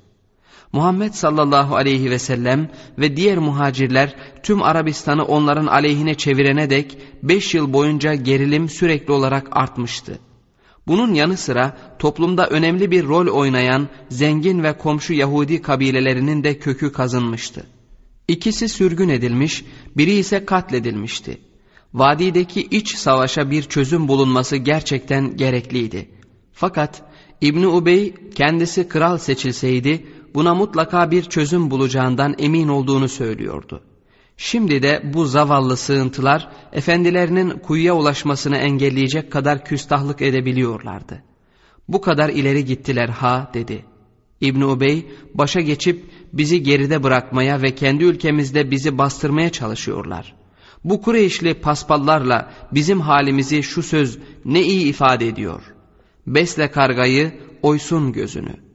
Muhammed 0.72 1.14
sallallahu 1.14 1.76
aleyhi 1.76 2.12
ve 2.12 2.20
sellem 2.20 2.70
ve 2.98 3.18
diğer 3.18 3.38
muhacirler 3.38 4.16
tüm 4.44 4.64
Arabistan'ı 4.64 5.26
onların 5.26 5.68
aleyhine 5.68 6.16
çevirene 6.16 6.70
dek 6.70 6.98
beş 7.24 7.54
yıl 7.54 7.74
boyunca 7.74 8.14
gerilim 8.14 8.70
sürekli 8.70 9.14
olarak 9.14 9.48
artmıştı. 9.52 10.20
Bunun 10.88 11.14
yanı 11.14 11.38
sıra 11.38 11.78
toplumda 12.00 12.48
önemli 12.48 12.92
bir 12.92 13.04
rol 13.04 13.28
oynayan 13.28 13.88
zengin 14.10 14.64
ve 14.64 14.78
komşu 14.78 15.14
Yahudi 15.14 15.62
kabilelerinin 15.62 16.44
de 16.44 16.60
kökü 16.60 16.92
kazınmıştı. 16.92 17.66
İkisi 18.28 18.70
sürgün 18.70 19.10
edilmiş, 19.10 19.66
biri 19.98 20.12
ise 20.12 20.46
katledilmişti. 20.46 21.38
Vadideki 21.94 22.62
iç 22.62 22.96
savaşa 22.96 23.52
bir 23.52 23.64
çözüm 23.64 24.08
bulunması 24.08 24.58
gerçekten 24.58 25.38
gerekliydi. 25.38 26.10
Fakat 26.54 27.02
İbni 27.42 27.68
Ubey 27.68 28.14
kendisi 28.36 28.88
kral 28.88 29.18
seçilseydi 29.18 30.08
buna 30.36 30.56
mutlaka 30.56 31.12
bir 31.12 31.24
çözüm 31.24 31.72
bulacağından 31.72 32.36
emin 32.40 32.68
olduğunu 32.68 33.10
söylüyordu. 33.10 33.82
Şimdi 34.38 34.84
de 34.84 35.02
bu 35.14 35.26
zavallı 35.26 35.78
sığıntılar 35.78 36.48
efendilerinin 36.74 37.50
kuyuya 37.50 37.96
ulaşmasını 37.96 38.58
engelleyecek 38.58 39.32
kadar 39.32 39.66
küstahlık 39.66 40.22
edebiliyorlardı. 40.22 41.24
Bu 41.88 42.02
kadar 42.02 42.30
ileri 42.30 42.66
gittiler 42.66 43.10
ha 43.10 43.52
dedi. 43.54 43.86
İbn 44.42 44.62
Ubey 44.62 45.08
başa 45.34 45.60
geçip 45.62 46.06
bizi 46.34 46.64
geride 46.64 47.04
bırakmaya 47.04 47.62
ve 47.62 47.76
kendi 47.76 48.04
ülkemizde 48.04 48.72
bizi 48.72 48.98
bastırmaya 48.98 49.50
çalışıyorlar. 49.50 50.36
Bu 50.84 51.02
Kureyşli 51.02 51.54
paspallarla 51.54 52.52
bizim 52.72 53.02
halimizi 53.02 53.64
şu 53.64 53.84
söz 53.84 54.20
ne 54.46 54.62
iyi 54.62 54.86
ifade 54.86 55.28
ediyor. 55.28 55.62
Besle 56.28 56.72
kargayı, 56.72 57.40
oysun 57.62 58.14
gözünü.'' 58.14 58.69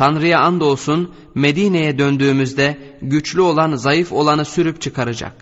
Tanrı'ya 0.00 0.40
andolsun 0.40 1.10
Medine'ye 1.34 1.98
döndüğümüzde 1.98 2.78
güçlü 3.02 3.40
olan 3.40 3.76
zayıf 3.76 4.12
olanı 4.12 4.44
sürüp 4.44 4.80
çıkaracak. 4.80 5.32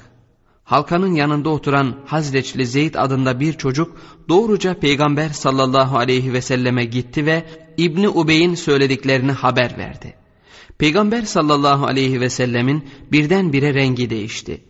Halkanın 0.65 1.15
yanında 1.15 1.49
oturan 1.49 1.95
Hazreçli 2.07 2.67
Zeyd 2.67 2.95
adında 2.95 3.41
bir 3.41 3.53
çocuk 3.53 3.97
doğruca 4.29 4.75
Peygamber 4.75 5.29
sallallahu 5.29 5.99
aleyhi 5.99 6.33
ve 6.33 6.41
selleme 6.41 6.85
gitti 6.85 7.27
ve 7.27 7.45
İbni 7.77 8.09
Ubey'in 8.09 8.55
söylediklerini 8.55 9.33
haber 9.33 9.79
verdi. 9.79 10.15
Peygamber 10.79 11.23
sallallahu 11.23 11.87
aleyhi 11.87 12.21
ve 12.21 12.31
sellemin 12.31 12.89
birdenbire 13.13 13.75
rengi 13.75 14.11
değişti. 14.11 14.65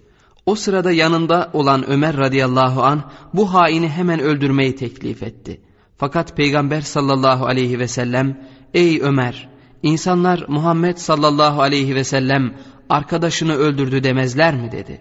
O 0.46 0.54
sırada 0.54 0.92
yanında 0.92 1.50
olan 1.52 1.90
Ömer 1.90 2.16
radıyallahu 2.16 2.82
an 2.82 3.02
bu 3.34 3.54
haini 3.54 3.88
hemen 3.88 4.20
öldürmeyi 4.20 4.76
teklif 4.76 5.22
etti. 5.22 5.60
Fakat 5.96 6.36
Peygamber 6.36 6.80
sallallahu 6.80 7.46
aleyhi 7.46 7.78
ve 7.78 7.88
sellem 7.88 8.48
ey 8.74 9.00
Ömer 9.02 9.57
İnsanlar 9.82 10.44
Muhammed 10.48 10.96
sallallahu 10.96 11.62
aleyhi 11.62 11.94
ve 11.94 12.04
sellem 12.04 12.54
arkadaşını 12.88 13.54
öldürdü 13.54 14.04
demezler 14.04 14.54
mi 14.54 14.72
dedi. 14.72 15.00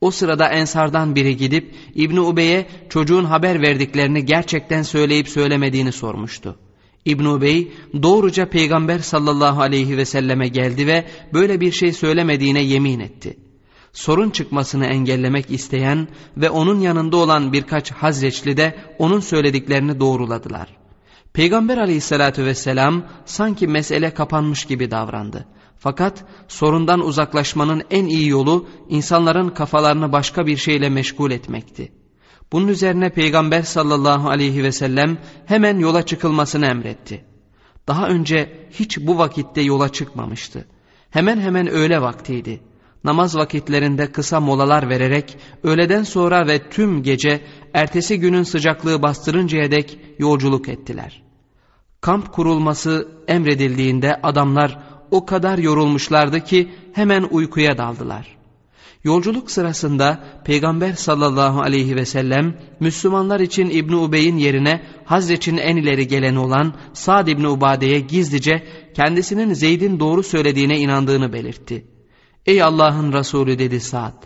O 0.00 0.10
sırada 0.10 0.48
ensardan 0.48 1.14
biri 1.14 1.36
gidip 1.36 1.74
İbni 1.94 2.20
Ubey'e 2.20 2.66
çocuğun 2.88 3.24
haber 3.24 3.62
verdiklerini 3.62 4.24
gerçekten 4.24 4.82
söyleyip 4.82 5.28
söylemediğini 5.28 5.92
sormuştu. 5.92 6.56
İbn 7.04 7.24
Ubey 7.24 7.72
doğruca 8.02 8.48
Peygamber 8.48 8.98
sallallahu 8.98 9.60
aleyhi 9.60 9.96
ve 9.96 10.04
selleme 10.04 10.48
geldi 10.48 10.86
ve 10.86 11.04
böyle 11.32 11.60
bir 11.60 11.72
şey 11.72 11.92
söylemediğine 11.92 12.62
yemin 12.62 13.00
etti. 13.00 13.36
Sorun 13.92 14.30
çıkmasını 14.30 14.86
engellemek 14.86 15.50
isteyen 15.50 16.08
ve 16.36 16.50
onun 16.50 16.80
yanında 16.80 17.16
olan 17.16 17.52
birkaç 17.52 17.92
Hazreçli 17.92 18.56
de 18.56 18.74
onun 18.98 19.20
söylediklerini 19.20 20.00
doğruladılar. 20.00 20.79
Peygamber 21.32 21.78
aleyhissalatü 21.78 22.44
vesselam 22.44 23.04
sanki 23.24 23.66
mesele 23.66 24.14
kapanmış 24.14 24.64
gibi 24.64 24.90
davrandı. 24.90 25.46
Fakat 25.78 26.24
sorundan 26.48 27.00
uzaklaşmanın 27.00 27.82
en 27.90 28.06
iyi 28.06 28.28
yolu 28.28 28.68
insanların 28.88 29.48
kafalarını 29.48 30.12
başka 30.12 30.46
bir 30.46 30.56
şeyle 30.56 30.88
meşgul 30.88 31.30
etmekti. 31.30 31.92
Bunun 32.52 32.68
üzerine 32.68 33.10
Peygamber 33.10 33.62
sallallahu 33.62 34.30
aleyhi 34.30 34.64
ve 34.64 34.72
sellem 34.72 35.18
hemen 35.46 35.78
yola 35.78 36.06
çıkılmasını 36.06 36.66
emretti. 36.66 37.24
Daha 37.88 38.08
önce 38.08 38.68
hiç 38.70 38.98
bu 38.98 39.18
vakitte 39.18 39.60
yola 39.60 39.88
çıkmamıştı. 39.88 40.68
Hemen 41.10 41.40
hemen 41.40 41.68
öğle 41.68 42.02
vaktiydi. 42.02 42.60
Namaz 43.04 43.36
vakitlerinde 43.36 44.12
kısa 44.12 44.40
molalar 44.40 44.90
vererek 44.90 45.36
öğleden 45.62 46.02
sonra 46.02 46.46
ve 46.46 46.70
tüm 46.70 47.02
gece 47.02 47.40
ertesi 47.74 48.20
günün 48.20 48.42
sıcaklığı 48.42 49.02
bastırıncaya 49.02 49.70
dek 49.70 49.98
yolculuk 50.18 50.68
ettiler. 50.68 51.22
Kamp 52.00 52.32
kurulması 52.32 53.08
emredildiğinde 53.28 54.20
adamlar 54.22 54.78
o 55.10 55.26
kadar 55.26 55.58
yorulmuşlardı 55.58 56.40
ki 56.40 56.70
hemen 56.92 57.22
uykuya 57.30 57.78
daldılar. 57.78 58.36
Yolculuk 59.04 59.50
sırasında 59.50 60.24
Peygamber 60.44 60.92
sallallahu 60.92 61.60
aleyhi 61.60 61.96
ve 61.96 62.06
sellem 62.06 62.54
Müslümanlar 62.80 63.40
için 63.40 63.70
İbni 63.70 63.96
Ubey'in 63.96 64.36
yerine 64.36 64.82
Hazreç'in 65.04 65.56
en 65.56 65.76
ileri 65.76 66.08
gelen 66.08 66.36
olan 66.36 66.74
Sa'd 66.92 67.26
İbni 67.26 67.48
Ubade'ye 67.48 68.00
gizlice 68.00 68.64
kendisinin 68.94 69.54
Zeyd'in 69.54 70.00
doğru 70.00 70.22
söylediğine 70.22 70.78
inandığını 70.78 71.32
belirtti. 71.32 71.84
Ey 72.46 72.62
Allah'ın 72.62 73.12
Resulü 73.12 73.58
dedi 73.58 73.80
Sa'd. 73.80 74.24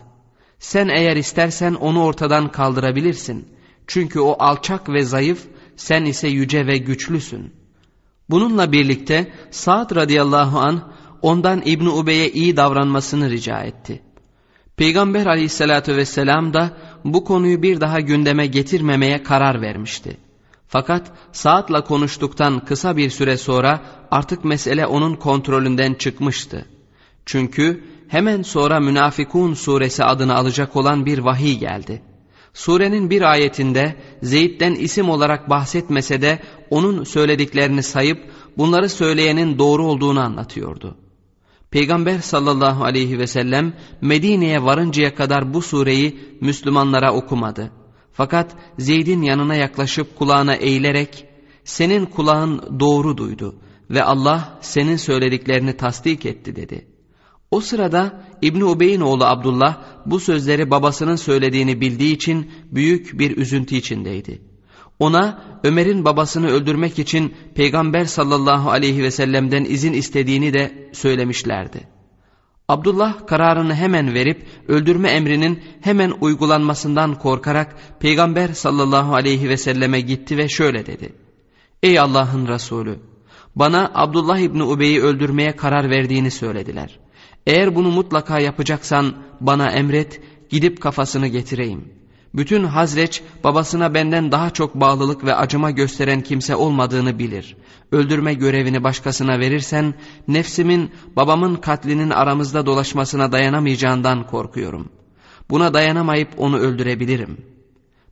Sen 0.59 0.87
eğer 0.87 1.15
istersen 1.17 1.73
onu 1.73 2.03
ortadan 2.03 2.51
kaldırabilirsin. 2.51 3.47
Çünkü 3.87 4.19
o 4.19 4.35
alçak 4.39 4.89
ve 4.89 5.03
zayıf, 5.03 5.47
sen 5.75 6.05
ise 6.05 6.27
yüce 6.27 6.67
ve 6.67 6.77
güçlüsün. 6.77 7.53
Bununla 8.29 8.71
birlikte 8.71 9.31
Sa'd 9.51 9.95
radıyallahu 9.95 10.59
an 10.59 10.93
ondan 11.21 11.61
İbn 11.65 11.85
Ubey'e 11.85 12.31
iyi 12.31 12.57
davranmasını 12.57 13.29
rica 13.29 13.59
etti. 13.59 14.01
Peygamber 14.77 15.25
aleyhissalatü 15.25 15.97
vesselam 15.97 16.53
da 16.53 16.77
bu 17.03 17.23
konuyu 17.23 17.61
bir 17.61 17.81
daha 17.81 17.99
gündeme 17.99 18.47
getirmemeye 18.47 19.23
karar 19.23 19.61
vermişti. 19.61 20.17
Fakat 20.67 21.11
Sa'd'la 21.31 21.83
konuştuktan 21.83 22.65
kısa 22.65 22.97
bir 22.97 23.09
süre 23.09 23.37
sonra 23.37 23.81
artık 24.11 24.45
mesele 24.45 24.85
onun 24.85 25.15
kontrolünden 25.15 25.93
çıkmıştı. 25.93 26.65
Çünkü 27.25 27.83
hemen 28.07 28.41
sonra 28.41 28.79
Münafikun 28.79 29.53
suresi 29.53 30.03
adını 30.03 30.35
alacak 30.35 30.75
olan 30.75 31.05
bir 31.05 31.19
vahiy 31.19 31.57
geldi. 31.59 32.01
Surenin 32.53 33.09
bir 33.09 33.21
ayetinde 33.21 33.95
Zeyd'den 34.21 34.75
isim 34.75 35.09
olarak 35.09 35.49
bahsetmese 35.49 36.21
de 36.21 36.39
onun 36.69 37.03
söylediklerini 37.03 37.83
sayıp 37.83 38.31
bunları 38.57 38.89
söyleyenin 38.89 39.59
doğru 39.59 39.85
olduğunu 39.85 40.19
anlatıyordu. 40.19 40.97
Peygamber 41.71 42.19
sallallahu 42.19 42.83
aleyhi 42.83 43.19
ve 43.19 43.27
sellem 43.27 43.73
Medine'ye 44.01 44.63
varıncaya 44.63 45.15
kadar 45.15 45.53
bu 45.53 45.61
sureyi 45.61 46.19
Müslümanlara 46.41 47.13
okumadı. 47.13 47.71
Fakat 48.11 48.55
Zeyd'in 48.79 49.21
yanına 49.21 49.55
yaklaşıp 49.55 50.15
kulağına 50.15 50.55
eğilerek 50.55 51.25
senin 51.63 52.05
kulağın 52.05 52.79
doğru 52.79 53.17
duydu 53.17 53.55
ve 53.89 54.03
Allah 54.03 54.59
senin 54.61 54.95
söylediklerini 54.95 55.77
tasdik 55.77 56.25
etti 56.25 56.55
dedi.'' 56.55 56.94
O 57.51 57.61
sırada 57.61 58.23
İbni 58.41 58.65
Ubey'in 58.65 59.01
oğlu 59.01 59.25
Abdullah 59.25 59.77
bu 60.05 60.19
sözleri 60.19 60.71
babasının 60.71 61.15
söylediğini 61.15 61.81
bildiği 61.81 62.13
için 62.13 62.51
büyük 62.71 63.19
bir 63.19 63.37
üzüntü 63.37 63.75
içindeydi. 63.75 64.41
Ona 64.99 65.43
Ömer'in 65.63 66.05
babasını 66.05 66.47
öldürmek 66.47 66.99
için 66.99 67.35
Peygamber 67.55 68.05
sallallahu 68.05 68.71
aleyhi 68.71 69.03
ve 69.03 69.11
sellem'den 69.11 69.65
izin 69.65 69.93
istediğini 69.93 70.53
de 70.53 70.89
söylemişlerdi. 70.93 71.87
Abdullah 72.67 73.27
kararını 73.27 73.75
hemen 73.75 74.13
verip 74.13 74.47
öldürme 74.67 75.09
emrinin 75.09 75.63
hemen 75.81 76.13
uygulanmasından 76.21 77.19
korkarak 77.19 77.75
Peygamber 77.99 78.47
sallallahu 78.47 79.15
aleyhi 79.15 79.49
ve 79.49 79.57
selleme 79.57 80.01
gitti 80.01 80.37
ve 80.37 80.49
şöyle 80.49 80.85
dedi. 80.85 81.13
Ey 81.83 81.99
Allah'ın 81.99 82.47
Resulü! 82.47 82.99
Bana 83.55 83.91
Abdullah 83.93 84.37
İbni 84.39 84.63
Ubey'i 84.63 85.01
öldürmeye 85.01 85.55
karar 85.55 85.89
verdiğini 85.89 86.31
söylediler. 86.31 86.99
Eğer 87.45 87.75
bunu 87.75 87.91
mutlaka 87.91 88.39
yapacaksan 88.39 89.13
bana 89.41 89.71
emret, 89.71 90.21
gidip 90.49 90.81
kafasını 90.81 91.27
getireyim. 91.27 91.95
Bütün 92.35 92.63
Hazreç 92.63 93.21
babasına 93.43 93.93
benden 93.93 94.31
daha 94.31 94.49
çok 94.49 94.75
bağlılık 94.75 95.25
ve 95.25 95.35
acıma 95.35 95.71
gösteren 95.71 96.21
kimse 96.21 96.55
olmadığını 96.55 97.19
bilir. 97.19 97.57
Öldürme 97.91 98.33
görevini 98.33 98.83
başkasına 98.83 99.39
verirsen 99.39 99.93
nefsimin 100.27 100.91
babamın 101.15 101.55
katlinin 101.55 102.09
aramızda 102.09 102.65
dolaşmasına 102.65 103.31
dayanamayacağından 103.31 104.27
korkuyorum. 104.27 104.89
Buna 105.49 105.73
dayanamayıp 105.73 106.29
onu 106.37 106.57
öldürebilirim. 106.57 107.37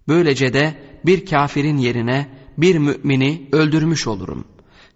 Böylece 0.07 0.53
de 0.53 0.73
bir 1.05 1.25
kafirin 1.25 1.77
yerine 1.77 2.27
bir 2.57 2.77
mümini 2.77 3.49
öldürmüş 3.51 4.07
olurum 4.07 4.45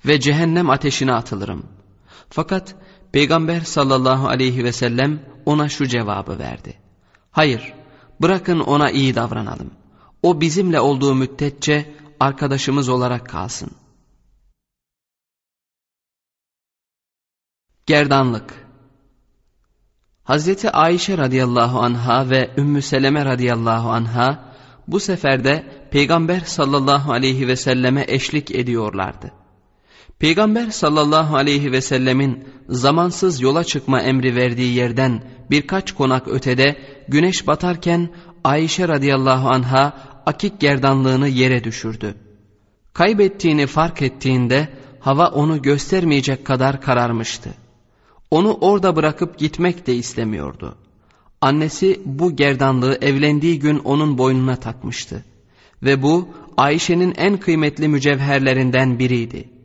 ve 0.05 0.19
cehennem 0.19 0.69
ateşine 0.69 1.13
atılırım. 1.13 1.65
Fakat 2.29 2.75
Peygamber 3.11 3.61
sallallahu 3.61 4.27
aleyhi 4.27 4.63
ve 4.63 4.71
sellem 4.71 5.19
ona 5.45 5.69
şu 5.69 5.87
cevabı 5.87 6.39
verdi. 6.39 6.73
Hayır, 7.31 7.73
bırakın 8.21 8.59
ona 8.59 8.91
iyi 8.91 9.15
davranalım. 9.15 9.71
O 10.23 10.41
bizimle 10.41 10.79
olduğu 10.79 11.15
müddetçe 11.15 11.95
arkadaşımız 12.19 12.89
olarak 12.89 13.29
kalsın. 13.29 13.71
Gerdanlık 17.85 18.67
Hazreti 20.23 20.69
Ayşe 20.69 21.17
radıyallahu 21.17 21.79
anha 21.79 22.29
ve 22.29 22.51
Ümmü 22.57 22.81
Seleme 22.81 23.25
radıyallahu 23.25 23.89
anha 23.89 24.53
bu 24.87 24.99
seferde 24.99 25.87
Peygamber 25.91 26.39
sallallahu 26.39 27.11
aleyhi 27.11 27.47
ve 27.47 27.55
selleme 27.55 28.05
eşlik 28.07 28.51
ediyorlardı. 28.51 29.31
Peygamber 30.19 30.69
sallallahu 30.69 31.35
aleyhi 31.35 31.71
ve 31.71 31.81
sellemin 31.81 32.43
zamansız 32.69 33.41
yola 33.41 33.63
çıkma 33.63 34.01
emri 34.01 34.35
verdiği 34.35 34.75
yerden 34.75 35.23
birkaç 35.51 35.91
konak 35.91 36.27
ötede 36.27 36.77
güneş 37.07 37.47
batarken 37.47 38.09
Ayşe 38.43 38.87
radıyallahu 38.87 39.49
anha 39.49 39.93
akik 40.25 40.59
gerdanlığını 40.59 41.27
yere 41.27 41.63
düşürdü. 41.63 42.15
Kaybettiğini 42.93 43.67
fark 43.67 44.01
ettiğinde 44.01 44.69
hava 44.99 45.27
onu 45.27 45.61
göstermeyecek 45.61 46.45
kadar 46.45 46.81
kararmıştı. 46.81 47.49
Onu 48.31 48.53
orada 48.61 48.95
bırakıp 48.95 49.37
gitmek 49.37 49.87
de 49.87 49.95
istemiyordu. 49.95 50.75
Annesi 51.41 52.01
bu 52.05 52.35
gerdanlığı 52.35 52.97
evlendiği 53.01 53.59
gün 53.59 53.79
onun 53.79 54.17
boynuna 54.17 54.55
takmıştı. 54.55 55.25
Ve 55.83 56.01
bu 56.01 56.27
Ayşe'nin 56.57 57.13
en 57.17 57.37
kıymetli 57.37 57.87
mücevherlerinden 57.87 58.99
biriydi. 58.99 59.56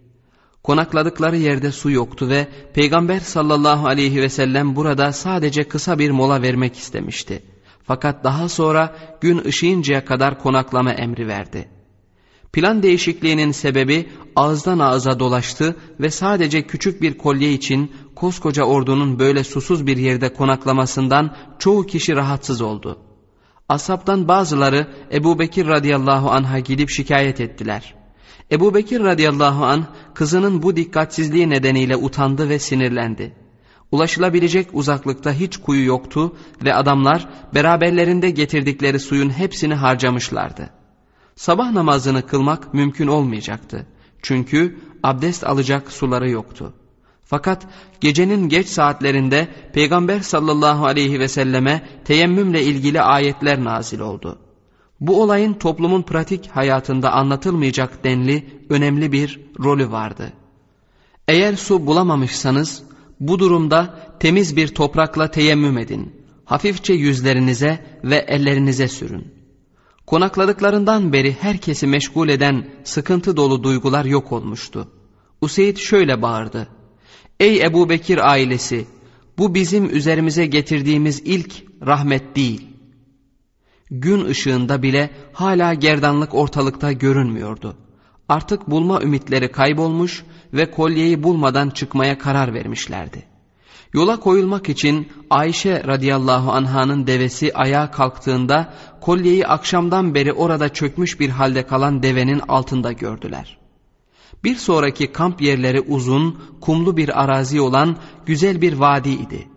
Konakladıkları 0.63 1.37
yerde 1.37 1.73
su 1.73 1.91
yoktu 1.91 2.29
ve 2.29 2.49
Peygamber 2.75 3.21
sallallahu 3.21 3.87
aleyhi 3.87 4.23
ve 4.23 4.29
sellem 4.29 4.77
burada 4.77 5.13
sadece 5.13 5.65
kısa 5.65 5.99
bir 5.99 6.11
mola 6.11 6.43
vermek 6.43 6.77
istemişti. 6.77 7.43
Fakat 7.85 8.25
daha 8.25 8.49
sonra 8.49 8.97
gün 9.21 9.45
ışıyıncaya 9.45 10.05
kadar 10.05 10.39
konaklama 10.39 10.93
emri 10.93 11.29
verdi. 11.29 11.69
Plan 12.53 12.83
değişikliğinin 12.83 13.53
sebebi 13.53 14.09
ağızdan 14.37 14.79
ağıza 14.79 15.19
dolaştı 15.19 15.77
ve 16.01 16.11
sadece 16.11 16.67
küçük 16.67 17.03
bir 17.03 17.19
kolye 17.19 17.53
için 17.53 17.93
koskoca 18.15 18.65
ordunun 18.65 19.19
böyle 19.19 19.45
susuz 19.45 19.87
bir 19.87 19.97
yerde 19.97 20.33
konaklamasından 20.33 21.37
çoğu 21.59 21.87
kişi 21.87 22.17
rahatsız 22.17 22.61
oldu. 22.61 22.99
Asaptan 23.69 24.29
bazıları 24.29 24.87
Ebu 25.13 25.39
Bekir 25.39 25.67
radıyallahu 25.67 26.31
anh'a 26.31 26.59
gidip 26.59 26.91
şikayet 26.91 27.41
ettiler.'' 27.41 28.02
Ebu 28.53 28.75
Bekir 28.75 29.01
radıyallahu 29.01 29.65
an 29.65 29.85
kızının 30.15 30.63
bu 30.63 30.77
dikkatsizliği 30.77 31.51
nedeniyle 31.51 31.97
utandı 31.97 32.49
ve 32.49 32.59
sinirlendi. 32.59 33.33
Ulaşılabilecek 33.93 34.69
uzaklıkta 34.73 35.33
hiç 35.33 35.57
kuyu 35.57 35.87
yoktu 35.87 36.37
ve 36.65 36.75
adamlar 36.75 37.29
beraberlerinde 37.55 38.31
getirdikleri 38.31 39.01
suyun 39.01 39.31
hepsini 39.31 39.75
harcamışlardı. 39.75 40.71
Sabah 41.37 41.73
namazını 41.73 42.27
kılmak 42.27 42.75
mümkün 42.75 43.07
olmayacaktı. 43.07 43.87
Çünkü 44.23 44.79
abdest 45.03 45.45
alacak 45.45 45.93
suları 45.93 46.31
yoktu. 46.31 46.73
Fakat 47.25 47.67
gecenin 48.01 48.49
geç 48.49 48.69
saatlerinde 48.69 49.49
Peygamber 49.73 50.21
sallallahu 50.21 50.87
aleyhi 50.87 51.21
ve 51.21 51.29
selleme 51.29 51.89
teyemmümle 52.05 52.63
ilgili 52.63 53.01
ayetler 53.01 53.65
nazil 53.65 54.01
oldu. 54.01 54.39
Bu 55.03 55.23
olayın 55.23 55.55
toplumun 55.55 56.03
pratik 56.03 56.47
hayatında 56.47 57.13
anlatılmayacak 57.13 58.05
denli 58.05 58.47
önemli 58.69 59.13
bir 59.13 59.41
rolü 59.65 59.91
vardı. 59.91 60.33
Eğer 61.29 61.55
su 61.57 61.87
bulamamışsanız 61.87 62.83
bu 63.21 63.39
durumda 63.39 63.99
temiz 64.21 64.57
bir 64.57 64.69
toprakla 64.69 65.31
teyemmüm 65.31 65.79
edin. 65.79 66.13
Hafifçe 66.45 66.93
yüzlerinize 66.93 67.85
ve 68.05 68.17
ellerinize 68.17 68.89
sürün. 68.89 69.35
Konakladıklarından 70.07 71.13
beri 71.13 71.33
herkesi 71.41 71.87
meşgul 71.87 72.29
eden 72.29 72.67
sıkıntı 72.85 73.37
dolu 73.37 73.65
duygular 73.65 74.05
yok 74.05 74.33
olmuştu. 74.33 74.89
Useyd 75.41 75.77
şöyle 75.77 76.23
bağırdı. 76.23 76.69
Ey 77.41 77.63
Ebu 77.63 77.89
Bekir 77.89 78.31
ailesi 78.31 78.87
bu 79.39 79.55
bizim 79.55 79.97
üzerimize 79.97 80.47
getirdiğimiz 80.47 81.23
ilk 81.25 81.53
rahmet 81.87 82.37
değil 82.37 82.72
gün 84.01 84.25
ışığında 84.25 84.83
bile 84.83 85.11
hala 85.33 85.75
gerdanlık 85.75 86.35
ortalıkta 86.35 86.93
görünmüyordu. 86.93 87.77
Artık 88.29 88.71
bulma 88.71 89.03
ümitleri 89.03 89.53
kaybolmuş 89.53 90.25
ve 90.53 90.71
kolyeyi 90.71 91.23
bulmadan 91.23 91.71
çıkmaya 91.71 92.19
karar 92.19 92.55
vermişlerdi. 92.55 93.27
Yola 93.95 94.21
koyulmak 94.21 94.69
için 94.69 95.09
Ayşe 95.31 95.85
radıyallahu 95.87 96.53
anhanın 96.53 97.07
devesi 97.07 97.53
ayağa 97.55 97.91
kalktığında 97.91 98.75
kolyeyi 99.01 99.47
akşamdan 99.47 100.15
beri 100.15 100.33
orada 100.33 100.69
çökmüş 100.69 101.21
bir 101.21 101.29
halde 101.29 101.67
kalan 101.67 102.03
devenin 102.03 102.41
altında 102.49 102.93
gördüler. 102.93 103.59
Bir 104.45 104.57
sonraki 104.57 105.13
kamp 105.13 105.43
yerleri 105.43 105.81
uzun, 105.81 106.41
kumlu 106.61 106.97
bir 106.97 107.23
arazi 107.23 107.61
olan 107.61 107.97
güzel 108.27 108.61
bir 108.61 108.73
vadi 108.73 109.11
idi. 109.11 109.49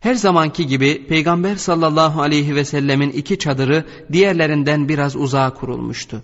Her 0.00 0.14
zamanki 0.14 0.66
gibi 0.66 1.06
Peygamber 1.06 1.56
sallallahu 1.56 2.22
aleyhi 2.22 2.54
ve 2.54 2.64
sellemin 2.64 3.10
iki 3.10 3.38
çadırı 3.38 3.84
diğerlerinden 4.12 4.88
biraz 4.88 5.16
uzağa 5.16 5.54
kurulmuştu. 5.54 6.22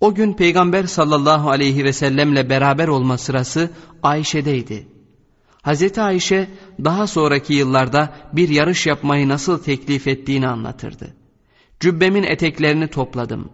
O 0.00 0.14
gün 0.14 0.32
Peygamber 0.32 0.84
sallallahu 0.84 1.50
aleyhi 1.50 1.84
ve 1.84 1.92
sellemle 1.92 2.50
beraber 2.50 2.88
olma 2.88 3.18
sırası 3.18 3.70
Ayşe'deydi. 4.02 4.86
Hazreti 5.62 6.00
Ayşe 6.00 6.48
daha 6.84 7.06
sonraki 7.06 7.54
yıllarda 7.54 8.14
bir 8.32 8.48
yarış 8.48 8.86
yapmayı 8.86 9.28
nasıl 9.28 9.62
teklif 9.62 10.06
ettiğini 10.06 10.48
anlatırdı. 10.48 11.14
Cübbemin 11.80 12.22
eteklerini 12.22 12.88
topladım. 12.88 13.48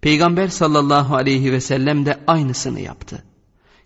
Peygamber 0.00 0.48
sallallahu 0.48 1.14
aleyhi 1.16 1.52
ve 1.52 1.60
sellem 1.60 2.06
de 2.06 2.18
aynısını 2.26 2.80
yaptı. 2.80 3.24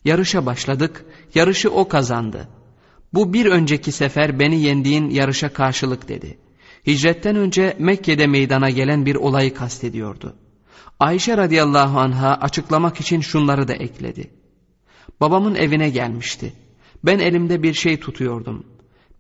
Yarışa 0.05 0.47
başladık, 0.47 1.05
yarışı 1.35 1.71
o 1.71 1.89
kazandı. 1.89 2.49
Bu 3.15 3.33
bir 3.33 3.47
önceki 3.47 3.93
sefer 3.93 4.39
beni 4.39 4.61
yendiğin 4.61 5.11
yarışa 5.11 5.53
karşılık 5.53 6.09
dedi. 6.09 6.39
Hicretten 6.87 7.37
önce 7.37 7.77
Mekke'de 7.79 8.27
meydana 8.27 8.71
gelen 8.71 9.07
bir 9.07 9.15
olayı 9.15 9.55
kastediyordu. 9.55 10.37
Ayşe 11.01 11.37
radıyallahu 11.37 12.01
anha 12.01 12.35
açıklamak 12.35 13.01
için 13.01 13.21
şunları 13.21 13.69
da 13.69 13.75
ekledi. 13.75 14.31
Babamın 15.21 15.55
evine 15.55 15.91
gelmişti. 15.91 16.53
Ben 17.05 17.19
elimde 17.19 17.63
bir 17.63 17.75
şey 17.75 18.01
tutuyordum. 18.01 18.65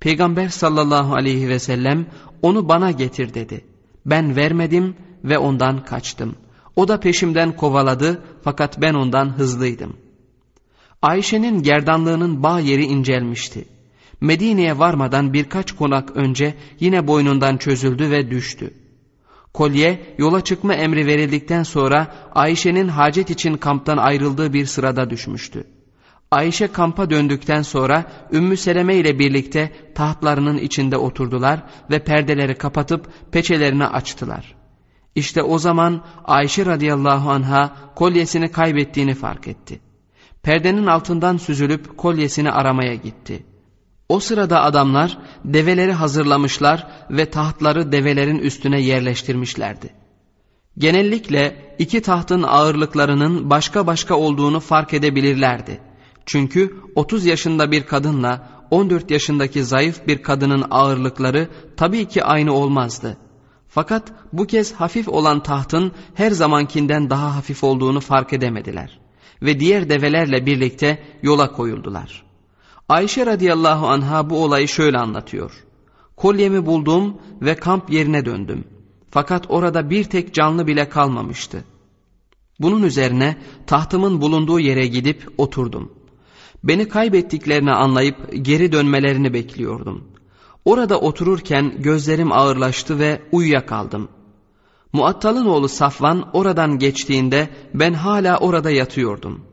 Peygamber 0.01 0.49
sallallahu 0.49 1.15
aleyhi 1.15 1.49
ve 1.49 1.59
sellem 1.59 2.07
onu 2.43 2.69
bana 2.69 2.91
getir 2.91 3.35
dedi. 3.35 3.65
Ben 4.07 4.37
vermedim 4.37 4.97
ve 5.25 5.39
ondan 5.39 5.85
kaçtım. 5.85 6.37
O 6.77 6.89
da 6.89 7.01
peşimden 7.01 7.57
kovaladı 7.57 8.23
fakat 8.43 8.81
ben 8.81 8.95
ondan 8.95 9.39
hızlıydım. 9.39 9.97
Ayşe'nin 11.03 11.63
gerdanlığının 11.63 12.43
bağ 12.43 12.61
yeri 12.61 12.85
incelmişti. 12.85 13.78
Medine'ye 14.21 14.79
varmadan 14.79 15.33
birkaç 15.33 15.73
konak 15.73 16.17
önce 16.17 16.55
yine 16.81 17.07
boynundan 17.07 17.57
çözüldü 17.57 18.11
ve 18.11 18.31
düştü. 18.31 18.75
Kolye 19.55 20.15
yola 20.19 20.45
çıkma 20.45 20.75
emri 20.75 21.07
verildikten 21.07 21.63
sonra 21.63 22.15
Ayşe'nin 22.35 22.89
hacet 22.89 23.31
için 23.31 23.57
kamptan 23.57 23.97
ayrıldığı 23.97 24.53
bir 24.53 24.67
sırada 24.67 25.11
düşmüştü. 25.11 25.65
Ayşe 26.31 26.67
kampa 26.67 27.11
döndükten 27.11 27.63
sonra 27.63 28.05
Ümmü 28.33 28.57
Seleme 28.57 28.97
ile 28.97 29.19
birlikte 29.19 29.73
tahtlarının 29.95 30.59
içinde 30.59 30.97
oturdular 30.97 31.63
ve 31.91 31.99
perdeleri 32.05 32.55
kapatıp 32.55 33.33
peçelerini 33.33 33.87
açtılar. 33.87 34.55
İşte 35.15 35.43
o 35.43 35.59
zaman 35.59 36.05
Ayşe 36.25 36.67
radıyallahu 36.67 37.31
anha 37.31 37.77
kolyesini 37.95 38.53
kaybettiğini 38.53 39.15
fark 39.15 39.49
etti. 39.49 39.81
Perdenin 40.43 40.87
altından 40.87 41.37
süzülüp 41.37 41.97
kolyesini 41.99 42.51
aramaya 42.51 42.95
gitti. 42.95 43.45
O 44.09 44.21
sırada 44.21 44.63
adamlar 44.63 45.19
develeri 45.45 45.93
hazırlamışlar 45.93 46.87
ve 47.11 47.31
tahtları 47.31 47.93
develerin 47.93 48.39
üstüne 48.39 48.81
yerleştirmişlerdi. 48.81 49.91
Genellikle 50.79 51.75
iki 51.79 52.03
tahtın 52.03 52.43
ağırlıklarının 52.43 53.51
başka 53.51 53.87
başka 53.87 54.15
olduğunu 54.15 54.61
fark 54.61 54.95
edebilirlerdi. 54.95 55.81
Çünkü 56.27 56.77
30 56.95 57.27
yaşında 57.27 57.71
bir 57.71 57.83
kadınla 57.83 58.49
14 58.71 59.11
yaşındaki 59.11 59.65
zayıf 59.65 60.07
bir 60.07 60.23
kadının 60.23 60.65
ağırlıkları 60.71 61.49
tabii 61.77 62.05
ki 62.09 62.25
aynı 62.25 62.53
olmazdı. 62.53 63.17
Fakat 63.69 64.13
bu 64.33 64.47
kez 64.47 64.73
hafif 64.73 65.09
olan 65.09 65.43
tahtın 65.43 65.93
her 66.15 66.31
zamankinden 66.31 67.11
daha 67.11 67.37
hafif 67.37 67.65
olduğunu 67.65 68.01
fark 68.01 68.33
edemediler. 68.33 68.99
Ve 69.43 69.61
diğer 69.61 69.89
develerle 69.89 70.47
birlikte 70.47 71.03
yola 71.23 71.53
koyuldular. 71.53 72.28
Ayşe 72.89 73.27
radıyallahu 73.27 73.89
anha 73.89 74.31
bu 74.31 74.45
olayı 74.45 74.69
şöyle 74.69 74.99
anlatıyor. 74.99 75.53
Kolyemi 76.17 76.67
buldum 76.67 77.17
ve 77.43 77.55
kamp 77.55 77.91
yerine 77.91 78.25
döndüm. 78.25 78.65
Fakat 79.11 79.45
orada 79.49 79.91
bir 79.91 80.05
tek 80.05 80.35
canlı 80.35 80.67
bile 80.67 80.89
kalmamıştı. 80.89 81.65
Bunun 82.61 82.83
üzerine 82.83 83.37
tahtımın 83.67 84.21
bulunduğu 84.21 84.61
yere 84.61 84.87
gidip 84.87 85.29
oturdum. 85.39 85.93
Beni 86.65 86.89
kaybettiklerini 86.89 87.73
anlayıp 87.73 88.17
geri 88.43 88.73
dönmelerini 88.73 89.33
bekliyordum. 89.35 90.05
Orada 90.65 91.01
otururken 91.01 91.83
gözlerim 91.83 92.33
ağırlaştı 92.33 92.99
ve 92.99 93.23
uyuyakaldım. 93.33 94.09
Muattal'ın 94.93 95.47
oğlu 95.47 95.69
Safvan 95.69 96.31
oradan 96.33 96.79
geçtiğinde 96.79 97.49
ben 97.75 97.95
hala 97.95 98.39
orada 98.39 98.71
yatıyordum. 98.71 99.48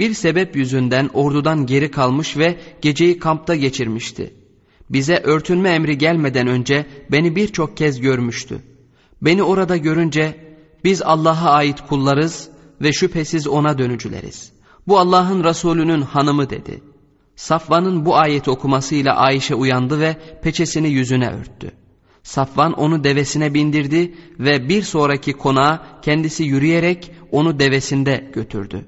Bir 0.00 0.14
sebep 0.14 0.56
yüzünden 0.56 1.10
ordudan 1.12 1.66
geri 1.66 1.90
kalmış 1.90 2.36
ve 2.36 2.58
geceyi 2.80 3.18
kampta 3.18 3.56
geçirmişti. 3.56 4.34
Bize 4.90 5.16
örtünme 5.16 5.70
emri 5.70 5.98
gelmeden 5.98 6.46
önce 6.46 6.86
beni 7.10 7.36
birçok 7.36 7.76
kez 7.76 8.00
görmüştü. 8.00 8.62
Beni 9.22 9.42
orada 9.42 9.76
görünce 9.76 10.36
biz 10.84 11.02
Allah'a 11.02 11.50
ait 11.50 11.80
kullarız 11.88 12.48
ve 12.80 12.92
şüphesiz 12.92 13.46
ona 13.46 13.78
dönücüleriz. 13.78 14.52
Bu 14.88 14.98
Allah'ın 14.98 15.44
Resulü'nün 15.44 16.02
hanımı 16.02 16.50
dedi. 16.50 16.82
Safvan'ın 17.36 18.06
bu 18.06 18.16
ayeti 18.16 18.50
okumasıyla 18.50 19.16
Ayşe 19.16 19.54
uyandı 19.54 20.00
ve 20.00 20.16
peçesini 20.42 20.88
yüzüne 20.88 21.30
örttü. 21.30 21.72
Safvan 22.22 22.72
onu 22.72 23.04
devesine 23.04 23.54
bindirdi 23.54 24.14
ve 24.38 24.68
bir 24.68 24.82
sonraki 24.82 25.32
konağa 25.32 25.86
kendisi 26.02 26.44
yürüyerek 26.44 27.12
onu 27.30 27.58
devesinde 27.58 28.30
götürdü. 28.34 28.86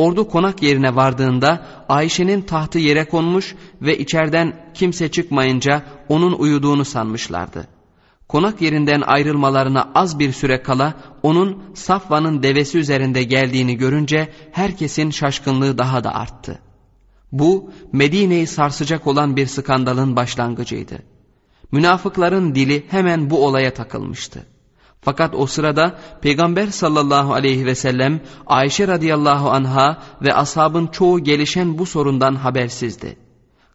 Ordu 0.00 0.28
konak 0.28 0.62
yerine 0.62 0.96
vardığında 0.96 1.66
Ayşe'nin 1.88 2.42
tahtı 2.42 2.78
yere 2.78 3.04
konmuş 3.04 3.54
ve 3.82 3.98
içeriden 3.98 4.70
kimse 4.74 5.10
çıkmayınca 5.10 5.82
onun 6.08 6.32
uyuduğunu 6.32 6.84
sanmışlardı. 6.84 7.66
Konak 8.28 8.62
yerinden 8.62 9.00
ayrılmalarına 9.00 9.90
az 9.94 10.18
bir 10.18 10.32
süre 10.32 10.62
kala 10.62 10.94
onun 11.22 11.62
Safvan'ın 11.74 12.42
devesi 12.42 12.78
üzerinde 12.78 13.22
geldiğini 13.22 13.76
görünce 13.76 14.28
herkesin 14.52 15.10
şaşkınlığı 15.10 15.78
daha 15.78 16.04
da 16.04 16.14
arttı. 16.14 16.58
Bu 17.32 17.70
Medine'yi 17.92 18.46
sarsacak 18.46 19.06
olan 19.06 19.36
bir 19.36 19.46
skandalın 19.46 20.16
başlangıcıydı. 20.16 20.98
Münafıkların 21.72 22.54
dili 22.54 22.84
hemen 22.90 23.30
bu 23.30 23.46
olaya 23.46 23.74
takılmıştı. 23.74 24.46
Fakat 25.02 25.34
o 25.34 25.46
sırada 25.46 25.98
Peygamber 26.22 26.66
sallallahu 26.66 27.34
aleyhi 27.34 27.66
ve 27.66 27.74
sellem 27.74 28.20
Ayşe 28.46 28.88
radıyallahu 28.88 29.50
anha 29.50 30.02
ve 30.22 30.34
ashabın 30.34 30.86
çoğu 30.86 31.24
gelişen 31.24 31.78
bu 31.78 31.86
sorundan 31.86 32.34
habersizdi. 32.34 33.16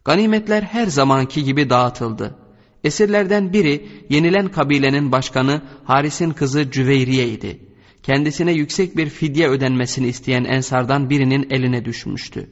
Ganimetler 0.04 0.62
her 0.62 0.86
zamanki 0.86 1.44
gibi 1.44 1.70
dağıtıldı. 1.70 2.36
Esirlerden 2.84 3.52
biri 3.52 3.88
yenilen 4.08 4.48
kabilenin 4.48 5.12
başkanı 5.12 5.62
Haris'in 5.84 6.30
kızı 6.30 6.70
Cüveyriye 6.70 7.28
idi. 7.28 7.60
Kendisine 8.02 8.52
yüksek 8.52 8.96
bir 8.96 9.08
fidye 9.08 9.48
ödenmesini 9.48 10.06
isteyen 10.06 10.44
ensardan 10.44 11.10
birinin 11.10 11.46
eline 11.50 11.84
düşmüştü. 11.84 12.50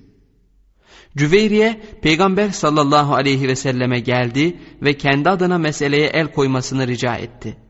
Cüveyriye 1.16 1.80
peygamber 2.02 2.50
sallallahu 2.50 3.14
aleyhi 3.14 3.48
ve 3.48 3.56
selleme 3.56 4.00
geldi 4.00 4.56
ve 4.82 4.96
kendi 4.96 5.30
adına 5.30 5.58
meseleye 5.58 6.06
el 6.06 6.32
koymasını 6.32 6.86
rica 6.86 7.14
etti. 7.16 7.63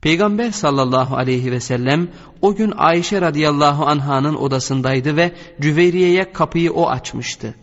Peygamber 0.00 0.50
sallallahu 0.50 1.16
aleyhi 1.16 1.52
ve 1.52 1.60
sellem 1.60 2.08
o 2.42 2.54
gün 2.54 2.72
Ayşe 2.76 3.20
radıyallahu 3.20 3.86
anhanın 3.86 4.34
odasındaydı 4.34 5.16
ve 5.16 5.32
Cüveyriye'ye 5.60 6.32
kapıyı 6.32 6.72
o 6.72 6.88
açmıştı. 6.88 7.54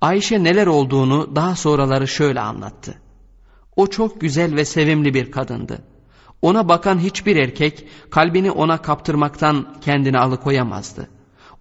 Ayşe 0.00 0.44
neler 0.44 0.66
olduğunu 0.66 1.36
daha 1.36 1.56
sonraları 1.56 2.08
şöyle 2.08 2.40
anlattı. 2.40 2.94
O 3.76 3.86
çok 3.86 4.20
güzel 4.20 4.56
ve 4.56 4.64
sevimli 4.64 5.14
bir 5.14 5.30
kadındı. 5.30 5.82
Ona 6.42 6.68
bakan 6.68 6.98
hiçbir 6.98 7.36
erkek 7.36 7.88
kalbini 8.10 8.50
ona 8.50 8.82
kaptırmaktan 8.82 9.74
kendini 9.80 10.18
alıkoyamazdı. 10.18 11.08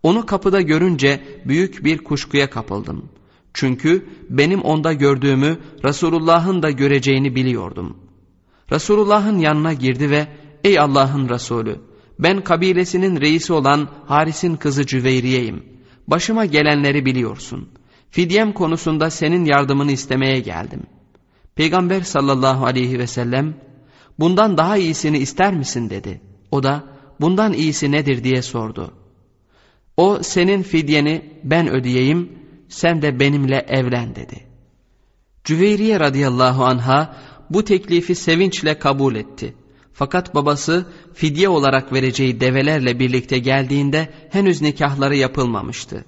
Onu 0.04 0.26
kapıda 0.26 0.62
görünce 0.62 1.24
büyük 1.46 1.84
bir 1.84 1.98
kuşkuya 1.98 2.50
kapıldım. 2.50 3.10
Çünkü 3.54 4.10
benim 4.30 4.62
onda 4.62 4.94
gördüğümü 4.94 5.58
Resulullah'ın 5.84 6.64
da 6.64 6.72
göreceğini 6.72 7.36
biliyordum. 7.36 8.09
Resulullah'ın 8.72 9.38
yanına 9.38 9.74
girdi 9.74 10.10
ve 10.10 10.28
''Ey 10.64 10.80
Allah'ın 10.80 11.30
Resulü, 11.30 11.80
ben 12.20 12.44
kabilesinin 12.44 13.22
reisi 13.22 13.54
olan 13.54 13.90
Haris'in 14.06 14.56
kızı 14.56 14.86
Cüveyriye'yim. 14.86 15.64
Başıma 16.08 16.46
gelenleri 16.46 17.06
biliyorsun. 17.06 17.70
Fidyem 18.10 18.54
konusunda 18.54 19.10
senin 19.10 19.46
yardımını 19.46 19.92
istemeye 19.92 20.40
geldim.'' 20.40 21.00
Peygamber 21.60 22.02
sallallahu 22.02 22.66
aleyhi 22.66 23.00
ve 23.00 23.08
sellem 23.08 23.54
bundan 24.20 24.58
daha 24.58 24.78
iyisini 24.78 25.18
ister 25.18 25.54
misin 25.54 25.90
dedi. 25.90 26.22
O 26.52 26.64
da 26.64 26.84
bundan 27.22 27.54
iyisi 27.54 27.92
nedir 27.92 28.24
diye 28.24 28.42
sordu. 28.42 28.94
O 29.98 30.20
senin 30.24 30.64
fidyeni 30.64 31.40
ben 31.44 31.70
ödeyeyim 31.70 32.32
sen 32.70 33.02
de 33.02 33.20
benimle 33.20 33.66
evlen 33.70 34.16
dedi. 34.16 34.48
Cüveyriye 35.44 36.00
radıyallahu 36.00 36.66
anha 36.66 37.16
bu 37.50 37.64
teklifi 37.64 38.16
sevinçle 38.16 38.80
kabul 38.80 39.16
etti. 39.16 39.54
Fakat 39.94 40.36
babası 40.36 40.86
fidye 41.14 41.50
olarak 41.50 41.94
vereceği 41.94 42.40
develerle 42.40 43.00
birlikte 43.00 43.40
geldiğinde 43.40 44.10
henüz 44.30 44.62
nikahları 44.62 45.16
yapılmamıştı. 45.16 46.06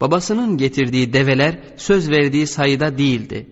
Babasının 0.00 0.56
getirdiği 0.56 1.12
develer 1.12 1.58
söz 1.76 2.10
verdiği 2.10 2.46
sayıda 2.46 2.98
değildi. 2.98 3.46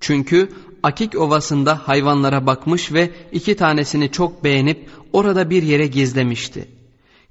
Çünkü 0.00 0.48
Akik 0.82 1.14
Ovası'nda 1.20 1.88
hayvanlara 1.88 2.46
bakmış 2.46 2.92
ve 2.92 3.10
iki 3.32 3.56
tanesini 3.56 4.12
çok 4.12 4.44
beğenip 4.44 4.88
orada 5.12 5.50
bir 5.50 5.62
yere 5.62 5.86
gizlemişti. 5.86 6.68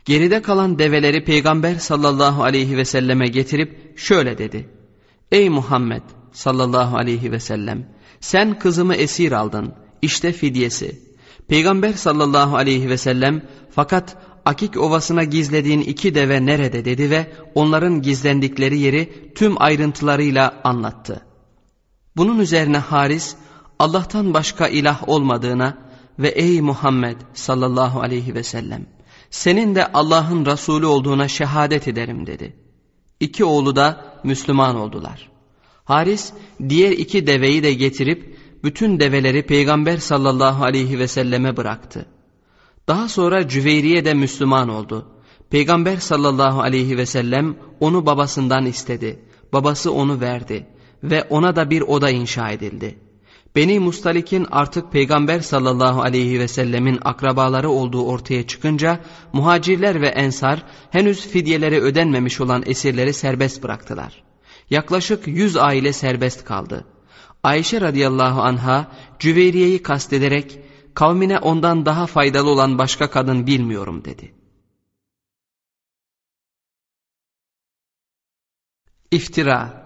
Geride 0.06 0.42
kalan 0.42 0.80
develeri 0.80 1.24
Peygamber 1.24 1.76
sallallahu 1.76 2.44
aleyhi 2.44 2.78
ve 2.78 2.86
selleme 2.86 3.28
getirip 3.28 4.00
şöyle 4.00 4.38
dedi. 4.38 4.70
Ey 5.32 5.50
Muhammed 5.50 6.02
sallallahu 6.32 6.98
aleyhi 6.98 7.32
ve 7.32 7.40
sellem 7.40 7.93
sen 8.24 8.60
kızımı 8.60 8.96
esir 8.96 9.32
aldın 9.32 9.74
işte 10.02 10.32
fidyesi. 10.32 11.02
Peygamber 11.48 11.94
sallallahu 11.94 12.56
aleyhi 12.56 12.90
ve 12.90 12.98
sellem 12.98 13.42
fakat 13.72 14.18
Akik 14.46 14.78
Ovası'na 14.78 15.24
gizlediğin 15.24 15.82
iki 15.82 16.16
deve 16.16 16.46
nerede 16.46 16.86
dedi 16.86 17.10
ve 17.10 17.32
onların 17.56 18.02
gizlendikleri 18.02 18.80
yeri 18.80 19.34
tüm 19.36 19.62
ayrıntılarıyla 19.62 20.62
anlattı. 20.64 21.26
Bunun 22.18 22.40
üzerine 22.40 22.78
Haris 22.78 23.36
Allah'tan 23.80 24.34
başka 24.34 24.68
ilah 24.68 25.10
olmadığına 25.10 25.78
ve 26.20 26.28
ey 26.28 26.62
Muhammed 26.62 27.18
sallallahu 27.34 28.02
aleyhi 28.02 28.36
ve 28.36 28.44
sellem 28.44 28.86
senin 29.30 29.76
de 29.76 29.92
Allah'ın 29.92 30.46
Resulü 30.46 30.86
olduğuna 30.86 31.28
şehadet 31.28 31.88
ederim 31.88 32.28
dedi. 32.28 32.56
İki 33.20 33.46
oğlu 33.46 33.76
da 33.76 34.20
Müslüman 34.24 34.76
oldular. 34.76 35.33
Haris 35.84 36.34
diğer 36.70 36.92
iki 36.92 37.28
deveyi 37.28 37.64
de 37.64 37.74
getirip 37.74 38.38
bütün 38.64 39.00
develeri 39.00 39.46
Peygamber 39.46 39.98
sallallahu 39.98 40.64
aleyhi 40.64 41.00
ve 41.00 41.08
selleme 41.08 41.58
bıraktı. 41.58 42.06
Daha 42.88 43.10
sonra 43.10 43.48
Cüveyriye 43.48 44.06
de 44.06 44.14
Müslüman 44.14 44.70
oldu. 44.70 45.08
Peygamber 45.50 45.98
sallallahu 45.98 46.62
aleyhi 46.62 46.98
ve 46.98 47.06
sellem 47.06 47.56
onu 47.80 48.06
babasından 48.06 48.66
istedi. 48.66 49.20
Babası 49.54 49.92
onu 49.92 50.22
verdi 50.22 50.68
ve 51.04 51.24
ona 51.24 51.56
da 51.56 51.70
bir 51.70 51.82
oda 51.82 52.10
inşa 52.10 52.50
edildi. 52.50 53.00
Beni 53.56 53.80
Mustalik'in 53.80 54.48
artık 54.52 54.92
Peygamber 54.92 55.40
sallallahu 55.40 56.02
aleyhi 56.02 56.40
ve 56.40 56.48
sellemin 56.48 57.00
akrabaları 57.02 57.70
olduğu 57.70 58.06
ortaya 58.06 58.48
çıkınca 58.48 59.00
muhacirler 59.34 60.02
ve 60.02 60.08
ensar 60.08 60.64
henüz 60.92 61.28
fidyeleri 61.28 61.82
ödenmemiş 61.82 62.42
olan 62.42 62.64
esirleri 62.66 63.14
serbest 63.14 63.64
bıraktılar. 63.64 64.24
Yaklaşık 64.70 65.28
yüz 65.28 65.58
aile 65.58 65.94
serbest 65.94 66.46
kaldı. 66.46 66.86
Ayşe 67.44 67.82
radıyallahu 67.82 68.42
anha 68.42 68.92
Cüveyriye'yi 69.20 69.84
kastederek 69.84 70.60
kavmine 70.94 71.40
ondan 71.40 71.86
daha 71.86 72.08
faydalı 72.08 72.50
olan 72.50 72.78
başka 72.78 73.10
kadın 73.10 73.48
bilmiyorum 73.48 74.06
dedi. 74.06 74.36
İftira 79.12 79.84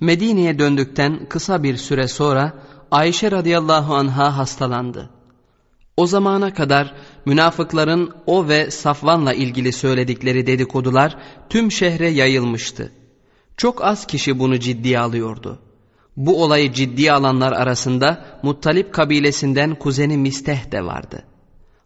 Medine'ye 0.00 0.58
döndükten 0.58 1.28
kısa 1.28 1.62
bir 1.62 1.76
süre 1.76 2.08
sonra 2.08 2.62
Ayşe 2.90 3.30
radıyallahu 3.30 3.94
anha 3.94 4.36
hastalandı. 4.36 5.19
O 6.00 6.06
zamana 6.06 6.54
kadar 6.54 6.94
münafıkların 7.26 8.12
o 8.26 8.48
ve 8.48 8.70
Safvan'la 8.70 9.34
ilgili 9.34 9.72
söyledikleri 9.72 10.46
dedikodular 10.46 11.16
tüm 11.50 11.72
şehre 11.72 12.08
yayılmıştı. 12.10 12.92
Çok 13.56 13.84
az 13.84 14.06
kişi 14.06 14.38
bunu 14.38 14.58
ciddiye 14.58 14.98
alıyordu. 14.98 15.58
Bu 16.16 16.42
olayı 16.42 16.72
ciddiye 16.72 17.12
alanlar 17.12 17.52
arasında 17.52 18.24
Muttalip 18.42 18.94
kabilesinden 18.94 19.74
kuzeni 19.74 20.16
Misteh 20.16 20.72
de 20.72 20.84
vardı. 20.84 21.22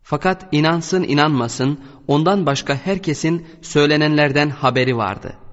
Fakat 0.02 0.46
inansın 0.52 1.02
inanmasın 1.02 1.80
ondan 2.08 2.46
başka 2.46 2.74
herkesin 2.74 3.46
söylenenlerden 3.62 4.50
haberi 4.50 4.96
vardı.'' 4.96 5.43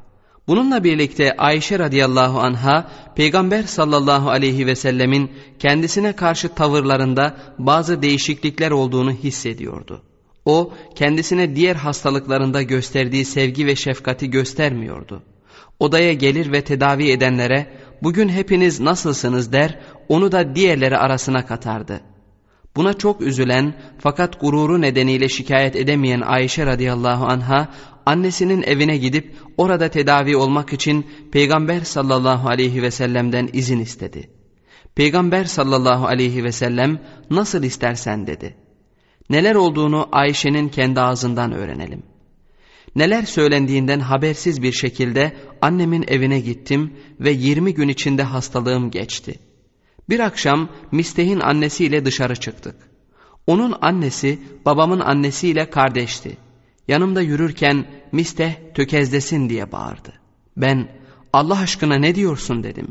Bununla 0.47 0.83
birlikte 0.83 1.37
Ayşe 1.37 1.79
radıyallahu 1.79 2.39
anha 2.39 2.91
Peygamber 3.15 3.63
sallallahu 3.63 4.29
aleyhi 4.29 4.67
ve 4.67 4.75
sellemin 4.75 5.31
kendisine 5.59 6.15
karşı 6.15 6.49
tavırlarında 6.49 7.37
bazı 7.59 8.01
değişiklikler 8.01 8.71
olduğunu 8.71 9.11
hissediyordu. 9.11 10.01
O 10.45 10.73
kendisine 10.95 11.55
diğer 11.55 11.75
hastalıklarında 11.75 12.61
gösterdiği 12.61 13.25
sevgi 13.25 13.65
ve 13.65 13.75
şefkati 13.75 14.29
göstermiyordu. 14.29 15.23
Odaya 15.79 16.13
gelir 16.13 16.51
ve 16.51 16.61
tedavi 16.61 17.11
edenlere 17.11 17.67
bugün 18.03 18.29
hepiniz 18.29 18.79
nasılsınız 18.79 19.53
der 19.53 19.79
onu 20.09 20.31
da 20.31 20.55
diğerleri 20.55 20.97
arasına 20.97 21.45
katardı. 21.45 22.01
Buna 22.75 22.93
çok 22.93 23.21
üzülen 23.21 23.73
fakat 23.99 24.41
gururu 24.41 24.81
nedeniyle 24.81 25.29
şikayet 25.29 25.75
edemeyen 25.75 26.21
Ayşe 26.21 26.65
radıyallahu 26.65 27.25
anha 27.25 27.67
annesinin 28.06 28.64
evine 28.64 28.97
gidip 28.97 29.36
orada 29.58 29.89
tedavi 29.89 30.36
olmak 30.38 30.74
için 30.74 31.06
Peygamber 31.32 31.82
sallallahu 31.82 32.49
aleyhi 32.49 32.82
ve 32.82 32.91
sellem'den 32.91 33.49
izin 33.54 33.80
istedi. 33.80 34.30
Peygamber 34.95 35.45
sallallahu 35.45 36.06
aleyhi 36.08 36.43
ve 36.43 36.52
sellem 36.52 36.99
nasıl 37.30 37.64
istersen 37.64 38.28
dedi. 38.28 38.56
Neler 39.30 39.56
olduğunu 39.56 40.10
Ayşe'nin 40.12 40.70
kendi 40.70 41.02
ağzından 41.02 41.52
öğrenelim. 41.52 42.04
Neler 42.95 43.24
söylendiğinden 43.24 43.99
habersiz 43.99 44.62
bir 44.62 44.72
şekilde 44.72 45.36
annemin 45.62 46.06
evine 46.08 46.39
gittim 46.39 46.93
ve 47.20 47.32
20 47.32 47.74
gün 47.74 47.88
içinde 47.88 48.24
hastalığım 48.24 48.91
geçti. 48.91 49.39
Bir 50.10 50.20
akşam 50.20 50.70
Misteh'in 50.91 51.39
annesiyle 51.39 52.06
dışarı 52.06 52.36
çıktık. 52.36 52.76
Onun 53.47 53.76
annesi 53.82 54.39
babamın 54.66 54.99
annesiyle 54.99 55.70
kardeşti. 55.70 56.38
Yanımda 56.91 57.21
yürürken 57.21 57.85
Misteh 58.11 58.53
tökezlesin 58.73 59.49
diye 59.49 59.71
bağırdı. 59.71 60.13
Ben 60.57 60.91
Allah 61.33 61.59
aşkına 61.59 61.95
ne 61.95 62.15
diyorsun 62.15 62.63
dedim. 62.63 62.87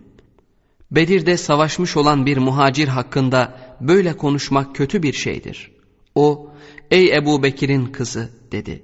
Bedir'de 0.91 1.37
savaşmış 1.37 1.97
olan 1.97 2.27
bir 2.27 2.37
muhacir 2.37 2.89
hakkında 2.89 3.59
böyle 3.81 4.17
konuşmak 4.17 4.75
kötü 4.75 5.03
bir 5.03 5.13
şeydir. 5.13 5.71
O 6.15 6.51
ey 6.91 7.17
Ebu 7.17 7.43
Bekir'in 7.43 7.87
kızı 7.87 8.29
dedi. 8.53 8.83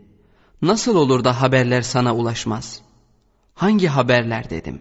Nasıl 0.62 0.96
olur 0.96 1.24
da 1.24 1.40
haberler 1.40 1.82
sana 1.82 2.16
ulaşmaz? 2.16 2.80
Hangi 3.54 3.86
haberler 3.86 4.50
dedim. 4.50 4.80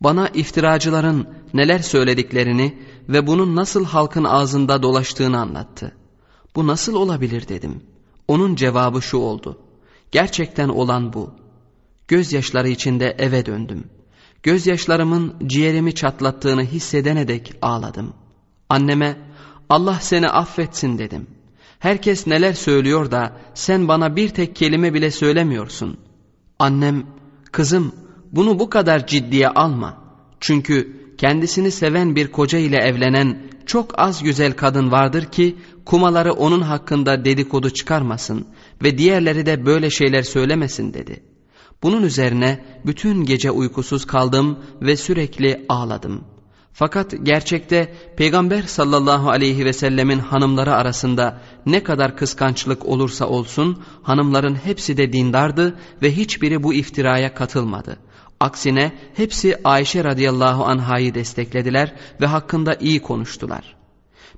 Bana 0.00 0.28
iftiracıların 0.28 1.28
neler 1.54 1.78
söylediklerini 1.78 2.78
ve 3.08 3.26
bunun 3.26 3.56
nasıl 3.56 3.84
halkın 3.84 4.24
ağzında 4.24 4.82
dolaştığını 4.82 5.40
anlattı. 5.40 5.96
Bu 6.56 6.66
nasıl 6.66 6.94
olabilir 6.94 7.48
dedim.'' 7.48 7.95
Onun 8.28 8.54
cevabı 8.54 9.02
şu 9.02 9.16
oldu. 9.16 9.58
Gerçekten 10.10 10.68
olan 10.68 11.12
bu. 11.12 11.30
Gözyaşları 12.08 12.68
içinde 12.68 13.16
eve 13.18 13.46
döndüm. 13.46 13.84
Gözyaşlarımın 14.42 15.34
ciğerimi 15.46 15.94
çatlattığını 15.94 16.62
hissedene 16.62 17.28
dek 17.28 17.54
ağladım. 17.62 18.14
Anneme 18.68 19.16
Allah 19.68 19.98
seni 20.00 20.28
affetsin 20.28 20.98
dedim. 20.98 21.26
Herkes 21.78 22.26
neler 22.26 22.52
söylüyor 22.52 23.10
da 23.10 23.32
sen 23.54 23.88
bana 23.88 24.16
bir 24.16 24.28
tek 24.28 24.56
kelime 24.56 24.94
bile 24.94 25.10
söylemiyorsun. 25.10 25.96
Annem 26.58 27.06
kızım 27.52 27.92
bunu 28.32 28.58
bu 28.58 28.70
kadar 28.70 29.06
ciddiye 29.06 29.48
alma. 29.48 29.98
Çünkü 30.40 30.96
kendisini 31.18 31.70
seven 31.70 32.16
bir 32.16 32.32
koca 32.32 32.58
ile 32.58 32.76
evlenen 32.76 33.38
çok 33.66 33.98
az 33.98 34.22
güzel 34.22 34.52
kadın 34.52 34.90
vardır 34.90 35.24
ki 35.24 35.56
kumaları 35.84 36.32
onun 36.32 36.60
hakkında 36.60 37.24
dedikodu 37.24 37.70
çıkarmasın 37.70 38.46
ve 38.82 38.98
diğerleri 38.98 39.46
de 39.46 39.66
böyle 39.66 39.90
şeyler 39.90 40.22
söylemesin 40.22 40.94
dedi. 40.94 41.22
Bunun 41.82 42.02
üzerine 42.02 42.64
bütün 42.86 43.24
gece 43.24 43.50
uykusuz 43.50 44.06
kaldım 44.06 44.58
ve 44.82 44.96
sürekli 44.96 45.66
ağladım. 45.68 46.24
Fakat 46.72 47.14
gerçekte 47.22 47.94
Peygamber 48.16 48.62
sallallahu 48.62 49.30
aleyhi 49.30 49.64
ve 49.64 49.72
sellemin 49.72 50.18
hanımları 50.18 50.74
arasında 50.74 51.40
ne 51.66 51.82
kadar 51.82 52.16
kıskançlık 52.16 52.86
olursa 52.86 53.26
olsun 53.26 53.82
hanımların 54.02 54.54
hepsi 54.54 54.96
de 54.96 55.12
dindardı 55.12 55.78
ve 56.02 56.16
hiçbiri 56.16 56.62
bu 56.62 56.74
iftiraya 56.74 57.34
katılmadı. 57.34 57.98
Aksine 58.40 58.92
hepsi 59.14 59.56
Ayşe 59.64 60.04
radıyallahu 60.04 60.64
anhayı 60.64 61.14
desteklediler 61.14 61.94
ve 62.20 62.26
hakkında 62.26 62.74
iyi 62.74 63.02
konuştular. 63.02 63.76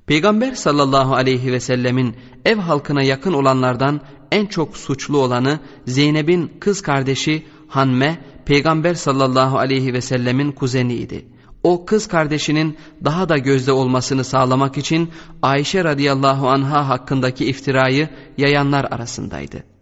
Peygamber 0.06 0.54
sallallahu 0.54 1.14
aleyhi 1.14 1.52
ve 1.52 1.60
sellemin 1.60 2.16
ev 2.44 2.56
halkına 2.56 3.02
yakın 3.02 3.32
olanlardan 3.32 4.00
en 4.32 4.46
çok 4.46 4.76
suçlu 4.76 5.18
olanı 5.18 5.60
Zeynep'in 5.86 6.52
kız 6.60 6.82
kardeşi 6.82 7.46
Hanme, 7.68 8.18
Peygamber 8.44 8.94
sallallahu 8.94 9.58
aleyhi 9.58 9.94
ve 9.94 10.00
sellemin 10.00 10.52
kuzeniydi. 10.52 11.26
O 11.62 11.84
kız 11.84 12.08
kardeşinin 12.08 12.78
daha 13.04 13.28
da 13.28 13.38
gözde 13.38 13.72
olmasını 13.72 14.24
sağlamak 14.24 14.78
için 14.78 15.10
Ayşe 15.42 15.84
radıyallahu 15.84 16.48
anha 16.48 16.88
hakkındaki 16.88 17.46
iftirayı 17.46 18.08
yayanlar 18.38 18.84
arasındaydı. 18.84 19.77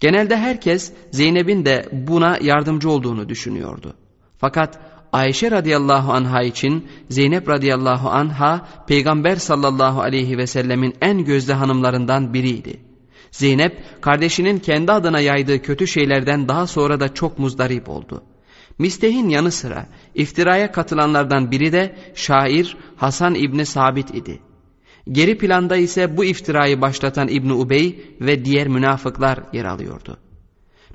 Genelde 0.00 0.36
herkes 0.36 0.92
Zeynep'in 1.10 1.64
de 1.64 1.88
buna 1.92 2.38
yardımcı 2.40 2.90
olduğunu 2.90 3.28
düşünüyordu. 3.28 3.94
Fakat 4.38 4.78
Ayşe 5.12 5.50
radıyallahu 5.50 6.12
anha 6.12 6.42
için 6.42 6.88
Zeynep 7.08 7.48
radıyallahu 7.48 8.10
anha 8.10 8.68
peygamber 8.86 9.36
sallallahu 9.36 10.00
aleyhi 10.00 10.38
ve 10.38 10.46
sellemin 10.46 10.94
en 11.00 11.24
gözde 11.24 11.52
hanımlarından 11.52 12.34
biriydi. 12.34 12.80
Zeynep 13.30 13.82
kardeşinin 14.00 14.58
kendi 14.58 14.92
adına 14.92 15.20
yaydığı 15.20 15.62
kötü 15.62 15.86
şeylerden 15.86 16.48
daha 16.48 16.66
sonra 16.66 17.00
da 17.00 17.14
çok 17.14 17.38
muzdarip 17.38 17.88
oldu. 17.88 18.22
Misteh'in 18.78 19.28
yanı 19.28 19.50
sıra 19.50 19.86
iftiraya 20.14 20.72
katılanlardan 20.72 21.50
biri 21.50 21.72
de 21.72 21.96
şair 22.14 22.76
Hasan 22.96 23.34
İbni 23.34 23.66
Sabit 23.66 24.14
idi. 24.14 24.40
Geri 25.12 25.38
planda 25.38 25.76
ise 25.76 26.16
bu 26.16 26.24
iftirayı 26.24 26.80
başlatan 26.80 27.28
İbni 27.28 27.52
Ubey 27.52 28.16
ve 28.20 28.44
diğer 28.44 28.68
münafıklar 28.68 29.38
yer 29.52 29.64
alıyordu. 29.64 30.16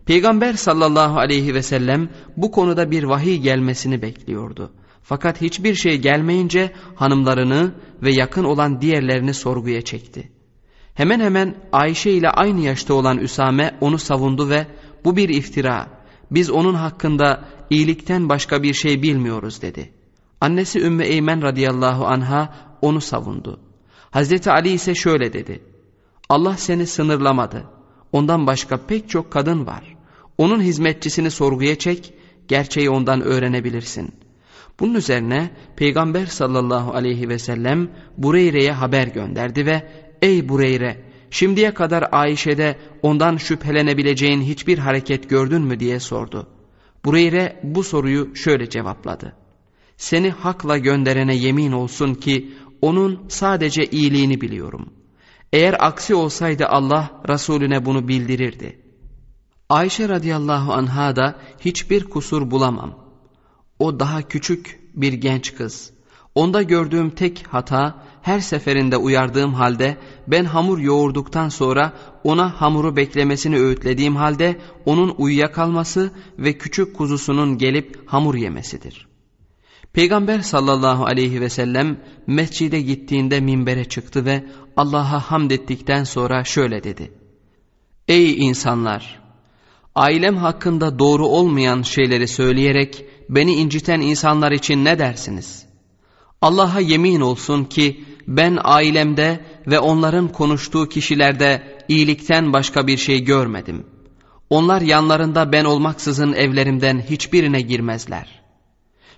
Peygamber 0.05 0.53
sallallahu 0.53 1.19
aleyhi 1.19 1.53
ve 1.53 1.61
sellem 1.61 2.09
bu 2.37 2.51
konuda 2.51 2.91
bir 2.91 3.03
vahiy 3.03 3.37
gelmesini 3.37 4.01
bekliyordu. 4.01 4.71
Fakat 5.03 5.41
hiçbir 5.41 5.75
şey 5.75 5.97
gelmeyince 5.97 6.71
hanımlarını 6.95 7.71
ve 8.01 8.13
yakın 8.13 8.43
olan 8.43 8.81
diğerlerini 8.81 9.33
sorguya 9.33 9.81
çekti. 9.81 10.31
Hemen 10.93 11.19
hemen 11.19 11.55
Ayşe 11.71 12.11
ile 12.11 12.29
aynı 12.29 12.61
yaşta 12.61 12.93
olan 12.93 13.17
Üsame 13.17 13.77
onu 13.81 13.97
savundu 13.97 14.49
ve 14.49 14.67
bu 15.05 15.17
bir 15.17 15.29
iftira. 15.29 15.87
Biz 16.31 16.49
onun 16.49 16.73
hakkında 16.73 17.45
iyilikten 17.69 18.29
başka 18.29 18.63
bir 18.63 18.73
şey 18.73 19.03
bilmiyoruz 19.03 19.61
dedi. 19.61 19.93
Annesi 20.41 20.81
Ümmü 20.81 21.03
Eymen 21.03 21.41
radıyallahu 21.41 22.05
anha 22.05 22.53
onu 22.81 23.01
savundu. 23.01 23.72
Hazreti 24.13 24.51
Ali 24.51 24.69
ise 24.69 24.95
şöyle 24.95 25.33
dedi. 25.33 25.63
Allah 26.29 26.57
seni 26.57 26.87
sınırlamadı. 26.87 27.63
Ondan 28.11 28.47
başka 28.47 28.77
pek 28.77 29.09
çok 29.09 29.31
kadın 29.31 29.65
var. 29.65 29.95
Onun 30.37 30.61
hizmetçisini 30.61 31.31
sorguya 31.31 31.75
çek, 31.75 32.13
gerçeği 32.47 32.89
ondan 32.89 33.21
öğrenebilirsin. 33.21 34.13
Bunun 34.79 34.93
üzerine 34.93 35.49
Peygamber 35.75 36.25
sallallahu 36.25 36.93
aleyhi 36.93 37.29
ve 37.29 37.39
sellem 37.39 37.89
Bureyre'ye 38.17 38.71
haber 38.71 39.07
gönderdi 39.07 39.65
ve 39.65 39.83
''Ey 40.21 40.49
Bureyre, 40.49 40.97
şimdiye 41.29 41.73
kadar 41.73 42.07
Ayşe'de 42.11 42.77
ondan 43.01 43.37
şüphelenebileceğin 43.37 44.41
hiçbir 44.41 44.77
hareket 44.77 45.29
gördün 45.29 45.61
mü?'' 45.61 45.79
diye 45.79 45.99
sordu. 45.99 46.47
Bureyre 47.05 47.59
bu 47.63 47.83
soruyu 47.83 48.35
şöyle 48.35 48.69
cevapladı. 48.69 49.33
''Seni 49.97 50.29
hakla 50.29 50.77
gönderene 50.77 51.35
yemin 51.35 51.71
olsun 51.71 52.13
ki 52.13 52.51
onun 52.83 53.25
sadece 53.27 53.85
iyiliğini 53.85 54.41
biliyorum. 54.41 54.93
Eğer 55.53 55.75
aksi 55.79 56.15
olsaydı 56.15 56.65
Allah 56.67 57.21
Resulüne 57.29 57.85
bunu 57.85 58.07
bildirirdi. 58.07 58.79
Ayşe 59.69 60.09
radıyallahu 60.09 60.73
anha 60.73 61.15
da 61.15 61.35
hiçbir 61.59 62.03
kusur 62.03 62.51
bulamam. 62.51 62.93
O 63.79 63.99
daha 63.99 64.21
küçük 64.21 64.79
bir 64.93 65.13
genç 65.13 65.55
kız. 65.55 65.93
Onda 66.35 66.61
gördüğüm 66.61 67.09
tek 67.09 67.45
hata 67.49 68.03
her 68.21 68.39
seferinde 68.39 68.97
uyardığım 68.97 69.53
halde 69.53 69.97
ben 70.27 70.45
hamur 70.45 70.79
yoğurduktan 70.79 71.49
sonra 71.49 71.93
ona 72.23 72.61
hamuru 72.61 72.95
beklemesini 72.95 73.59
öğütlediğim 73.59 74.15
halde 74.15 74.57
onun 74.85 75.15
uyuyakalması 75.17 76.11
ve 76.37 76.57
küçük 76.57 76.95
kuzusunun 76.95 77.57
gelip 77.57 78.01
hamur 78.05 78.35
yemesidir. 78.35 79.12
Peygamber 79.93 80.39
sallallahu 80.39 81.05
aleyhi 81.05 81.41
ve 81.41 81.49
sellem 81.49 81.97
mescide 82.27 82.81
gittiğinde 82.81 83.39
minbere 83.39 83.85
çıktı 83.85 84.25
ve 84.25 84.43
Allah'a 84.77 85.31
hamd 85.31 85.51
ettikten 85.51 86.03
sonra 86.03 86.43
şöyle 86.43 86.83
dedi. 86.83 87.11
Ey 88.07 88.47
insanlar! 88.47 89.23
Ailem 89.95 90.37
hakkında 90.37 90.99
doğru 90.99 91.27
olmayan 91.27 91.81
şeyleri 91.81 92.27
söyleyerek 92.27 93.05
beni 93.29 93.53
inciten 93.53 94.01
insanlar 94.01 94.51
için 94.51 94.85
ne 94.85 94.99
dersiniz? 94.99 95.65
Allah'a 96.41 96.79
yemin 96.79 97.21
olsun 97.21 97.63
ki 97.63 98.03
ben 98.27 98.59
ailemde 98.63 99.45
ve 99.67 99.79
onların 99.79 100.27
konuştuğu 100.27 100.89
kişilerde 100.89 101.77
iyilikten 101.87 102.53
başka 102.53 102.87
bir 102.87 102.97
şey 102.97 103.23
görmedim. 103.23 103.85
Onlar 104.49 104.81
yanlarında 104.81 105.51
ben 105.51 105.65
olmaksızın 105.65 106.33
evlerimden 106.33 106.99
hiçbirine 107.09 107.61
girmezler. 107.61 108.42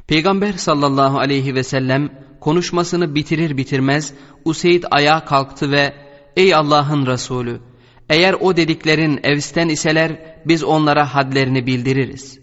Peygamber 0.07 0.53
sallallahu 0.53 1.19
aleyhi 1.19 1.55
ve 1.55 1.63
sellem 1.63 2.09
konuşmasını 2.41 3.15
bitirir 3.15 3.57
bitirmez 3.57 4.13
Useyd 4.45 4.83
ayağa 4.91 5.25
kalktı 5.25 5.71
ve 5.71 5.93
''Ey 6.35 6.55
Allah'ın 6.55 7.05
Resulü 7.05 7.61
eğer 8.09 8.33
o 8.33 8.57
dediklerin 8.57 9.19
evsten 9.23 9.69
iseler 9.69 10.35
biz 10.45 10.63
onlara 10.63 11.15
hadlerini 11.15 11.67
bildiririz. 11.67 12.39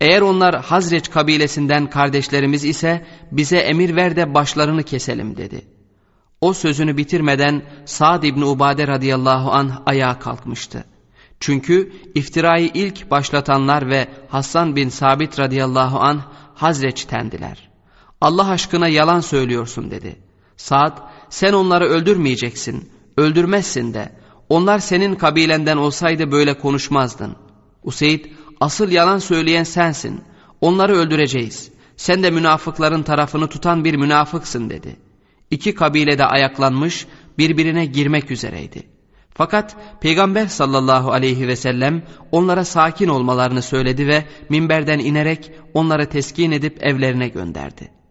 Eğer 0.00 0.20
onlar 0.20 0.60
Hazreç 0.64 1.10
kabilesinden 1.10 1.90
kardeşlerimiz 1.90 2.64
ise 2.64 3.06
bize 3.32 3.56
emir 3.56 3.96
ver 3.96 4.16
de 4.16 4.34
başlarını 4.34 4.82
keselim 4.82 5.36
dedi. 5.36 5.64
O 6.40 6.52
sözünü 6.52 6.96
bitirmeden 6.96 7.62
Sa'd 7.84 8.22
İbni 8.22 8.44
Ubade 8.44 8.86
radıyallahu 8.86 9.52
anh 9.52 9.80
ayağa 9.86 10.18
kalkmıştı. 10.18 10.84
Çünkü 11.40 11.92
iftirayı 12.14 12.70
ilk 12.74 13.10
başlatanlar 13.10 13.90
ve 13.90 14.08
Hasan 14.28 14.76
bin 14.76 14.88
Sabit 14.88 15.38
radıyallahu 15.38 16.00
anh 16.00 16.20
Hazreç'tendiler. 16.54 17.70
Allah 18.20 18.48
aşkına 18.48 18.88
yalan 18.88 19.20
söylüyorsun 19.20 19.90
dedi. 19.90 20.16
Sa'd 20.56 20.98
sen 21.30 21.52
onları 21.52 21.84
öldürmeyeceksin, 21.84 22.90
öldürmezsin 23.16 23.94
de 23.94 24.12
onlar 24.48 24.78
senin 24.78 25.14
kabilenden 25.14 25.76
olsaydı 25.76 26.32
böyle 26.32 26.58
konuşmazdın. 26.58 27.36
Useyd, 27.82 28.24
asıl 28.60 28.90
yalan 28.90 29.18
söyleyen 29.18 29.62
sensin. 29.62 30.20
Onları 30.60 30.96
öldüreceğiz. 30.96 31.70
Sen 31.96 32.22
de 32.22 32.30
münafıkların 32.30 33.02
tarafını 33.02 33.48
tutan 33.48 33.84
bir 33.84 33.94
münafıksın 33.94 34.70
dedi. 34.70 34.96
İki 35.50 35.74
kabile 35.74 36.18
de 36.18 36.24
ayaklanmış, 36.24 37.06
birbirine 37.38 37.86
girmek 37.86 38.30
üzereydi. 38.30 38.91
Fakat 39.34 39.76
Peygamber 40.00 40.46
sallallahu 40.46 41.12
aleyhi 41.12 41.48
ve 41.48 41.56
sellem 41.56 42.02
onlara 42.32 42.64
sakin 42.64 43.08
olmalarını 43.08 43.62
söyledi 43.62 44.06
ve 44.06 44.24
minberden 44.48 44.98
inerek 44.98 45.50
onları 45.74 46.08
teskin 46.08 46.50
edip 46.50 46.82
evlerine 46.82 47.28
gönderdi.'' 47.28 48.02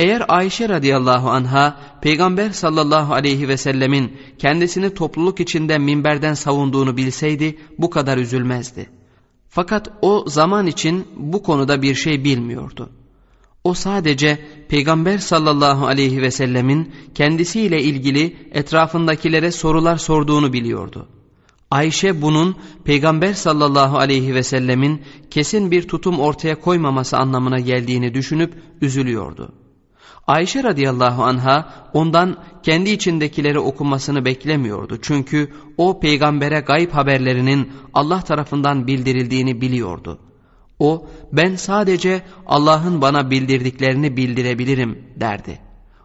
Eğer 0.00 0.24
Ayşe 0.28 0.68
radıyallahu 0.68 1.30
anha 1.30 1.76
peygamber 2.02 2.50
sallallahu 2.50 3.14
aleyhi 3.14 3.48
ve 3.48 3.56
sellemin 3.56 4.16
kendisini 4.38 4.94
topluluk 4.94 5.40
içinde 5.40 5.78
minberden 5.78 6.34
savunduğunu 6.34 6.96
bilseydi 6.96 7.58
bu 7.78 7.90
kadar 7.90 8.18
üzülmezdi. 8.18 8.90
Fakat 9.48 9.90
o 10.02 10.24
zaman 10.28 10.66
için 10.66 11.08
bu 11.16 11.42
konuda 11.42 11.82
bir 11.82 11.94
şey 11.94 12.24
bilmiyordu. 12.24 12.90
O 13.68 13.74
sadece 13.74 14.38
peygamber 14.68 15.18
sallallahu 15.18 15.86
aleyhi 15.86 16.22
ve 16.22 16.30
sellemin 16.30 16.92
kendisiyle 17.14 17.82
ilgili 17.82 18.36
etrafındakilere 18.52 19.52
sorular 19.52 19.96
sorduğunu 19.96 20.52
biliyordu. 20.52 21.08
Ayşe 21.70 22.22
bunun 22.22 22.56
peygamber 22.84 23.32
sallallahu 23.32 23.98
aleyhi 23.98 24.34
ve 24.34 24.42
sellemin 24.42 25.02
kesin 25.30 25.70
bir 25.70 25.88
tutum 25.88 26.20
ortaya 26.20 26.60
koymaması 26.60 27.16
anlamına 27.16 27.60
geldiğini 27.60 28.14
düşünüp 28.14 28.54
üzülüyordu. 28.80 29.52
Ayşe 30.26 30.62
radıyallahu 30.62 31.24
anha 31.24 31.74
ondan 31.92 32.36
kendi 32.62 32.90
içindekileri 32.90 33.58
okumasını 33.58 34.24
beklemiyordu. 34.24 34.98
Çünkü 35.02 35.52
o 35.76 36.00
peygambere 36.00 36.60
gayb 36.60 36.90
haberlerinin 36.90 37.72
Allah 37.94 38.20
tarafından 38.20 38.86
bildirildiğini 38.86 39.60
biliyordu. 39.60 40.18
O 40.78 41.06
ben 41.32 41.56
sadece 41.56 42.22
Allah'ın 42.46 43.00
bana 43.00 43.30
bildirdiklerini 43.30 44.16
bildirebilirim 44.16 44.98
derdi. 45.16 45.58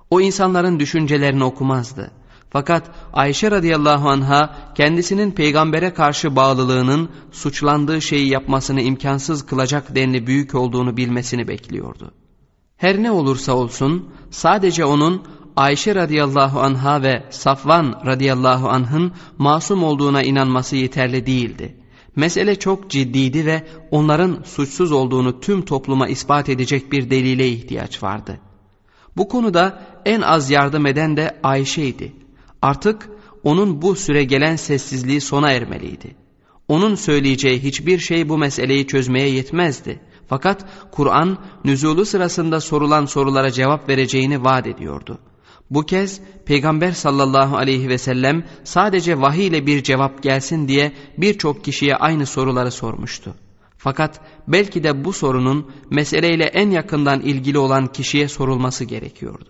O 0.09 0.21
insanların 0.21 0.80
düşüncelerini 0.80 1.43
okumazdı. 1.43 2.11
Fakat 2.49 2.91
Ayşe 3.13 3.51
radıyallahu 3.51 4.09
anha 4.09 4.55
kendisinin 4.76 5.32
peygambere 5.32 5.93
karşı 5.93 6.36
bağlılığının 6.36 7.09
suçlandığı 7.32 8.01
şeyi 8.01 8.30
yapmasını 8.30 8.82
imkansız 8.82 9.45
kılacak 9.45 9.95
denli 9.95 10.28
büyük 10.28 10.55
olduğunu 10.55 10.97
bilmesini 10.97 11.47
bekliyordu. 11.47 12.11
Her 12.78 13.03
ne 13.03 13.11
olursa 13.11 13.53
olsun 13.53 14.09
sadece 14.32 14.86
onun 14.86 15.24
Ayşe 15.55 15.95
radıyallahu 15.95 16.59
anha 16.59 17.01
ve 17.01 17.24
Safvan 17.30 18.01
radıyallahu 18.05 18.69
anh'ın 18.69 19.11
masum 19.38 19.84
olduğuna 19.84 20.24
inanması 20.24 20.76
yeterli 20.76 21.26
değildi. 21.26 21.82
Mesele 22.16 22.55
çok 22.59 22.89
ciddiydi 22.89 23.45
ve 23.45 23.64
onların 23.91 24.43
suçsuz 24.45 24.91
olduğunu 24.91 25.39
tüm 25.39 25.61
topluma 25.61 26.07
ispat 26.07 26.49
edecek 26.49 26.91
bir 26.91 27.09
delile 27.09 27.47
ihtiyaç 27.47 28.03
vardı. 28.03 28.39
Bu 29.18 29.28
konuda 29.28 29.84
en 30.05 30.22
az 30.22 30.49
yardım 30.49 30.86
eden 30.86 31.18
de 31.18 31.39
Ayşe'ydi. 31.43 32.14
Artık 32.61 33.09
onun 33.43 33.82
bu 33.82 33.95
süre 33.95 34.24
gelen 34.24 34.55
sessizliği 34.55 35.22
sona 35.22 35.51
ermeliydi. 35.51 36.16
Onun 36.68 36.95
söyleyeceği 36.95 37.64
hiçbir 37.64 37.99
şey 37.99 38.30
bu 38.30 38.38
meseleyi 38.38 38.88
çözmeye 38.88 39.30
yetmezdi. 39.30 39.99
Fakat 40.28 40.66
Kur'an 40.91 41.38
nüzulu 41.66 42.05
sırasında 42.05 42.61
sorulan 42.61 43.05
sorulara 43.05 43.51
cevap 43.51 43.89
vereceğini 43.89 44.43
vaat 44.43 44.68
ediyordu. 44.68 45.20
Bu 45.70 45.86
kez 45.86 46.22
Peygamber 46.45 46.91
sallallahu 46.91 47.57
aleyhi 47.57 47.89
ve 47.89 47.97
sellem 47.97 48.43
sadece 48.64 49.22
vahiy 49.22 49.47
ile 49.47 49.66
bir 49.66 49.84
cevap 49.84 50.24
gelsin 50.24 50.68
diye 50.68 50.91
birçok 51.18 51.64
kişiye 51.64 51.95
aynı 51.95 52.26
soruları 52.26 52.72
sormuştu. 52.72 53.36
Fakat 53.78 54.20
belki 54.47 54.84
de 54.84 55.05
bu 55.05 55.14
sorunun 55.14 55.72
meseleyle 55.89 56.43
en 56.43 56.72
yakından 56.72 57.22
ilgili 57.22 57.57
olan 57.57 57.88
kişiye 57.88 58.28
sorulması 58.28 58.86
gerekiyordu. 58.86 59.49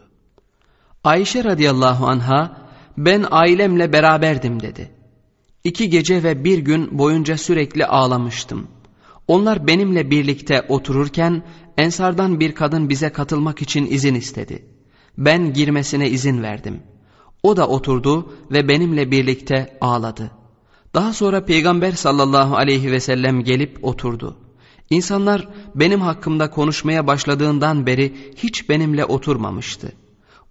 Ayşe 1.03 1.43
radıyallahu 1.43 2.07
anha 2.07 2.57
ben 2.97 3.25
ailemle 3.31 3.93
beraberdim 3.93 4.61
dedi. 4.61 4.91
İki 5.63 5.89
gece 5.89 6.23
ve 6.23 6.43
bir 6.43 6.57
gün 6.57 6.99
boyunca 6.99 7.37
sürekli 7.37 7.85
ağlamıştım. 7.85 8.67
Onlar 9.27 9.67
benimle 9.67 10.11
birlikte 10.11 10.65
otururken 10.69 11.43
ensardan 11.77 12.39
bir 12.39 12.55
kadın 12.55 12.89
bize 12.89 13.09
katılmak 13.09 13.61
için 13.61 13.85
izin 13.85 14.15
istedi. 14.15 14.65
Ben 15.17 15.53
girmesine 15.53 16.09
izin 16.09 16.43
verdim. 16.43 16.83
O 17.43 17.57
da 17.57 17.67
oturdu 17.67 18.33
ve 18.51 18.67
benimle 18.67 19.11
birlikte 19.11 19.77
ağladı. 19.81 20.31
Daha 20.93 21.13
sonra 21.13 21.45
Peygamber 21.45 21.91
sallallahu 21.91 22.55
aleyhi 22.55 22.91
ve 22.91 22.99
sellem 22.99 23.43
gelip 23.43 23.85
oturdu. 23.85 24.37
İnsanlar 24.89 25.47
benim 25.75 26.01
hakkımda 26.01 26.49
konuşmaya 26.49 27.07
başladığından 27.07 27.85
beri 27.85 28.33
hiç 28.35 28.69
benimle 28.69 29.05
oturmamıştı. 29.05 29.91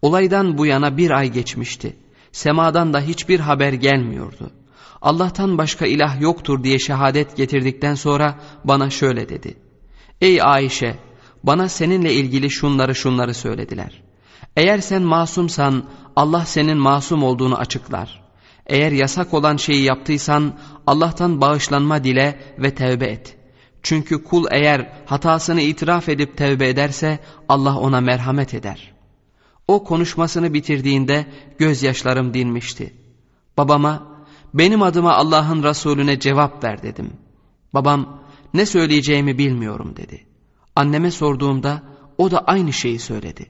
Olaydan 0.03 0.59
bu 0.59 0.67
yana 0.67 0.97
bir 0.97 1.11
ay 1.11 1.33
geçmişti. 1.33 1.97
Semadan 2.33 2.93
da 2.93 3.01
hiçbir 3.01 3.41
haber 3.41 3.73
gelmiyordu.'' 3.73 4.63
Allah'tan 5.03 5.59
başka 5.59 5.87
ilah 5.87 6.21
yoktur 6.21 6.65
diye 6.65 6.79
şehadet 6.79 7.37
getirdikten 7.37 7.95
sonra 7.95 8.41
bana 8.65 8.91
şöyle 8.91 9.29
dedi. 9.29 9.55
Ey 10.21 10.43
Ayşe 10.43 10.99
bana 11.43 11.69
seninle 11.69 12.15
ilgili 12.15 12.51
şunları 12.51 12.95
şunları 12.95 13.35
söylediler. 13.35 14.02
Eğer 14.57 14.79
sen 14.79 15.03
masumsan 15.03 15.85
Allah 16.17 16.47
senin 16.47 16.79
masum 16.79 17.23
olduğunu 17.23 17.57
açıklar. 17.57 18.23
Eğer 18.67 18.93
yasak 18.93 19.35
olan 19.35 19.57
şeyi 19.57 19.83
yaptıysan 19.83 20.53
Allah'tan 20.87 21.41
bağışlanma 21.41 22.05
dile 22.05 22.41
ve 22.59 22.75
tevbe 22.75 23.07
et. 23.07 23.37
Çünkü 23.83 24.25
kul 24.25 24.47
eğer 24.51 24.93
hatasını 25.07 25.61
itiraf 25.61 26.09
edip 26.09 26.37
tevbe 26.37 26.69
ederse 26.69 27.19
Allah 27.49 27.79
ona 27.79 28.01
merhamet 28.01 28.55
eder. 28.55 28.93
O 29.69 29.85
konuşmasını 29.85 30.55
bitirdiğinde 30.55 31.27
gözyaşlarım 31.59 32.35
dinmişti. 32.35 32.95
Babama 33.57 34.07
benim 34.55 34.83
adıma 34.83 35.13
Allah'ın 35.13 35.63
Resulüne 35.63 36.21
cevap 36.21 36.65
ver 36.65 36.83
dedim. 36.83 37.11
Babam 37.75 38.23
ne 38.55 38.67
söyleyeceğimi 38.67 39.39
bilmiyorum 39.39 39.95
dedi. 39.97 40.27
Anneme 40.77 41.11
sorduğumda 41.11 41.83
o 42.19 42.31
da 42.31 42.39
aynı 42.39 42.73
şeyi 42.73 42.99
söyledi. 42.99 43.47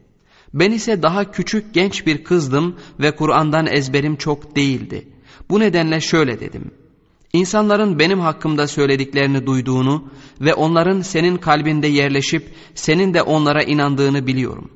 Ben 0.55 0.73
ise 0.73 1.03
daha 1.03 1.31
küçük 1.31 1.75
genç 1.75 2.07
bir 2.07 2.25
kızdım 2.25 2.77
ve 3.01 3.17
Kur'an'dan 3.17 3.67
ezberim 3.67 4.17
çok 4.17 4.57
değildi. 4.57 5.09
Bu 5.51 5.61
nedenle 5.61 6.01
şöyle 6.01 6.41
dedim. 6.41 6.71
İnsanların 7.33 7.99
benim 7.99 8.21
hakkımda 8.21 8.69
söylediklerini 8.69 9.47
duyduğunu 9.47 10.05
ve 10.41 10.55
onların 10.55 11.01
senin 11.01 11.37
kalbinde 11.37 11.87
yerleşip 11.87 12.55
senin 12.75 13.15
de 13.15 13.23
onlara 13.23 13.63
inandığını 13.63 14.27
biliyorum. 14.27 14.71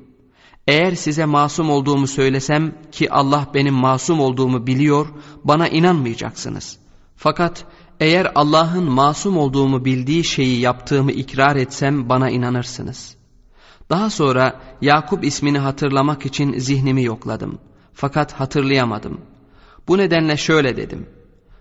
Eğer 0.67 0.95
size 0.95 1.25
masum 1.25 1.69
olduğumu 1.69 2.07
söylesem 2.07 2.73
ki 2.91 3.11
Allah 3.11 3.47
benim 3.53 3.73
masum 3.73 4.19
olduğumu 4.19 4.67
biliyor, 4.67 5.07
bana 5.43 5.67
inanmayacaksınız. 5.67 6.77
Fakat 7.15 7.65
eğer 7.99 8.31
Allah'ın 8.35 8.91
masum 8.91 9.37
olduğumu 9.37 9.85
bildiği 9.85 10.23
şeyi 10.23 10.59
yaptığımı 10.59 11.11
ikrar 11.11 11.55
etsem 11.55 12.09
bana 12.09 12.29
inanırsınız. 12.29 13.16
Daha 13.89 14.09
sonra 14.09 14.59
Yakup 14.81 15.25
ismini 15.25 15.59
hatırlamak 15.59 16.25
için 16.25 16.59
zihnimi 16.59 17.03
yokladım. 17.03 17.59
Fakat 17.93 18.33
hatırlayamadım. 18.33 19.21
Bu 19.87 19.97
nedenle 19.97 20.37
şöyle 20.37 20.77
dedim. 20.77 21.05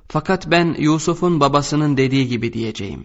Fakat 0.08 0.50
ben 0.50 0.76
Yusuf'un 0.78 1.40
babasının 1.40 1.96
dediği 1.96 2.28
gibi 2.28 2.52
diyeceğim. 2.52 3.04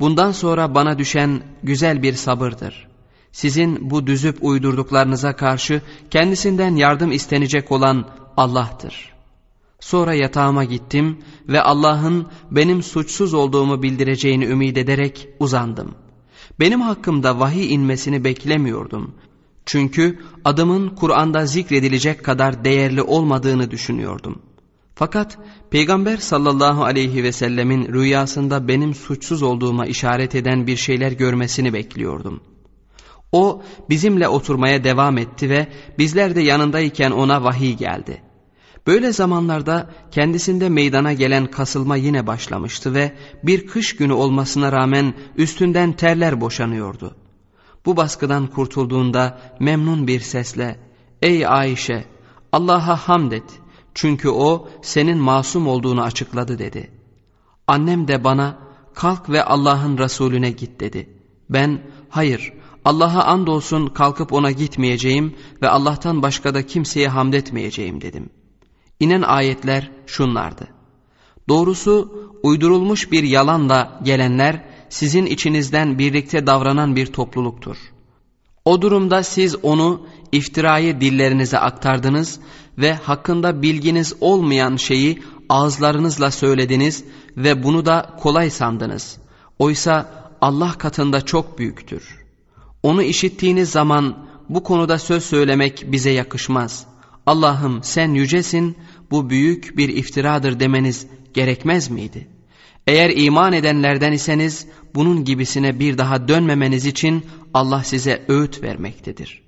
Bundan 0.00 0.32
sonra 0.32 0.74
bana 0.74 0.98
düşen 0.98 1.42
güzel 1.62 2.02
bir 2.02 2.12
sabırdır. 2.12 2.88
Sizin 3.32 3.90
bu 3.90 4.06
düzüp 4.06 4.38
uydurduklarınıza 4.40 5.36
karşı 5.36 5.82
kendisinden 6.10 6.76
yardım 6.76 7.12
istenecek 7.12 7.72
olan 7.72 8.08
Allah'tır. 8.36 9.12
Sonra 9.80 10.14
yatağıma 10.14 10.64
gittim 10.64 11.18
ve 11.48 11.62
Allah'ın 11.62 12.26
benim 12.50 12.82
suçsuz 12.82 13.34
olduğumu 13.34 13.82
bildireceğini 13.82 14.46
ümit 14.46 14.78
ederek 14.78 15.28
uzandım. 15.40 15.94
Benim 16.60 16.80
hakkımda 16.80 17.40
vahiy 17.40 17.74
inmesini 17.74 18.24
beklemiyordum. 18.24 19.14
Çünkü 19.66 20.18
adımın 20.44 20.88
Kur'an'da 20.88 21.46
zikredilecek 21.46 22.24
kadar 22.24 22.64
değerli 22.64 23.02
olmadığını 23.02 23.70
düşünüyordum. 23.70 24.42
Fakat 24.94 25.38
Peygamber 25.70 26.16
sallallahu 26.16 26.84
aleyhi 26.84 27.24
ve 27.24 27.32
sellemin 27.32 27.92
rüyasında 27.92 28.68
benim 28.68 28.94
suçsuz 28.94 29.42
olduğuma 29.42 29.86
işaret 29.86 30.34
eden 30.34 30.66
bir 30.66 30.76
şeyler 30.76 31.12
görmesini 31.12 31.72
bekliyordum. 31.72 32.40
O 33.32 33.62
bizimle 33.90 34.28
oturmaya 34.28 34.84
devam 34.84 35.18
etti 35.18 35.50
ve 35.50 35.66
bizler 35.98 36.34
de 36.34 36.40
yanındayken 36.40 37.10
ona 37.10 37.44
vahiy 37.44 37.72
geldi. 37.76 38.22
Böyle 38.86 39.12
zamanlarda 39.12 39.90
kendisinde 40.10 40.68
meydana 40.68 41.12
gelen 41.12 41.46
kasılma 41.46 41.96
yine 41.96 42.26
başlamıştı 42.26 42.94
ve 42.94 43.12
bir 43.42 43.66
kış 43.66 43.96
günü 43.96 44.12
olmasına 44.12 44.72
rağmen 44.72 45.14
üstünden 45.36 45.92
terler 45.92 46.40
boşanıyordu. 46.40 47.16
Bu 47.86 47.96
baskıdan 47.96 48.46
kurtulduğunda 48.46 49.38
memnun 49.60 50.06
bir 50.06 50.20
sesle 50.20 50.80
''Ey 51.22 51.46
Ayşe 51.46 52.04
Allah'a 52.52 52.96
hamd 52.96 53.32
et 53.32 53.60
çünkü 53.94 54.28
o 54.28 54.68
senin 54.82 55.18
masum 55.18 55.66
olduğunu 55.66 56.02
açıkladı.'' 56.02 56.58
dedi. 56.58 56.90
Annem 57.66 58.08
de 58.08 58.24
bana 58.24 58.58
''Kalk 58.94 59.30
ve 59.30 59.44
Allah'ın 59.44 59.98
Resulüne 59.98 60.50
git.'' 60.50 60.80
dedi. 60.80 61.10
Ben 61.50 61.82
''Hayır 62.08 62.52
Allah'a 62.84 63.24
andolsun 63.24 63.86
kalkıp 63.86 64.32
ona 64.32 64.50
gitmeyeceğim 64.50 65.34
ve 65.62 65.68
Allah'tan 65.68 66.22
başka 66.22 66.54
da 66.54 66.66
kimseye 66.66 67.08
hamd 67.08 67.32
etmeyeceğim.'' 67.32 68.00
dedim.'' 68.00 68.45
İnen 69.00 69.22
ayetler 69.22 69.90
şunlardı. 70.06 70.68
Doğrusu 71.48 72.12
uydurulmuş 72.42 73.12
bir 73.12 73.22
yalanla 73.22 74.00
gelenler 74.02 74.64
sizin 74.88 75.26
içinizden 75.26 75.98
birlikte 75.98 76.46
davranan 76.46 76.96
bir 76.96 77.06
topluluktur. 77.06 77.76
O 78.64 78.82
durumda 78.82 79.22
siz 79.22 79.56
onu 79.62 80.06
iftirayı 80.32 81.00
dillerinize 81.00 81.58
aktardınız 81.58 82.40
ve 82.78 82.94
hakkında 82.94 83.62
bilginiz 83.62 84.14
olmayan 84.20 84.76
şeyi 84.76 85.22
ağızlarınızla 85.48 86.30
söylediniz 86.30 87.04
ve 87.36 87.62
bunu 87.62 87.86
da 87.86 88.16
kolay 88.20 88.50
sandınız. 88.50 89.18
Oysa 89.58 90.26
Allah 90.40 90.72
katında 90.72 91.20
çok 91.20 91.58
büyüktür. 91.58 92.24
Onu 92.82 93.02
işittiğiniz 93.02 93.70
zaman 93.70 94.16
bu 94.48 94.62
konuda 94.62 94.98
söz 94.98 95.24
söylemek 95.24 95.84
bize 95.86 96.10
yakışmaz. 96.10 96.86
Allah'ım 97.26 97.82
sen 97.82 98.14
yücesin 98.14 98.76
bu 99.10 99.30
büyük 99.30 99.76
bir 99.76 99.88
iftiradır 99.88 100.60
demeniz 100.60 101.06
gerekmez 101.34 101.90
miydi? 101.90 102.28
Eğer 102.86 103.10
iman 103.16 103.52
edenlerden 103.52 104.12
iseniz 104.12 104.66
bunun 104.94 105.24
gibisine 105.24 105.80
bir 105.80 105.98
daha 105.98 106.28
dönmemeniz 106.28 106.86
için 106.86 107.26
Allah 107.54 107.84
size 107.84 108.24
öğüt 108.28 108.62
vermektedir. 108.62 109.42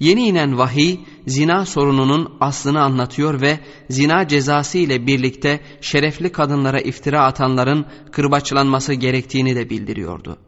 Yeni 0.00 0.26
inen 0.26 0.58
vahiy 0.58 0.98
zina 1.26 1.66
sorununun 1.66 2.36
aslını 2.40 2.82
anlatıyor 2.82 3.40
ve 3.40 3.58
zina 3.90 4.28
cezası 4.28 4.78
ile 4.78 5.06
birlikte 5.06 5.60
şerefli 5.80 6.32
kadınlara 6.32 6.80
iftira 6.80 7.24
atanların 7.24 7.86
kırbaçlanması 8.12 8.94
gerektiğini 8.94 9.56
de 9.56 9.70
bildiriyordu. 9.70 10.38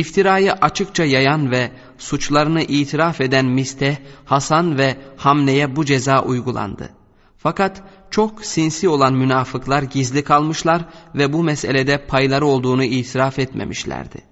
İftirayı 0.00 0.52
açıkça 0.52 1.04
yayan 1.04 1.50
ve 1.50 1.70
suçlarını 1.98 2.62
itiraf 2.62 3.20
eden 3.20 3.46
Misteh, 3.46 3.96
Hasan 4.24 4.78
ve 4.78 4.96
Hamne'ye 5.16 5.76
bu 5.76 5.84
ceza 5.84 6.22
uygulandı. 6.22 6.88
Fakat 7.36 7.82
çok 8.10 8.44
sinsi 8.44 8.88
olan 8.88 9.14
münafıklar 9.14 9.82
gizli 9.82 10.24
kalmışlar 10.24 10.84
ve 11.14 11.32
bu 11.32 11.42
meselede 11.42 12.06
payları 12.06 12.46
olduğunu 12.46 12.84
itiraf 12.84 13.38
etmemişlerdi. 13.38 14.22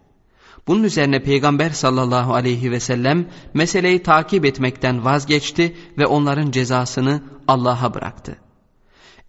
Bunun 0.66 0.82
üzerine 0.82 1.22
Peygamber 1.22 1.70
sallallahu 1.70 2.34
aleyhi 2.34 2.70
ve 2.70 2.80
sellem 2.80 3.26
meseleyi 3.54 4.02
takip 4.02 4.44
etmekten 4.44 5.04
vazgeçti 5.04 5.76
ve 5.98 6.06
onların 6.06 6.50
cezasını 6.50 7.22
Allah'a 7.48 7.94
bıraktı. 7.94 8.36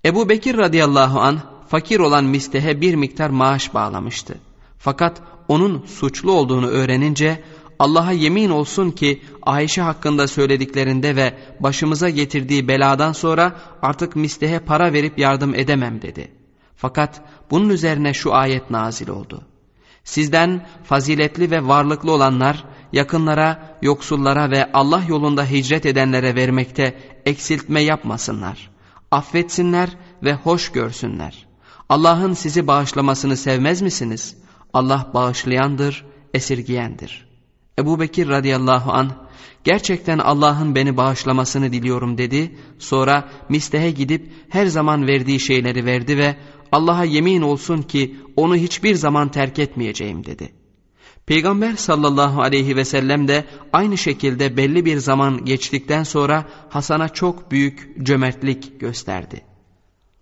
Ebu 0.05 0.29
Bekir 0.29 0.57
radıyallahu 0.57 1.19
an 1.19 1.39
fakir 1.67 1.99
olan 1.99 2.23
Misteh'e 2.25 2.81
bir 2.81 2.95
miktar 2.95 3.29
maaş 3.29 3.73
bağlamıştı. 3.73 4.37
Fakat 4.77 5.21
onun 5.49 5.85
suçlu 5.85 6.31
olduğunu 6.31 6.67
öğrenince 6.67 7.43
Allah'a 7.79 8.11
yemin 8.11 8.49
olsun 8.49 8.91
ki 8.91 9.21
Ayşe 9.41 9.81
hakkında 9.81 10.27
söylediklerinde 10.27 11.15
ve 11.15 11.33
başımıza 11.59 12.09
getirdiği 12.09 12.67
beladan 12.67 13.11
sonra 13.11 13.55
artık 13.81 14.15
mislehe 14.15 14.59
para 14.59 14.93
verip 14.93 15.19
yardım 15.19 15.55
edemem 15.55 16.01
dedi. 16.01 16.31
Fakat 16.75 17.21
bunun 17.51 17.69
üzerine 17.69 18.13
şu 18.13 18.33
ayet 18.33 18.69
nazil 18.69 19.07
oldu. 19.07 19.41
Sizden 20.03 20.67
faziletli 20.83 21.51
ve 21.51 21.67
varlıklı 21.67 22.11
olanlar 22.11 22.65
yakınlara, 22.93 23.77
yoksullara 23.81 24.51
ve 24.51 24.71
Allah 24.73 25.03
yolunda 25.07 25.45
hicret 25.45 25.85
edenlere 25.85 26.35
vermekte 26.35 26.97
eksiltme 27.25 27.81
yapmasınlar. 27.81 28.69
Affetsinler 29.11 29.89
ve 30.23 30.33
hoş 30.33 30.71
görsünler. 30.71 31.47
Allah'ın 31.89 32.33
sizi 32.33 32.67
bağışlamasını 32.67 33.37
sevmez 33.37 33.81
misiniz? 33.81 34.35
Allah 34.73 35.11
bağışlayandır, 35.13 36.05
esirgiyendir.'' 36.33 37.29
Ebu 37.79 37.99
Bekir 37.99 38.29
radıyallahu 38.29 38.91
an 38.91 39.11
gerçekten 39.63 40.17
Allah'ın 40.17 40.75
beni 40.75 40.97
bağışlamasını 40.97 41.73
diliyorum 41.73 42.17
dedi. 42.17 42.55
Sonra 42.79 43.29
Mistehe 43.49 43.91
gidip 43.91 44.31
her 44.49 44.65
zaman 44.65 45.07
verdiği 45.07 45.39
şeyleri 45.39 45.85
verdi 45.85 46.17
ve 46.17 46.35
Allah'a 46.71 47.03
yemin 47.03 47.41
olsun 47.41 47.81
ki 47.81 48.15
onu 48.35 48.55
hiçbir 48.55 48.95
zaman 48.95 49.29
terk 49.29 49.59
etmeyeceğim 49.59 50.25
dedi. 50.25 50.51
Peygamber 51.25 51.75
sallallahu 51.75 52.41
aleyhi 52.41 52.75
ve 52.75 52.85
sellem 52.85 53.27
de 53.27 53.45
aynı 53.73 53.97
şekilde 53.97 54.57
belli 54.57 54.85
bir 54.85 54.97
zaman 54.97 55.45
geçtikten 55.45 56.03
sonra 56.03 56.45
Hasan'a 56.69 57.09
çok 57.09 57.51
büyük 57.51 58.05
cömertlik 58.05 58.79
gösterdi. 58.79 59.41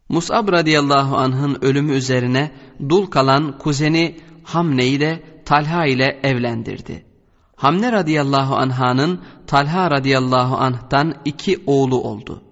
Mus'ab 0.09 0.51
radıyallahu 0.51 1.17
anh'ın 1.17 1.57
ölümü 1.61 1.93
üzerine 1.93 2.51
dul 2.89 3.05
kalan 3.05 3.57
kuzeni 3.57 4.17
Hamne'yi 4.47 4.99
de 4.99 5.23
Talha 5.45 5.85
ile 5.85 6.19
evlendirdi. 6.23 7.05
Hamne 7.55 7.91
radıyallahu 7.91 8.55
anhanın 8.55 9.21
Talha 9.47 9.91
radıyallahu 9.91 10.57
anh'tan 10.57 11.13
iki 11.25 11.63
oğlu 11.65 12.01
oldu. 12.01 12.43